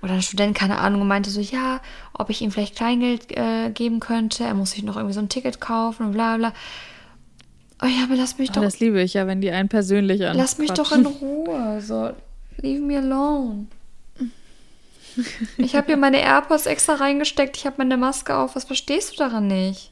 oder 0.02 0.12
ein 0.12 0.22
Student, 0.22 0.56
keine 0.56 0.78
Ahnung, 0.78 1.00
und 1.00 1.08
meinte 1.08 1.30
so, 1.30 1.40
ja, 1.40 1.80
ob 2.12 2.30
ich 2.30 2.42
ihm 2.42 2.50
vielleicht 2.50 2.76
Kleingeld 2.76 3.36
äh, 3.36 3.70
geben 3.70 3.98
könnte, 3.98 4.44
er 4.44 4.54
muss 4.54 4.72
sich 4.72 4.82
noch 4.82 4.96
irgendwie 4.96 5.14
so 5.14 5.20
ein 5.20 5.28
Ticket 5.28 5.60
kaufen 5.60 6.06
und 6.06 6.12
bla 6.12 6.36
bla. 6.36 6.52
Oh 7.82 7.86
ja, 7.86 8.04
aber 8.04 8.16
lass 8.16 8.38
mich 8.38 8.50
oh, 8.50 8.54
doch. 8.54 8.62
Das 8.62 8.80
liebe 8.80 9.02
ich 9.02 9.14
ja, 9.14 9.26
wenn 9.26 9.40
die 9.40 9.50
einen 9.50 9.68
persönlich 9.68 10.24
an. 10.24 10.36
Lass 10.36 10.58
mich 10.58 10.70
doch 10.70 10.92
in 10.92 11.04
Ruhe. 11.04 11.80
So, 11.82 12.10
leave 12.62 12.82
me 12.82 12.96
alone. 12.96 13.66
Ich 15.56 15.74
habe 15.74 15.86
hier 15.86 15.96
meine 15.96 16.20
AirPods 16.20 16.66
extra 16.66 16.94
reingesteckt, 16.94 17.56
ich 17.56 17.66
habe 17.66 17.76
meine 17.78 17.96
Maske 17.96 18.36
auf. 18.36 18.56
Was 18.56 18.64
verstehst 18.64 19.12
du 19.12 19.16
daran 19.16 19.46
nicht? 19.46 19.90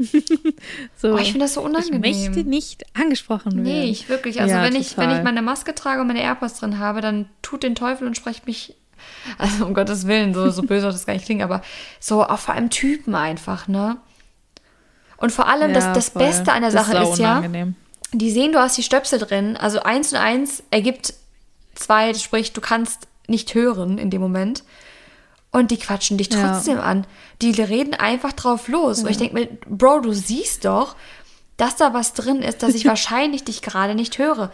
so, 0.96 1.14
oh, 1.14 1.18
ich 1.18 1.32
finde 1.32 1.44
das 1.44 1.54
so 1.54 1.60
unangenehm. 1.60 2.04
Ich 2.04 2.28
möchte 2.28 2.48
nicht 2.48 2.84
angesprochen 2.94 3.52
werden. 3.52 3.62
Nee, 3.64 3.90
ich 3.90 4.08
wirklich. 4.08 4.40
Also 4.40 4.54
ja, 4.54 4.62
wenn, 4.62 4.74
ich, 4.74 4.96
wenn 4.96 5.10
ich 5.10 5.22
meine 5.22 5.42
Maske 5.42 5.74
trage 5.74 6.00
und 6.00 6.06
meine 6.06 6.22
AirPods 6.22 6.60
drin 6.60 6.78
habe, 6.78 7.00
dann 7.00 7.28
tut 7.42 7.62
den 7.62 7.74
Teufel 7.74 8.06
und 8.06 8.16
sprecht 8.16 8.46
mich, 8.46 8.74
also 9.38 9.66
um 9.66 9.74
Gottes 9.74 10.06
Willen, 10.06 10.32
so, 10.32 10.50
so 10.50 10.62
böse 10.62 10.86
das 10.86 11.04
gar 11.06 11.12
nicht 11.12 11.26
klingt, 11.26 11.42
aber 11.42 11.62
so 11.98 12.24
auch 12.24 12.38
vor 12.38 12.54
allem 12.54 12.70
Typen 12.70 13.14
einfach, 13.14 13.68
ne? 13.68 13.98
Und 15.18 15.32
vor 15.32 15.48
allem, 15.48 15.72
ja, 15.72 15.74
das, 15.74 15.92
das 15.92 16.10
Beste 16.10 16.52
an 16.52 16.62
der 16.62 16.70
das 16.70 16.86
Sache 16.86 17.02
ist, 17.02 17.12
ist 17.12 17.18
ja, 17.18 17.42
die 18.12 18.30
sehen, 18.30 18.52
du 18.52 18.58
hast 18.58 18.78
die 18.78 18.82
Stöpsel 18.82 19.18
drin, 19.18 19.56
also 19.58 19.82
eins 19.82 20.12
und 20.12 20.18
eins 20.18 20.62
ergibt 20.70 21.12
zwei, 21.74 22.14
sprich, 22.14 22.54
du 22.54 22.62
kannst 22.62 23.06
nicht 23.30 23.54
hören 23.54 23.98
in 23.98 24.10
dem 24.10 24.20
Moment. 24.20 24.64
Und 25.52 25.72
die 25.72 25.78
quatschen 25.78 26.16
dich 26.16 26.28
trotzdem 26.28 26.76
ja. 26.76 26.82
an. 26.82 27.06
Die 27.42 27.50
reden 27.50 27.94
einfach 27.94 28.32
drauf 28.32 28.68
los. 28.68 28.98
Ja. 28.98 29.04
Und 29.04 29.10
ich 29.10 29.16
denke 29.16 29.34
mir, 29.34 29.48
Bro, 29.68 30.00
du 30.00 30.12
siehst 30.12 30.64
doch, 30.64 30.94
dass 31.56 31.76
da 31.76 31.92
was 31.92 32.12
drin 32.12 32.42
ist, 32.42 32.62
dass 32.62 32.74
ich 32.74 32.84
wahrscheinlich 32.86 33.44
dich 33.44 33.60
gerade 33.62 33.94
nicht 33.94 34.18
höre. 34.18 34.52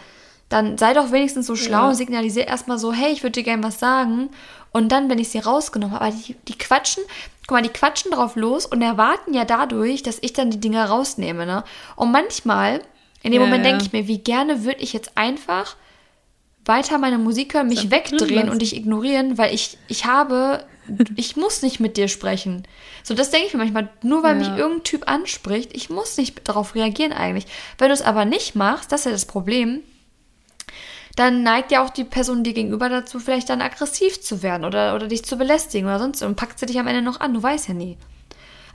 Dann 0.48 0.78
sei 0.78 0.94
doch 0.94 1.12
wenigstens 1.12 1.46
so 1.46 1.56
schlau 1.56 1.82
ja. 1.82 1.88
und 1.88 1.94
signalisiere 1.96 2.46
erstmal 2.46 2.78
so, 2.78 2.92
hey, 2.92 3.12
ich 3.12 3.22
würde 3.22 3.32
dir 3.32 3.42
gerne 3.42 3.62
was 3.62 3.78
sagen. 3.78 4.30
Und 4.72 4.90
dann, 4.90 5.10
wenn 5.10 5.18
ich 5.18 5.28
sie 5.28 5.38
rausgenommen 5.38 5.94
habe, 5.94 6.04
aber 6.06 6.14
die, 6.14 6.34
die 6.48 6.56
quatschen, 6.56 7.02
guck 7.46 7.56
mal, 7.56 7.62
die 7.62 7.68
quatschen 7.68 8.10
drauf 8.10 8.36
los 8.36 8.64
und 8.64 8.80
erwarten 8.80 9.34
ja 9.34 9.44
dadurch, 9.44 10.02
dass 10.02 10.18
ich 10.20 10.32
dann 10.32 10.50
die 10.50 10.60
Dinger 10.60 10.86
rausnehme. 10.86 11.46
Ne? 11.46 11.64
Und 11.96 12.12
manchmal, 12.12 12.80
in 13.22 13.32
dem 13.32 13.42
Moment 13.42 13.64
denke 13.64 13.82
ich 13.82 13.92
mir, 13.92 14.06
wie 14.06 14.18
gerne 14.18 14.64
würde 14.64 14.80
ich 14.80 14.92
jetzt 14.92 15.12
einfach 15.16 15.76
weiter 16.66 16.98
meine 16.98 17.18
Musik 17.18 17.54
hören, 17.54 17.68
mich 17.68 17.90
wegdrehen 17.90 18.50
und 18.50 18.60
dich 18.60 18.76
ignorieren, 18.76 19.38
weil 19.38 19.54
ich, 19.54 19.78
ich 19.88 20.04
habe, 20.04 20.64
ich 21.16 21.36
muss 21.36 21.62
nicht 21.62 21.80
mit 21.80 21.96
dir 21.96 22.08
sprechen. 22.08 22.66
So, 23.02 23.14
das 23.14 23.30
denke 23.30 23.46
ich 23.46 23.52
mir 23.54 23.60
manchmal, 23.60 23.88
nur 24.02 24.22
weil 24.22 24.40
ja. 24.40 24.48
mich 24.48 24.58
irgendein 24.58 24.84
Typ 24.84 25.08
anspricht, 25.08 25.74
ich 25.74 25.90
muss 25.90 26.16
nicht 26.16 26.46
darauf 26.48 26.74
reagieren 26.74 27.12
eigentlich. 27.12 27.46
Wenn 27.78 27.88
du 27.88 27.94
es 27.94 28.02
aber 28.02 28.24
nicht 28.24 28.54
machst, 28.54 28.92
das 28.92 29.00
ist 29.00 29.06
ja 29.06 29.12
das 29.12 29.26
Problem, 29.26 29.82
dann 31.16 31.42
neigt 31.42 31.72
ja 31.72 31.82
auch 31.82 31.90
die 31.90 32.04
Person 32.04 32.44
dir 32.44 32.52
gegenüber 32.52 32.88
dazu, 32.90 33.18
vielleicht 33.18 33.48
dann 33.48 33.62
aggressiv 33.62 34.20
zu 34.20 34.42
werden 34.42 34.64
oder, 34.64 34.94
oder 34.94 35.08
dich 35.08 35.24
zu 35.24 35.36
belästigen 35.36 35.88
oder 35.88 35.98
sonst 35.98 36.22
und 36.22 36.36
packt 36.36 36.58
sie 36.58 36.66
dich 36.66 36.78
am 36.78 36.86
Ende 36.86 37.00
noch 37.00 37.20
an, 37.20 37.32
du 37.32 37.42
weißt 37.42 37.68
ja 37.68 37.74
nie. 37.74 37.96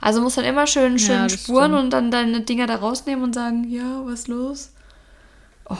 Also 0.00 0.20
muss 0.20 0.34
dann 0.34 0.44
immer 0.44 0.66
schön, 0.66 0.98
schön 0.98 1.16
ja, 1.16 1.28
spuren 1.28 1.70
stimmt. 1.70 1.84
und 1.84 1.90
dann 1.90 2.10
deine 2.10 2.40
Dinger 2.40 2.66
da 2.66 2.74
rausnehmen 2.74 3.22
und 3.22 3.34
sagen, 3.34 3.70
ja, 3.70 4.04
was 4.04 4.26
los? 4.26 4.72
Oh. 5.70 5.76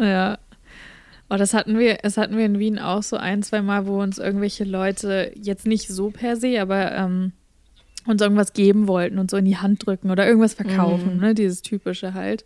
Ja, 0.00 0.38
Oh, 1.28 1.36
das 1.36 1.54
hatten 1.54 1.78
wir, 1.78 1.98
das 2.02 2.16
hatten 2.16 2.36
wir 2.36 2.46
in 2.46 2.58
Wien 2.58 2.78
auch 2.78 3.02
so 3.02 3.16
ein, 3.16 3.42
zwei 3.42 3.60
Mal, 3.60 3.86
wo 3.86 4.00
uns 4.00 4.18
irgendwelche 4.18 4.64
Leute 4.64 5.32
jetzt 5.34 5.66
nicht 5.66 5.88
so 5.88 6.10
per 6.10 6.36
se, 6.36 6.60
aber 6.60 6.92
ähm, 6.92 7.32
uns 8.06 8.22
irgendwas 8.22 8.52
geben 8.52 8.86
wollten 8.86 9.18
und 9.18 9.30
so 9.30 9.36
in 9.36 9.44
die 9.44 9.56
Hand 9.56 9.86
drücken 9.86 10.10
oder 10.10 10.26
irgendwas 10.26 10.54
verkaufen, 10.54 11.16
mm. 11.16 11.20
ne? 11.20 11.34
Dieses 11.34 11.62
typische 11.62 12.14
halt. 12.14 12.44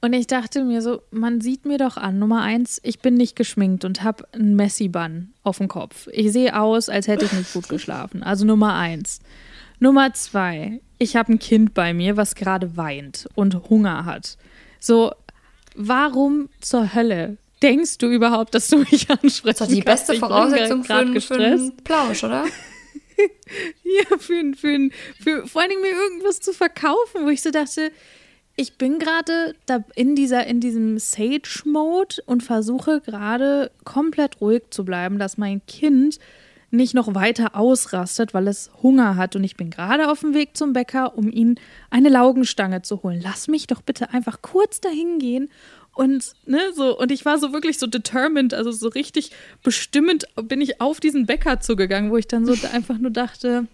Und 0.00 0.12
ich 0.12 0.26
dachte 0.26 0.64
mir 0.64 0.82
so, 0.82 1.02
man 1.10 1.40
sieht 1.40 1.64
mir 1.64 1.78
doch 1.78 1.96
an, 1.96 2.18
Nummer 2.18 2.42
eins, 2.42 2.78
ich 2.82 3.00
bin 3.00 3.14
nicht 3.14 3.36
geschminkt 3.36 3.86
und 3.86 4.02
habe 4.02 4.26
einen 4.32 4.54
Messi-Bann 4.54 5.32
auf 5.42 5.58
dem 5.58 5.68
Kopf. 5.68 6.08
Ich 6.12 6.30
sehe 6.32 6.58
aus, 6.60 6.90
als 6.90 7.08
hätte 7.08 7.24
ich 7.24 7.32
nicht 7.32 7.52
gut 7.54 7.68
geschlafen. 7.70 8.22
Also 8.22 8.44
Nummer 8.44 8.74
eins. 8.74 9.20
Nummer 9.78 10.12
zwei, 10.12 10.80
ich 10.98 11.16
habe 11.16 11.32
ein 11.32 11.38
Kind 11.38 11.74
bei 11.74 11.94
mir, 11.94 12.18
was 12.18 12.34
gerade 12.34 12.76
weint 12.76 13.28
und 13.34 13.70
Hunger 13.70 14.04
hat. 14.04 14.36
So, 14.78 15.12
warum 15.74 16.50
zur 16.60 16.94
Hölle 16.94 17.38
denkst 17.62 17.98
du 17.98 18.08
überhaupt, 18.08 18.54
dass 18.54 18.68
du 18.68 18.78
mich 18.78 19.10
ansprichst? 19.10 19.44
Das 19.44 19.52
ist 19.52 19.60
doch 19.60 19.66
die 19.66 19.82
beste 19.82 20.14
Voraussetzung 20.14 20.84
für, 20.84 20.94
einen, 20.94 21.20
für 21.20 21.34
einen 21.34 21.76
Plausch, 21.76 22.24
oder? 22.24 22.44
ja, 23.84 24.18
für, 24.18 24.52
für, 24.56 24.90
für, 25.20 25.46
vor 25.46 25.62
allen 25.62 25.70
Dingen 25.70 25.82
mir 25.82 25.92
irgendwas 25.92 26.40
zu 26.40 26.52
verkaufen, 26.52 27.24
wo 27.24 27.28
ich 27.28 27.42
so 27.42 27.50
dachte, 27.50 27.92
ich 28.56 28.78
bin 28.78 28.98
gerade 28.98 29.54
in, 29.96 30.16
in 30.16 30.60
diesem 30.60 30.98
Sage-Mode 30.98 32.16
und 32.26 32.42
versuche 32.42 33.00
gerade 33.00 33.70
komplett 33.84 34.40
ruhig 34.40 34.62
zu 34.70 34.84
bleiben, 34.84 35.18
dass 35.18 35.38
mein 35.38 35.64
Kind 35.66 36.18
nicht 36.70 36.94
noch 36.94 37.14
weiter 37.14 37.56
ausrastet, 37.56 38.34
weil 38.34 38.48
es 38.48 38.70
Hunger 38.82 39.16
hat. 39.16 39.36
Und 39.36 39.44
ich 39.44 39.56
bin 39.56 39.70
gerade 39.70 40.10
auf 40.10 40.20
dem 40.20 40.34
Weg 40.34 40.56
zum 40.56 40.72
Bäcker, 40.72 41.16
um 41.16 41.30
ihn 41.30 41.58
eine 41.90 42.08
Laugenstange 42.08 42.82
zu 42.82 43.02
holen. 43.02 43.20
Lass 43.22 43.48
mich 43.48 43.66
doch 43.66 43.80
bitte 43.82 44.12
einfach 44.12 44.42
kurz 44.42 44.80
dahin 44.80 45.18
gehen 45.18 45.50
und, 45.94 46.32
ne, 46.46 46.60
so, 46.74 46.98
und 46.98 47.12
ich 47.12 47.24
war 47.24 47.38
so 47.38 47.52
wirklich 47.52 47.78
so 47.78 47.86
determined, 47.86 48.54
also 48.54 48.72
so 48.72 48.88
richtig 48.88 49.30
bestimmend 49.62 50.26
bin 50.42 50.60
ich 50.60 50.80
auf 50.80 51.00
diesen 51.00 51.26
Bäcker 51.26 51.60
zugegangen, 51.60 52.10
wo 52.10 52.16
ich 52.16 52.28
dann 52.28 52.46
so 52.46 52.54
einfach 52.72 52.98
nur 52.98 53.10
dachte, 53.10 53.66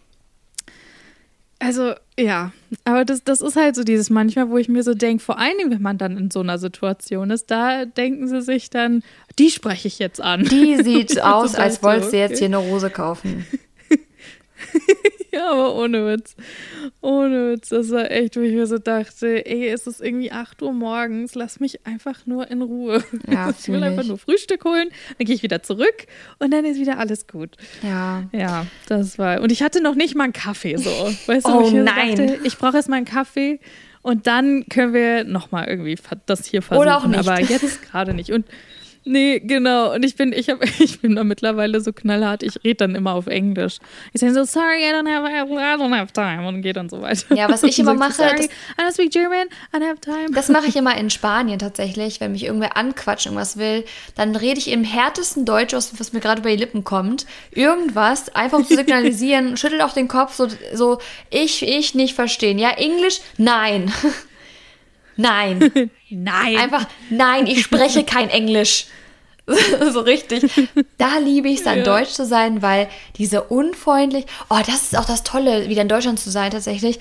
also, 1.62 1.92
ja, 2.18 2.52
aber 2.84 3.04
das, 3.04 3.22
das 3.22 3.42
ist 3.42 3.54
halt 3.54 3.76
so 3.76 3.84
dieses 3.84 4.08
manchmal, 4.08 4.48
wo 4.48 4.56
ich 4.56 4.70
mir 4.70 4.82
so 4.82 4.94
denke, 4.94 5.22
vor 5.22 5.38
allen 5.38 5.58
Dingen, 5.58 5.70
wenn 5.70 5.82
man 5.82 5.98
dann 5.98 6.16
in 6.16 6.30
so 6.30 6.40
einer 6.40 6.56
Situation 6.56 7.30
ist, 7.30 7.50
da 7.50 7.84
denken 7.84 8.26
sie 8.28 8.40
sich 8.40 8.70
dann, 8.70 9.02
die 9.38 9.50
spreche 9.50 9.86
ich 9.86 9.98
jetzt 9.98 10.22
an. 10.22 10.44
Die 10.44 10.82
sieht 10.82 11.20
aus, 11.22 11.54
als 11.54 11.82
wollte 11.82 12.08
sie 12.08 12.16
jetzt 12.16 12.38
hier 12.38 12.46
eine 12.46 12.56
Rose 12.56 12.88
kaufen. 12.88 13.46
ja, 15.32 15.50
Aber 15.50 15.76
ohne 15.76 16.06
Witz. 16.06 16.36
Ohne 17.00 17.52
Witz. 17.52 17.68
Das 17.70 17.90
war 17.90 18.10
echt, 18.10 18.36
wo 18.36 18.40
ich 18.40 18.52
mir 18.52 18.66
so 18.66 18.78
dachte, 18.78 19.46
ey, 19.46 19.68
es 19.68 19.86
ist 19.86 20.00
irgendwie 20.00 20.32
8 20.32 20.62
Uhr 20.62 20.72
morgens, 20.72 21.34
lass 21.34 21.60
mich 21.60 21.86
einfach 21.86 22.26
nur 22.26 22.50
in 22.50 22.62
Ruhe. 22.62 23.02
Ja, 23.30 23.50
ich 23.58 23.68
will 23.68 23.82
einfach 23.82 24.04
nur 24.04 24.18
Frühstück 24.18 24.64
holen, 24.64 24.88
dann 25.18 25.26
gehe 25.26 25.34
ich 25.34 25.42
wieder 25.42 25.62
zurück 25.62 26.06
und 26.38 26.52
dann 26.52 26.64
ist 26.64 26.78
wieder 26.78 26.98
alles 26.98 27.26
gut. 27.26 27.56
Ja. 27.82 28.24
Ja, 28.32 28.66
das 28.86 29.18
war. 29.18 29.40
Und 29.40 29.52
ich 29.52 29.62
hatte 29.62 29.82
noch 29.82 29.94
nicht 29.94 30.14
mal 30.14 30.24
einen 30.24 30.32
Kaffee 30.32 30.76
so. 30.76 30.90
Weißt 31.26 31.46
du, 31.46 31.52
oh 31.52 31.66
ich 31.66 31.72
nein. 31.72 32.16
Dachte, 32.16 32.38
ich 32.44 32.58
brauche 32.58 32.76
erst 32.76 32.88
mal 32.88 32.96
einen 32.96 33.06
Kaffee. 33.06 33.60
Und 34.02 34.26
dann 34.26 34.66
können 34.70 34.94
wir 34.94 35.24
nochmal 35.24 35.68
irgendwie 35.68 35.96
das 36.24 36.46
hier 36.46 36.62
versuchen. 36.62 36.82
Oder 36.82 36.96
auch 36.96 37.06
nicht. 37.06 37.18
Aber 37.18 37.38
jetzt 37.38 37.82
gerade 37.82 38.14
nicht. 38.14 38.30
Und 38.30 38.46
Nee, 39.04 39.40
genau. 39.40 39.94
Und 39.94 40.04
ich 40.04 40.14
bin, 40.16 40.32
ich 40.32 40.50
habe, 40.50 40.64
ich 40.78 41.00
bin 41.00 41.16
da 41.16 41.24
mittlerweile 41.24 41.80
so 41.80 41.92
knallhart. 41.92 42.42
Ich 42.42 42.62
rede 42.62 42.76
dann 42.76 42.94
immer 42.94 43.14
auf 43.14 43.26
Englisch. 43.26 43.78
Ich 44.12 44.20
sage 44.20 44.34
so, 44.34 44.44
sorry, 44.44 44.82
I 44.82 44.92
don't 44.92 45.08
have, 45.08 45.26
I 45.26 45.42
don't 45.42 45.96
have 45.96 46.12
time 46.12 46.46
und 46.46 46.62
gehe 46.62 46.72
dann 46.72 46.88
so 46.88 47.00
weiter. 47.00 47.34
Ja, 47.34 47.48
was 47.48 47.62
ich 47.64 47.78
immer 47.78 47.94
mache, 47.94 48.12
sorry, 48.12 48.36
das, 48.36 48.46
I 48.46 48.82
don't 48.82 48.92
speak 48.92 49.10
German, 49.10 49.48
I 49.74 49.78
don't 49.78 49.88
have 49.88 50.00
time. 50.00 50.30
Das 50.32 50.48
mache 50.48 50.66
ich 50.66 50.76
immer 50.76 50.96
in 50.96 51.08
Spanien 51.20 51.58
tatsächlich, 51.58 52.20
wenn 52.20 52.32
mich 52.32 52.44
irgendwer 52.44 52.76
anquatscht, 52.76 53.26
irgendwas 53.26 53.56
will, 53.56 53.84
dann 54.16 54.36
rede 54.36 54.58
ich 54.58 54.70
im 54.70 54.84
härtesten 54.84 55.44
Deutsch 55.44 55.74
aus, 55.74 55.98
was 55.98 56.12
mir 56.12 56.20
gerade 56.20 56.40
über 56.40 56.50
die 56.50 56.56
Lippen 56.56 56.84
kommt, 56.84 57.26
irgendwas, 57.52 58.34
einfach 58.34 58.58
um 58.58 58.66
zu 58.66 58.76
signalisieren, 58.76 59.56
schüttelt 59.56 59.82
auch 59.82 59.92
den 59.92 60.08
Kopf, 60.08 60.34
so, 60.34 60.48
so, 60.74 60.98
ich, 61.30 61.62
ich 61.62 61.94
nicht 61.94 62.14
verstehen. 62.14 62.58
Ja, 62.58 62.70
Englisch? 62.70 63.20
Nein. 63.38 63.92
Nein. 65.20 65.90
nein. 66.10 66.56
Einfach, 66.56 66.86
nein, 67.10 67.46
ich 67.46 67.62
spreche 67.62 68.04
kein 68.04 68.28
Englisch. 68.30 68.86
so 69.92 70.00
richtig. 70.00 70.44
Da 70.98 71.18
liebe 71.18 71.48
ich 71.48 71.58
es 71.58 71.64
dann, 71.64 71.78
ja. 71.78 71.84
deutsch 71.84 72.10
zu 72.10 72.24
sein, 72.24 72.62
weil 72.62 72.88
diese 73.16 73.42
unfreundlich, 73.42 74.26
oh, 74.48 74.58
das 74.66 74.82
ist 74.82 74.96
auch 74.96 75.06
das 75.06 75.24
Tolle, 75.24 75.68
wieder 75.68 75.82
in 75.82 75.88
Deutschland 75.88 76.18
zu 76.20 76.30
sein 76.30 76.50
tatsächlich. 76.50 77.00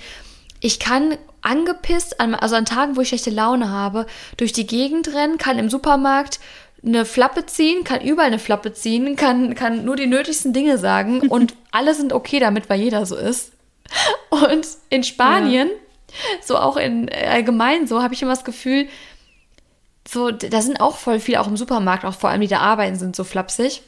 Ich 0.60 0.78
kann 0.78 1.16
angepisst, 1.42 2.20
an, 2.20 2.34
also 2.34 2.56
an 2.56 2.66
Tagen, 2.66 2.96
wo 2.96 3.00
ich 3.00 3.08
schlechte 3.08 3.30
Laune 3.30 3.70
habe, 3.70 4.06
durch 4.36 4.52
die 4.52 4.66
Gegend 4.66 5.14
rennen, 5.14 5.38
kann 5.38 5.58
im 5.58 5.70
Supermarkt 5.70 6.40
eine 6.84 7.04
Flappe 7.04 7.46
ziehen, 7.46 7.84
kann 7.84 8.00
überall 8.00 8.28
eine 8.28 8.38
Flappe 8.38 8.72
ziehen, 8.72 9.16
kann, 9.16 9.54
kann 9.54 9.84
nur 9.84 9.96
die 9.96 10.06
nötigsten 10.06 10.52
Dinge 10.52 10.78
sagen 10.78 11.20
und 11.20 11.54
alle 11.70 11.94
sind 11.94 12.12
okay 12.12 12.40
damit, 12.40 12.68
weil 12.68 12.80
jeder 12.80 13.06
so 13.06 13.16
ist. 13.16 13.52
Und 14.30 14.66
in 14.88 15.02
Spanien 15.02 15.68
ja 15.68 15.74
so 16.42 16.56
auch 16.58 16.76
in 16.76 17.08
äh, 17.08 17.26
allgemein 17.26 17.86
so, 17.86 18.02
habe 18.02 18.14
ich 18.14 18.22
immer 18.22 18.32
das 18.32 18.44
Gefühl, 18.44 18.88
so, 20.08 20.30
da 20.30 20.60
sind 20.60 20.80
auch 20.80 20.96
voll 20.96 21.20
viele, 21.20 21.40
auch 21.40 21.46
im 21.46 21.56
Supermarkt, 21.56 22.04
auch 22.04 22.14
vor 22.14 22.30
allem 22.30 22.40
die 22.40 22.48
da 22.48 22.58
arbeiten, 22.58 22.96
sind 22.96 23.14
so 23.14 23.24
flapsig. 23.24 23.82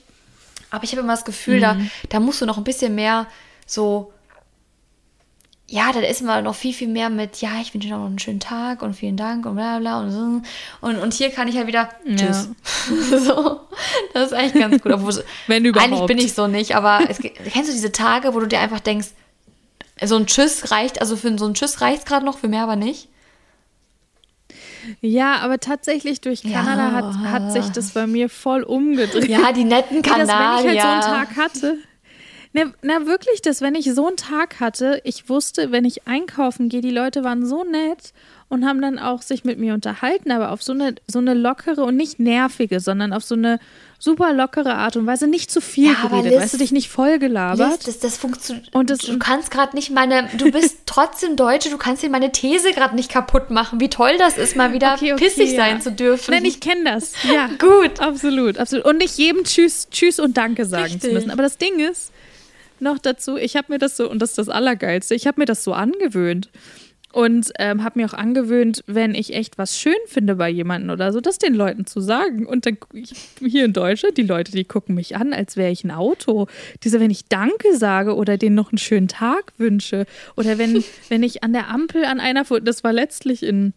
Aber 0.70 0.84
ich 0.84 0.92
habe 0.92 1.02
immer 1.02 1.12
das 1.12 1.24
Gefühl, 1.24 1.56
mhm. 1.56 1.60
da, 1.60 1.76
da 2.08 2.20
musst 2.20 2.40
du 2.40 2.46
noch 2.46 2.58
ein 2.58 2.64
bisschen 2.64 2.94
mehr 2.94 3.26
so, 3.66 4.12
ja, 5.72 5.90
da 5.90 6.00
ist 6.00 6.20
immer 6.20 6.42
noch 6.42 6.54
viel, 6.54 6.74
viel 6.74 6.88
mehr 6.88 7.08
mit, 7.08 7.40
ja, 7.40 7.60
ich 7.60 7.72
wünsche 7.72 7.88
dir 7.88 7.96
noch 7.96 8.04
einen 8.04 8.18
schönen 8.18 8.40
Tag 8.40 8.82
und 8.82 8.94
vielen 8.94 9.16
Dank 9.16 9.46
und 9.46 9.54
bla 9.54 9.78
bla 9.78 10.00
und 10.00 10.10
so. 10.10 10.42
Und, 10.80 10.98
und 10.98 11.14
hier 11.14 11.30
kann 11.30 11.48
ich 11.48 11.56
halt 11.56 11.66
wieder, 11.66 11.88
tschüss. 12.04 12.50
Ja. 13.10 13.18
so, 13.18 13.60
das 14.12 14.26
ist 14.26 14.32
eigentlich 14.34 14.62
ganz 14.62 14.82
gut. 14.82 14.92
Obwohl, 14.92 15.24
Wenn 15.46 15.64
überhaupt. 15.64 15.90
Eigentlich 15.90 16.06
bin 16.06 16.18
ich 16.18 16.34
so 16.34 16.46
nicht, 16.46 16.76
aber 16.76 17.00
es, 17.08 17.18
kennst 17.18 17.70
du 17.70 17.72
diese 17.72 17.90
Tage, 17.90 18.34
wo 18.34 18.40
du 18.40 18.46
dir 18.46 18.60
einfach 18.60 18.80
denkst, 18.80 19.08
so 20.04 20.16
ein 20.16 20.26
Tschüss 20.26 20.70
reicht, 20.70 21.00
also 21.00 21.16
für 21.16 21.36
so 21.38 21.46
ein 21.46 21.54
Tschüss 21.54 21.80
reicht 21.80 22.00
es 22.00 22.04
gerade 22.04 22.24
noch, 22.24 22.38
für 22.38 22.48
mehr 22.48 22.62
aber 22.62 22.76
nicht. 22.76 23.08
Ja, 25.00 25.36
aber 25.38 25.58
tatsächlich 25.58 26.20
durch 26.20 26.42
Kanada 26.42 26.88
ja. 26.88 26.92
hat, 26.92 27.16
hat 27.30 27.52
sich 27.52 27.68
das 27.68 27.90
bei 27.90 28.06
mir 28.06 28.28
voll 28.28 28.62
umgedreht. 28.62 29.28
Ja, 29.28 29.52
die 29.52 29.64
netten 29.64 30.02
Kanadier. 30.02 30.68
wenn 30.68 30.74
ich 30.74 30.82
halt 30.82 31.02
so 31.04 31.08
einen 31.10 31.26
Tag 31.26 31.36
hatte. 31.36 31.78
Na, 32.52 32.64
na, 32.82 33.06
wirklich, 33.06 33.40
dass 33.40 33.60
wenn 33.60 33.74
ich 33.74 33.92
so 33.94 34.06
einen 34.06 34.16
Tag 34.16 34.60
hatte, 34.60 35.00
ich 35.04 35.28
wusste, 35.28 35.72
wenn 35.72 35.84
ich 35.84 36.06
einkaufen 36.06 36.68
gehe, 36.68 36.82
die 36.82 36.90
Leute 36.90 37.24
waren 37.24 37.46
so 37.46 37.64
nett 37.64 38.12
und 38.52 38.66
haben 38.66 38.82
dann 38.82 38.98
auch 38.98 39.22
sich 39.22 39.44
mit 39.44 39.58
mir 39.58 39.72
unterhalten, 39.72 40.30
aber 40.30 40.50
auf 40.50 40.62
so 40.62 40.74
eine, 40.74 40.94
so 41.06 41.20
eine 41.20 41.32
lockere 41.32 41.84
und 41.84 41.96
nicht 41.96 42.20
nervige, 42.20 42.80
sondern 42.80 43.14
auf 43.14 43.24
so 43.24 43.34
eine 43.34 43.58
super 43.98 44.34
lockere 44.34 44.74
Art 44.74 44.94
und 44.96 45.06
Weise, 45.06 45.26
nicht 45.26 45.50
zu 45.50 45.62
viel 45.62 45.94
ja, 45.94 46.06
geredet, 46.06 46.32
Liz, 46.32 46.42
weißt 46.42 46.54
du, 46.54 46.58
dich 46.58 46.70
nicht 46.70 46.90
vollgelabert. 46.90 47.70
Liz, 47.70 47.86
das, 47.86 47.98
das 48.00 48.18
funktioniert. 48.18 48.68
Du 48.74 49.18
kannst 49.18 49.50
gerade 49.50 49.74
nicht 49.74 49.90
meine, 49.90 50.28
du 50.36 50.50
bist 50.50 50.80
trotzdem 50.86 51.36
Deutsche, 51.36 51.70
du 51.70 51.78
kannst 51.78 52.02
dir 52.02 52.10
meine 52.10 52.30
These 52.30 52.72
gerade 52.72 52.94
nicht 52.94 53.10
kaputt 53.10 53.48
machen, 53.48 53.80
wie 53.80 53.88
toll 53.88 54.18
das 54.18 54.36
ist, 54.36 54.54
mal 54.54 54.74
wieder 54.74 54.96
okay, 54.96 55.14
okay, 55.14 55.24
pissig 55.24 55.52
ja. 55.52 55.56
sein 55.56 55.80
zu 55.80 55.90
dürfen. 55.90 56.32
Nein, 56.32 56.44
ich 56.44 56.60
kenne 56.60 56.84
das. 56.84 57.14
Ja, 57.22 57.46
gut. 57.58 58.00
Absolut, 58.00 58.58
absolut. 58.58 58.84
Und 58.84 58.98
nicht 58.98 59.16
jedem 59.16 59.44
Tschüss, 59.44 59.88
Tschüss 59.90 60.20
und 60.20 60.36
Danke 60.36 60.66
sagen 60.66 60.84
Richtig. 60.84 61.00
zu 61.00 61.12
müssen. 61.12 61.30
Aber 61.30 61.42
das 61.42 61.56
Ding 61.56 61.78
ist, 61.78 62.12
noch 62.80 62.98
dazu, 62.98 63.38
ich 63.38 63.56
habe 63.56 63.72
mir 63.72 63.78
das 63.78 63.96
so, 63.96 64.10
und 64.10 64.20
das 64.20 64.30
ist 64.30 64.38
das 64.38 64.50
Allergeilste, 64.50 65.14
ich 65.14 65.26
habe 65.26 65.40
mir 65.40 65.46
das 65.46 65.64
so 65.64 65.72
angewöhnt. 65.72 66.50
Und 67.12 67.52
ähm, 67.58 67.84
habe 67.84 68.00
mir 68.00 68.06
auch 68.06 68.14
angewöhnt, 68.14 68.82
wenn 68.86 69.14
ich 69.14 69.34
echt 69.34 69.58
was 69.58 69.78
schön 69.78 69.94
finde 70.06 70.36
bei 70.36 70.48
jemandem 70.48 70.90
oder 70.90 71.12
so, 71.12 71.20
das 71.20 71.38
den 71.38 71.54
Leuten 71.54 71.86
zu 71.86 72.00
sagen. 72.00 72.46
Und 72.46 72.64
dann 72.64 72.78
ich, 72.92 73.12
hier 73.38 73.66
in 73.66 73.74
Deutschland, 73.74 74.16
die 74.16 74.22
Leute, 74.22 74.52
die 74.52 74.64
gucken 74.64 74.94
mich 74.94 75.16
an, 75.16 75.32
als 75.32 75.56
wäre 75.56 75.70
ich 75.70 75.84
ein 75.84 75.90
Auto. 75.90 76.46
Diese, 76.84 77.00
wenn 77.00 77.10
ich 77.10 77.26
Danke 77.26 77.76
sage 77.76 78.16
oder 78.16 78.38
denen 78.38 78.56
noch 78.56 78.72
einen 78.72 78.78
schönen 78.78 79.08
Tag 79.08 79.52
wünsche. 79.58 80.06
Oder 80.36 80.56
wenn, 80.56 80.82
wenn 81.08 81.22
ich 81.22 81.44
an 81.44 81.52
der 81.52 81.68
Ampel 81.68 82.04
an 82.04 82.18
einer, 82.18 82.44
das 82.62 82.82
war 82.82 82.92
letztlich 82.92 83.42
in 83.42 83.74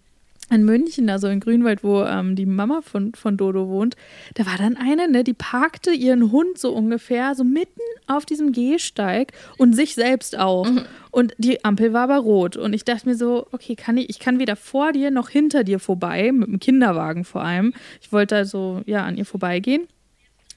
in 0.49 0.63
München, 0.63 1.09
also 1.09 1.27
in 1.27 1.39
Grünwald, 1.39 1.83
wo 1.83 2.03
ähm, 2.03 2.35
die 2.35 2.45
Mama 2.45 2.81
von, 2.81 3.13
von 3.13 3.37
Dodo 3.37 3.67
wohnt, 3.67 3.95
da 4.35 4.45
war 4.45 4.57
dann 4.57 4.77
eine, 4.77 5.07
ne, 5.07 5.23
die 5.23 5.33
parkte 5.33 5.91
ihren 5.91 6.31
Hund 6.31 6.57
so 6.57 6.71
ungefähr 6.71 7.35
so 7.35 7.43
mitten 7.43 7.81
auf 8.07 8.25
diesem 8.25 8.51
Gehsteig 8.51 9.33
und 9.57 9.73
sich 9.73 9.95
selbst 9.95 10.37
auch. 10.37 10.69
Mhm. 10.69 10.85
Und 11.11 11.33
die 11.37 11.63
Ampel 11.65 11.93
war 11.93 12.03
aber 12.03 12.17
rot. 12.17 12.57
Und 12.57 12.73
ich 12.73 12.83
dachte 12.85 13.07
mir 13.07 13.15
so, 13.15 13.47
okay, 13.51 13.75
kann 13.75 13.97
ich, 13.97 14.09
ich 14.09 14.19
kann 14.19 14.39
weder 14.39 14.55
vor 14.55 14.91
dir 14.91 15.11
noch 15.11 15.29
hinter 15.29 15.63
dir 15.63 15.79
vorbei, 15.79 16.31
mit 16.31 16.47
dem 16.47 16.59
Kinderwagen 16.59 17.23
vor 17.23 17.41
allem. 17.41 17.73
Ich 18.01 18.11
wollte 18.11 18.35
also 18.35 18.81
ja 18.85 19.03
an 19.03 19.17
ihr 19.17 19.25
vorbeigehen. 19.25 19.87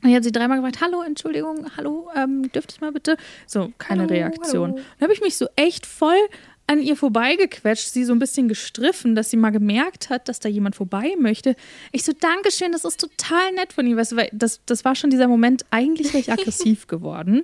Und 0.03 0.11
ich 0.11 0.15
habe 0.15 0.23
sie 0.23 0.31
dreimal 0.31 0.59
gefragt, 0.59 0.81
hallo, 0.81 1.03
Entschuldigung, 1.03 1.67
hallo, 1.77 2.09
ähm, 2.17 2.53
dürfte 2.53 2.75
ich 2.75 2.81
mal 2.81 2.93
bitte? 2.93 3.17
So, 3.47 3.73
keine 3.79 4.03
hallo, 4.03 4.13
Reaktion. 4.15 4.71
Hallo. 4.71 4.83
Dann 4.99 5.07
habe 5.07 5.13
ich 5.13 5.21
mich 5.21 5.37
so 5.37 5.49
echt 5.57 5.87
voll 5.87 6.19
an 6.69 6.81
ihr 6.81 6.97
vorbeigequetscht, 6.97 7.89
sie 7.89 8.05
so 8.05 8.13
ein 8.13 8.19
bisschen 8.19 8.47
gestriffen, 8.47 9.15
dass 9.15 9.31
sie 9.31 9.39
mal 9.39 9.51
gemerkt 9.51 10.11
hat, 10.11 10.29
dass 10.29 10.39
da 10.39 10.51
jemand 10.51 10.77
vorbei 10.77 11.15
möchte. 11.19 11.57
Ich 11.93 12.05
so, 12.05 12.13
Dankeschön, 12.13 12.73
das 12.73 12.85
ist 12.85 13.01
total 13.01 13.53
nett 13.53 13.73
von 13.73 13.87
ihm. 13.87 13.97
Weißt 13.97 14.13
du, 14.13 14.17
weil 14.17 14.29
das, 14.33 14.61
das 14.67 14.85
war 14.85 14.95
schon 14.95 15.09
dieser 15.09 15.29
Moment, 15.29 15.65
eigentlich 15.71 16.15
ich 16.15 16.31
aggressiv 16.31 16.87
geworden. 16.87 17.43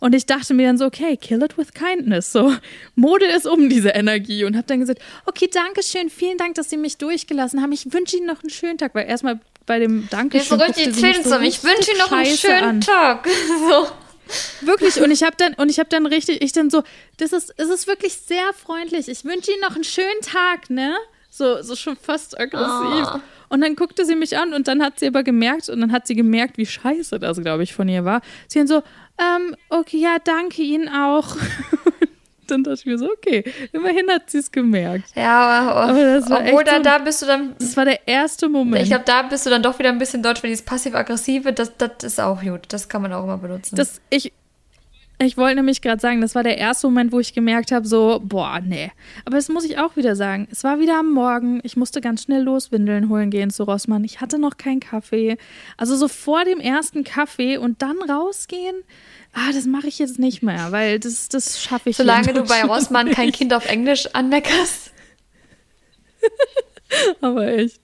Und 0.00 0.14
ich 0.14 0.26
dachte 0.26 0.52
mir 0.52 0.66
dann 0.66 0.76
so, 0.76 0.84
okay, 0.84 1.16
kill 1.16 1.42
it 1.42 1.56
with 1.56 1.72
kindness. 1.72 2.30
So, 2.30 2.54
Mode 2.94 3.24
ist 3.24 3.46
um 3.46 3.70
diese 3.70 3.88
Energie. 3.88 4.44
Und 4.44 4.54
habe 4.54 4.66
dann 4.66 4.80
gesagt, 4.80 5.00
okay, 5.24 5.48
Dankeschön, 5.50 6.10
vielen 6.10 6.36
Dank, 6.36 6.54
dass 6.56 6.68
Sie 6.68 6.76
mich 6.76 6.98
durchgelassen 6.98 7.62
haben. 7.62 7.72
Ich 7.72 7.90
wünsche 7.92 8.18
Ihnen 8.18 8.26
noch 8.26 8.42
einen 8.42 8.50
schönen 8.50 8.76
Tag. 8.76 8.94
Weil 8.94 9.08
erstmal 9.08 9.40
bei 9.64 9.78
dem 9.78 10.08
Dankeschön. 10.10 10.58
Zähne 10.58 11.24
so 11.24 11.40
Ich 11.40 11.64
wünsche 11.64 11.90
Ihnen 11.90 12.00
noch 12.00 12.12
einen 12.12 12.36
schönen 12.36 12.64
an. 12.64 12.80
Tag. 12.82 13.26
So. 13.68 13.88
Wirklich, 14.60 15.00
und 15.00 15.10
ich 15.10 15.22
habe 15.22 15.36
dann, 15.36 15.54
und 15.54 15.70
ich 15.70 15.78
habe 15.78 15.88
dann 15.88 16.06
richtig, 16.06 16.42
ich 16.42 16.52
dann 16.52 16.70
so, 16.70 16.82
das 17.16 17.32
ist, 17.32 17.54
es 17.56 17.68
ist 17.68 17.86
wirklich 17.86 18.14
sehr 18.16 18.52
freundlich. 18.54 19.08
Ich 19.08 19.24
wünsche 19.24 19.50
Ihnen 19.50 19.60
noch 19.60 19.74
einen 19.74 19.84
schönen 19.84 20.20
Tag, 20.22 20.70
ne? 20.70 20.96
So, 21.30 21.62
so 21.62 21.76
schon 21.76 21.96
fast 21.96 22.38
aggressiv. 22.38 23.06
Oh. 23.14 23.20
Und 23.50 23.60
dann 23.62 23.76
guckte 23.76 24.04
sie 24.04 24.14
mich 24.14 24.36
an 24.36 24.52
und 24.52 24.68
dann 24.68 24.82
hat 24.82 24.98
sie 24.98 25.06
aber 25.06 25.22
gemerkt, 25.22 25.68
und 25.68 25.80
dann 25.80 25.92
hat 25.92 26.06
sie 26.06 26.14
gemerkt, 26.14 26.58
wie 26.58 26.66
scheiße 26.66 27.18
das, 27.18 27.40
glaube 27.40 27.62
ich, 27.62 27.72
von 27.72 27.88
ihr 27.88 28.04
war. 28.04 28.20
Sie 28.46 28.58
dann 28.58 28.66
so, 28.68 28.82
ähm, 29.18 29.56
okay, 29.68 29.98
ja, 29.98 30.18
danke 30.22 30.62
Ihnen 30.62 30.88
auch. 30.88 31.36
dann 32.50 32.64
dachte 32.64 32.80
ich 32.80 32.86
mir 32.86 32.98
so, 32.98 33.10
okay, 33.10 33.44
immerhin 33.72 34.10
hat 34.10 34.30
sie 34.30 34.38
es 34.38 34.50
gemerkt. 34.50 35.04
Ja, 35.14 35.70
aber, 35.70 35.92
aber 35.92 36.04
das 36.14 36.30
war 36.30 36.40
obwohl 36.40 36.64
da, 36.64 36.76
so, 36.76 36.82
da 36.82 36.98
bist 36.98 37.22
du 37.22 37.26
dann. 37.26 37.54
Das 37.58 37.76
war 37.76 37.84
der 37.84 38.06
erste 38.06 38.48
Moment. 38.48 38.82
Ich 38.82 38.88
glaube, 38.88 39.04
da 39.06 39.22
bist 39.22 39.46
du 39.46 39.50
dann 39.50 39.62
doch 39.62 39.78
wieder 39.78 39.90
ein 39.90 39.98
bisschen 39.98 40.22
deutsch, 40.22 40.42
weil 40.42 40.50
dieses 40.50 40.64
passiv-aggressive, 40.64 41.52
das, 41.52 41.76
das 41.76 42.02
ist 42.02 42.20
auch 42.20 42.42
gut. 42.42 42.62
Das 42.68 42.88
kann 42.88 43.02
man 43.02 43.12
auch 43.12 43.24
immer 43.24 43.38
benutzen. 43.38 43.76
Das, 43.76 44.00
ich, 44.10 44.32
ich 45.18 45.36
wollte 45.36 45.56
nämlich 45.56 45.82
gerade 45.82 46.00
sagen, 46.00 46.20
das 46.20 46.34
war 46.34 46.42
der 46.42 46.58
erste 46.58 46.86
Moment, 46.86 47.12
wo 47.12 47.20
ich 47.20 47.34
gemerkt 47.34 47.72
habe, 47.72 47.86
so, 47.86 48.20
boah, 48.22 48.60
nee. 48.60 48.92
Aber 49.24 49.36
das 49.36 49.48
muss 49.48 49.64
ich 49.64 49.78
auch 49.78 49.96
wieder 49.96 50.14
sagen. 50.14 50.46
Es 50.50 50.64
war 50.64 50.78
wieder 50.78 50.98
am 50.98 51.12
Morgen. 51.12 51.60
Ich 51.64 51.76
musste 51.76 52.00
ganz 52.00 52.22
schnell 52.22 52.42
los 52.42 52.70
Windeln 52.70 53.08
holen 53.08 53.30
gehen 53.30 53.50
zu 53.50 53.64
Rossmann. 53.64 54.04
Ich 54.04 54.20
hatte 54.20 54.38
noch 54.38 54.56
keinen 54.56 54.80
Kaffee. 54.80 55.36
Also 55.76 55.96
so 55.96 56.08
vor 56.08 56.44
dem 56.44 56.60
ersten 56.60 57.04
Kaffee 57.04 57.56
und 57.56 57.82
dann 57.82 57.98
rausgehen 57.98 58.76
ah, 59.32 59.52
das 59.52 59.66
mache 59.66 59.88
ich 59.88 59.98
jetzt 59.98 60.18
nicht 60.18 60.42
mehr, 60.42 60.72
weil 60.72 60.98
das, 60.98 61.28
das 61.28 61.62
schaffe 61.62 61.90
ich 61.90 61.96
Solange 61.96 62.32
du 62.32 62.44
bei 62.44 62.62
Rossmann 62.64 63.10
kein 63.10 63.32
Kind 63.32 63.52
auf 63.54 63.66
Englisch 63.66 64.06
anmeckerst. 64.12 64.92
aber 67.20 67.46
echt. 67.46 67.80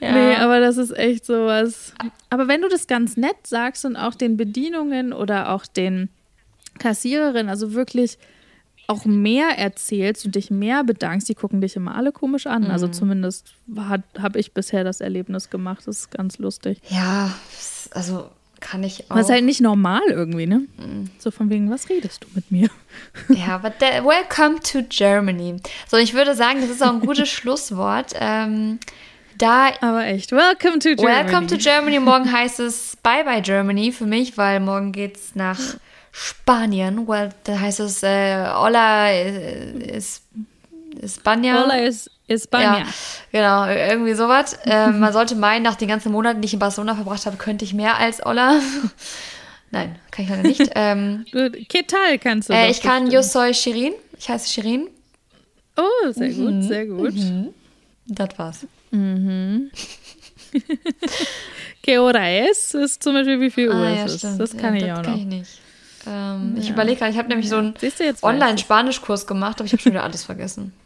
Ja. 0.00 0.12
Nee, 0.12 0.36
aber 0.36 0.60
das 0.60 0.76
ist 0.76 0.96
echt 0.96 1.26
sowas. 1.26 1.92
Aber 2.30 2.48
wenn 2.48 2.62
du 2.62 2.68
das 2.68 2.86
ganz 2.86 3.16
nett 3.16 3.46
sagst 3.46 3.84
und 3.84 3.96
auch 3.96 4.14
den 4.14 4.36
Bedienungen 4.36 5.12
oder 5.12 5.50
auch 5.50 5.66
den 5.66 6.08
Kassiererinnen, 6.80 7.48
also 7.48 7.74
wirklich 7.74 8.18
auch 8.88 9.04
mehr 9.04 9.56
erzählst 9.56 10.26
und 10.26 10.34
dich 10.34 10.50
mehr 10.50 10.82
bedankst, 10.82 11.28
die 11.28 11.36
gucken 11.36 11.60
dich 11.60 11.76
immer 11.76 11.94
alle 11.94 12.10
komisch 12.10 12.48
an. 12.48 12.64
Also 12.64 12.66
mhm. 12.66 12.72
Also 12.72 12.88
zumindest 12.88 13.54
habe 14.18 14.40
ich 14.40 14.52
bisher 14.52 14.82
das 14.82 15.00
Erlebnis 15.00 15.48
gemacht. 15.48 15.82
Das 15.86 15.98
ist 15.98 16.10
ganz 16.10 16.38
lustig. 16.38 16.80
Ja, 16.88 17.32
also 17.92 18.28
kann 18.58 18.82
ich 18.82 19.10
auch. 19.10 19.16
Das 19.16 19.26
ist 19.26 19.32
halt 19.32 19.44
nicht 19.44 19.60
normal 19.60 20.02
irgendwie, 20.08 20.46
ne? 20.46 20.62
So 21.18 21.30
von 21.30 21.50
wegen, 21.50 21.70
was 21.70 21.88
redest 21.88 22.24
du 22.24 22.28
mit 22.34 22.50
mir? 22.50 22.68
Ja, 23.28 23.54
aber 23.54 23.70
der, 23.70 24.04
welcome 24.04 24.58
to 24.60 24.82
Germany. 24.88 25.56
So, 25.88 25.96
ich 25.96 26.12
würde 26.12 26.34
sagen, 26.34 26.60
das 26.60 26.70
ist 26.70 26.82
auch 26.82 26.92
ein 26.92 27.00
gutes 27.00 27.28
Schlusswort. 27.30 28.12
Ähm, 28.18 28.80
da 29.38 29.70
Aber 29.80 30.04
echt, 30.04 30.32
welcome 30.32 30.80
to 30.80 30.96
Germany. 30.96 31.06
Welcome 31.06 31.46
to 31.46 31.56
Germany. 31.56 32.00
Morgen 32.00 32.30
heißt 32.32 32.60
es 32.60 32.96
Bye 33.02 33.24
bye 33.24 33.40
Germany 33.40 33.92
für 33.92 34.06
mich, 34.06 34.36
weil 34.36 34.60
morgen 34.60 34.92
geht's 34.92 35.34
nach 35.34 35.58
Spanien. 36.12 37.06
Well, 37.06 37.30
da 37.44 37.58
heißt 37.60 37.80
es 37.80 38.02
äh, 38.02 38.46
Hola 38.52 39.08
äh, 39.10 39.96
ist 39.96 40.22
España. 41.00 41.62
Hola 41.62 41.76
ist 41.78 42.10
España. 42.28 42.78
Ja, 42.80 42.86
genau, 43.32 43.66
irgendwie 43.66 44.14
sowas. 44.14 44.58
Ähm, 44.64 45.00
man 45.00 45.12
sollte 45.12 45.34
meinen, 45.36 45.62
nach 45.62 45.76
den 45.76 45.88
ganzen 45.88 46.12
Monaten, 46.12 46.40
die 46.40 46.46
ich 46.46 46.52
in 46.54 46.58
Barcelona 46.58 46.94
verbracht 46.94 47.26
habe, 47.26 47.36
könnte 47.36 47.64
ich 47.64 47.74
mehr 47.74 47.96
als 47.96 48.20
Hola. 48.24 48.60
Nein, 49.72 49.96
kann 50.10 50.24
ich 50.24 50.30
leider 50.30 50.42
nicht. 50.42 50.70
Ähm, 50.74 51.24
Du, 51.30 51.38
¿Qué 51.46 51.86
tal 51.86 52.18
kannst 52.18 52.48
du 52.48 52.52
äh, 52.52 52.70
ich 52.70 52.80
kann 52.80 53.04
bestimmt. 53.04 53.12
Yo 53.12 53.22
soy 53.22 53.54
Shirin. 53.54 53.92
Ich 54.18 54.28
heiße 54.28 54.48
Shirin. 54.50 54.88
Oh, 55.76 56.10
sehr 56.10 56.28
Mhm. 56.30 56.44
gut, 56.60 56.64
sehr 56.68 56.86
gut. 56.86 57.14
Das 58.06 58.28
war's. 58.36 58.66
¿Qué 61.82 61.98
hora 61.98 62.28
es? 62.28 62.74
Ist 62.74 63.02
zum 63.02 63.14
Beispiel, 63.14 63.40
wie 63.40 63.50
viel 63.50 63.68
Uhr 63.68 63.74
Ah, 63.76 63.90
ja, 63.94 64.04
es 64.04 64.14
ist. 64.14 64.18
stimmt. 64.18 64.40
Das 64.40 64.56
kann 64.56 64.74
ja, 64.74 64.80
ich 64.80 64.86
das 64.88 64.98
auch 64.98 65.02
kann 65.04 65.12
noch. 65.12 65.20
ich 65.20 65.26
nicht. 65.26 65.59
Ähm, 66.06 66.56
Ich 66.58 66.70
überlege 66.70 66.98
gerade, 66.98 67.12
ich 67.12 67.18
habe 67.18 67.28
nämlich 67.28 67.48
so 67.48 67.56
einen 67.56 67.74
Online-Spanischkurs 68.22 69.26
gemacht, 69.26 69.56
aber 69.58 69.66
ich 69.66 69.72
habe 69.72 69.82
schon 69.82 69.92
wieder 69.92 70.04
alles 70.04 70.24
vergessen. 70.24 70.72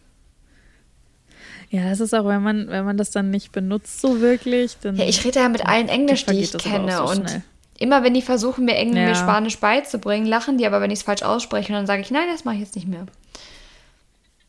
Ja, 1.71 1.89
das 1.89 1.99
ist 1.99 2.15
auch, 2.15 2.25
wenn 2.27 2.41
man, 2.43 2.69
wenn 2.69 2.85
man 2.85 2.97
das 2.97 3.11
dann 3.11 3.31
nicht 3.31 3.51
benutzt 3.51 4.01
so 4.01 4.21
wirklich, 4.21 4.77
dann. 4.83 4.95
Ja, 4.95 5.07
ich 5.07 5.25
rede 5.25 5.41
ja 5.41 5.49
mit 5.49 5.67
allen 5.67 5.89
Englisch, 5.89 6.25
die 6.25 6.39
ich 6.39 6.53
kenne. 6.57 6.97
so 6.99 7.05
und 7.05 7.29
schnell. 7.29 7.43
immer 7.79 8.05
wenn 8.05 8.15
die 8.15 8.23
versuchen, 8.23 8.65
mir 8.65 8.79
irgendwie 8.79 9.01
Ja. 9.01 9.15
Spanisch 9.17 9.59
beizubringen, 9.59 10.27
lachen 10.27 10.57
die, 10.57 10.67
aber 10.67 10.81
wenn 10.81 10.93
ich 10.93 11.01
es 11.01 11.03
falsch 11.05 11.23
ausspreche, 11.23 11.73
dann 11.73 11.87
sage 11.87 12.03
ich, 12.03 12.13
nein, 12.13 12.29
das 12.31 12.45
mache 12.45 12.55
ich 12.57 12.61
jetzt 12.61 12.77
nicht 12.77 12.87
mehr. 12.87 13.07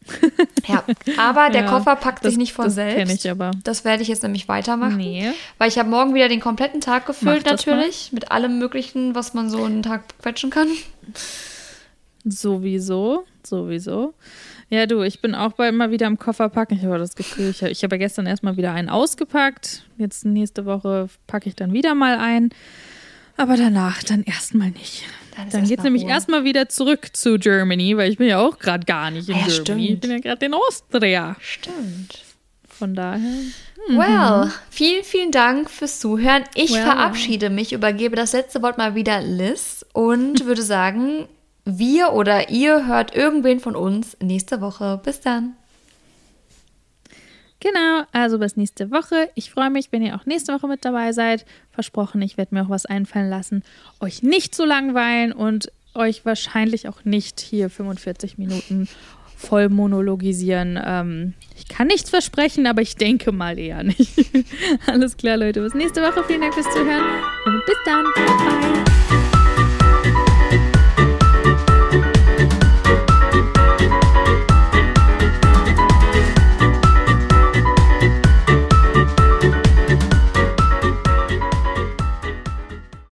ja, 0.68 0.84
aber 1.18 1.50
der 1.50 1.64
Ja, 1.64 1.70
Koffer 1.70 1.96
packt 1.96 2.24
das- 2.24 2.32
sich 2.32 2.38
nicht 2.38 2.54
von 2.54 2.66
das 2.66 2.76
selbst. 2.76 3.26
ich 3.26 3.32
aber. 3.32 3.52
Das 3.64 3.84
werde 3.86 4.04
ich 4.04 4.08
jetzt 4.10 4.24
nämlich 4.24 4.48
weitermachen. 4.48 4.98
Nee. 4.98 5.32
Weil 5.58 5.68
ich 5.70 5.78
habe 5.80 5.90
morgen 5.90 6.14
wieder 6.14 6.30
den 6.30 6.40
kompletten 6.40 6.82
Tag 6.82 7.06
gefüllt, 7.06 7.46
mal. 7.46 7.52
natürlich. 7.52 8.12
Mit 8.12 8.32
allem 8.32 8.60
Möglichen, 8.60 9.16
was 9.16 9.34
man 9.34 9.50
so 9.50 9.64
einen 9.64 9.82
Tag 9.84 10.04
quetschen 10.22 10.50
kann. 10.52 10.68
Sowieso, 12.24 13.26
sowieso. 13.46 14.14
Ja, 14.70 14.88
du, 14.88 15.04
ich 15.04 15.22
bin 15.22 15.36
auch 15.36 15.54
bald 15.54 15.76
mal 15.76 15.92
wieder 15.92 16.08
im 16.08 16.18
Koffer 16.18 16.50
packen. 16.50 16.76
Ich 16.76 16.84
habe 16.84 16.98
das 16.98 17.16
Gefühl, 17.16 17.50
ich, 17.52 17.62
ich 17.62 17.84
habe 17.84 17.96
ja 17.96 18.00
gestern 18.00 18.26
erstmal 18.26 18.58
wieder 18.58 18.74
einen 18.74 18.90
ausgepackt. 18.90 19.84
Jetzt 20.00 20.26
nächste 20.26 20.66
Woche 20.66 21.08
packe 21.28 21.50
ich 21.50 21.56
dann 21.56 21.72
wieder 21.72 21.94
mal 21.94 22.18
ein. 22.18 22.50
Aber 23.38 23.58
danach 23.58 24.02
dann 24.04 24.24
erstmal 24.24 24.72
nicht. 24.72 25.04
Dann 25.36 25.50
Dann 25.50 25.64
geht 25.68 25.80
es 25.80 25.84
nämlich 25.84 26.06
erstmal 26.06 26.44
wieder 26.44 26.70
zurück 26.70 27.10
zu 27.14 27.38
Germany, 27.38 27.98
weil 27.98 28.12
ich 28.12 28.18
bin 28.18 28.28
ja 28.28 28.40
auch 28.40 28.58
gerade 28.60 28.86
gar 28.86 29.12
nicht 29.12 29.28
in 29.30 29.36
Ah 29.36 29.40
ja, 29.40 29.46
Germany. 29.48 29.62
stimmt. 29.62 29.82
Ich 29.90 30.00
bin 30.00 30.12
ja 30.12 30.20
gerade 30.20 30.46
in 30.46 30.54
Austria. 30.54 31.36
Stimmt. 31.40 32.24
Von 32.70 32.94
daher. 32.96 33.42
Well, 33.90 34.52
vielen, 34.70 35.04
vielen 35.04 35.32
Dank 35.32 35.70
fürs 35.70 36.00
Zuhören. 36.00 36.44
Ich 36.56 36.74
Well. 36.74 36.82
verabschiede 36.84 37.50
mich, 37.50 37.72
übergebe 37.74 38.16
das 38.16 38.34
letzte 38.34 38.62
Wort 38.62 38.78
mal 38.78 38.96
wieder 38.96 39.22
Liz 39.22 39.86
und 39.94 40.46
würde 40.46 40.62
sagen, 40.64 41.28
wir 41.66 42.14
oder 42.14 42.50
ihr 42.50 42.88
hört 42.88 43.16
irgendwen 43.16 43.60
von 43.60 43.76
uns 43.76 44.18
nächste 44.22 44.60
Woche. 44.62 45.00
Bis 45.04 45.22
dann. 45.22 45.54
Genau, 47.66 48.04
also 48.12 48.38
bis 48.38 48.58
nächste 48.58 48.92
Woche. 48.92 49.32
Ich 49.34 49.50
freue 49.50 49.72
mich, 49.72 49.92
wenn 49.92 50.04
ihr 50.04 50.16
auch 50.16 50.28
nächste 50.28 50.54
Woche 50.54 50.68
mit 50.68 50.86
dabei 50.86 51.14
seid. 51.14 51.48
Versprochen, 51.72 52.22
ich 52.22 52.38
werde 52.38 52.54
mir 52.54 52.62
auch 52.62 52.70
was 52.70 52.86
einfallen 52.86 53.28
lassen, 53.28 53.64
euch 54.00 54.22
nicht 54.22 54.54
zu 54.54 54.66
langweilen 54.66 55.32
und 55.32 55.72
euch 55.96 56.26
wahrscheinlich 56.26 56.88
auch 56.88 57.04
nicht 57.06 57.40
hier 57.40 57.72
45 57.72 58.38
Minuten 58.38 58.88
voll 59.36 59.70
monologisieren. 59.70 60.80
Ähm, 60.84 61.34
ich 61.58 61.68
kann 61.68 61.88
nichts 61.88 62.12
versprechen, 62.12 62.68
aber 62.68 62.84
ich 62.84 62.98
denke 62.98 63.32
mal 63.32 63.58
eher 63.58 63.82
nicht. 63.82 64.14
Alles 64.86 65.18
klar, 65.18 65.38
Leute. 65.38 65.62
Bis 65.62 65.74
nächste 65.74 66.04
Woche. 66.04 66.24
Vielen 66.28 66.42
Dank 66.42 66.54
fürs 66.54 66.72
Zuhören 66.72 67.04
und 67.48 67.66
bis 67.66 67.78
dann. 67.84 68.06
Bye. 68.14 68.85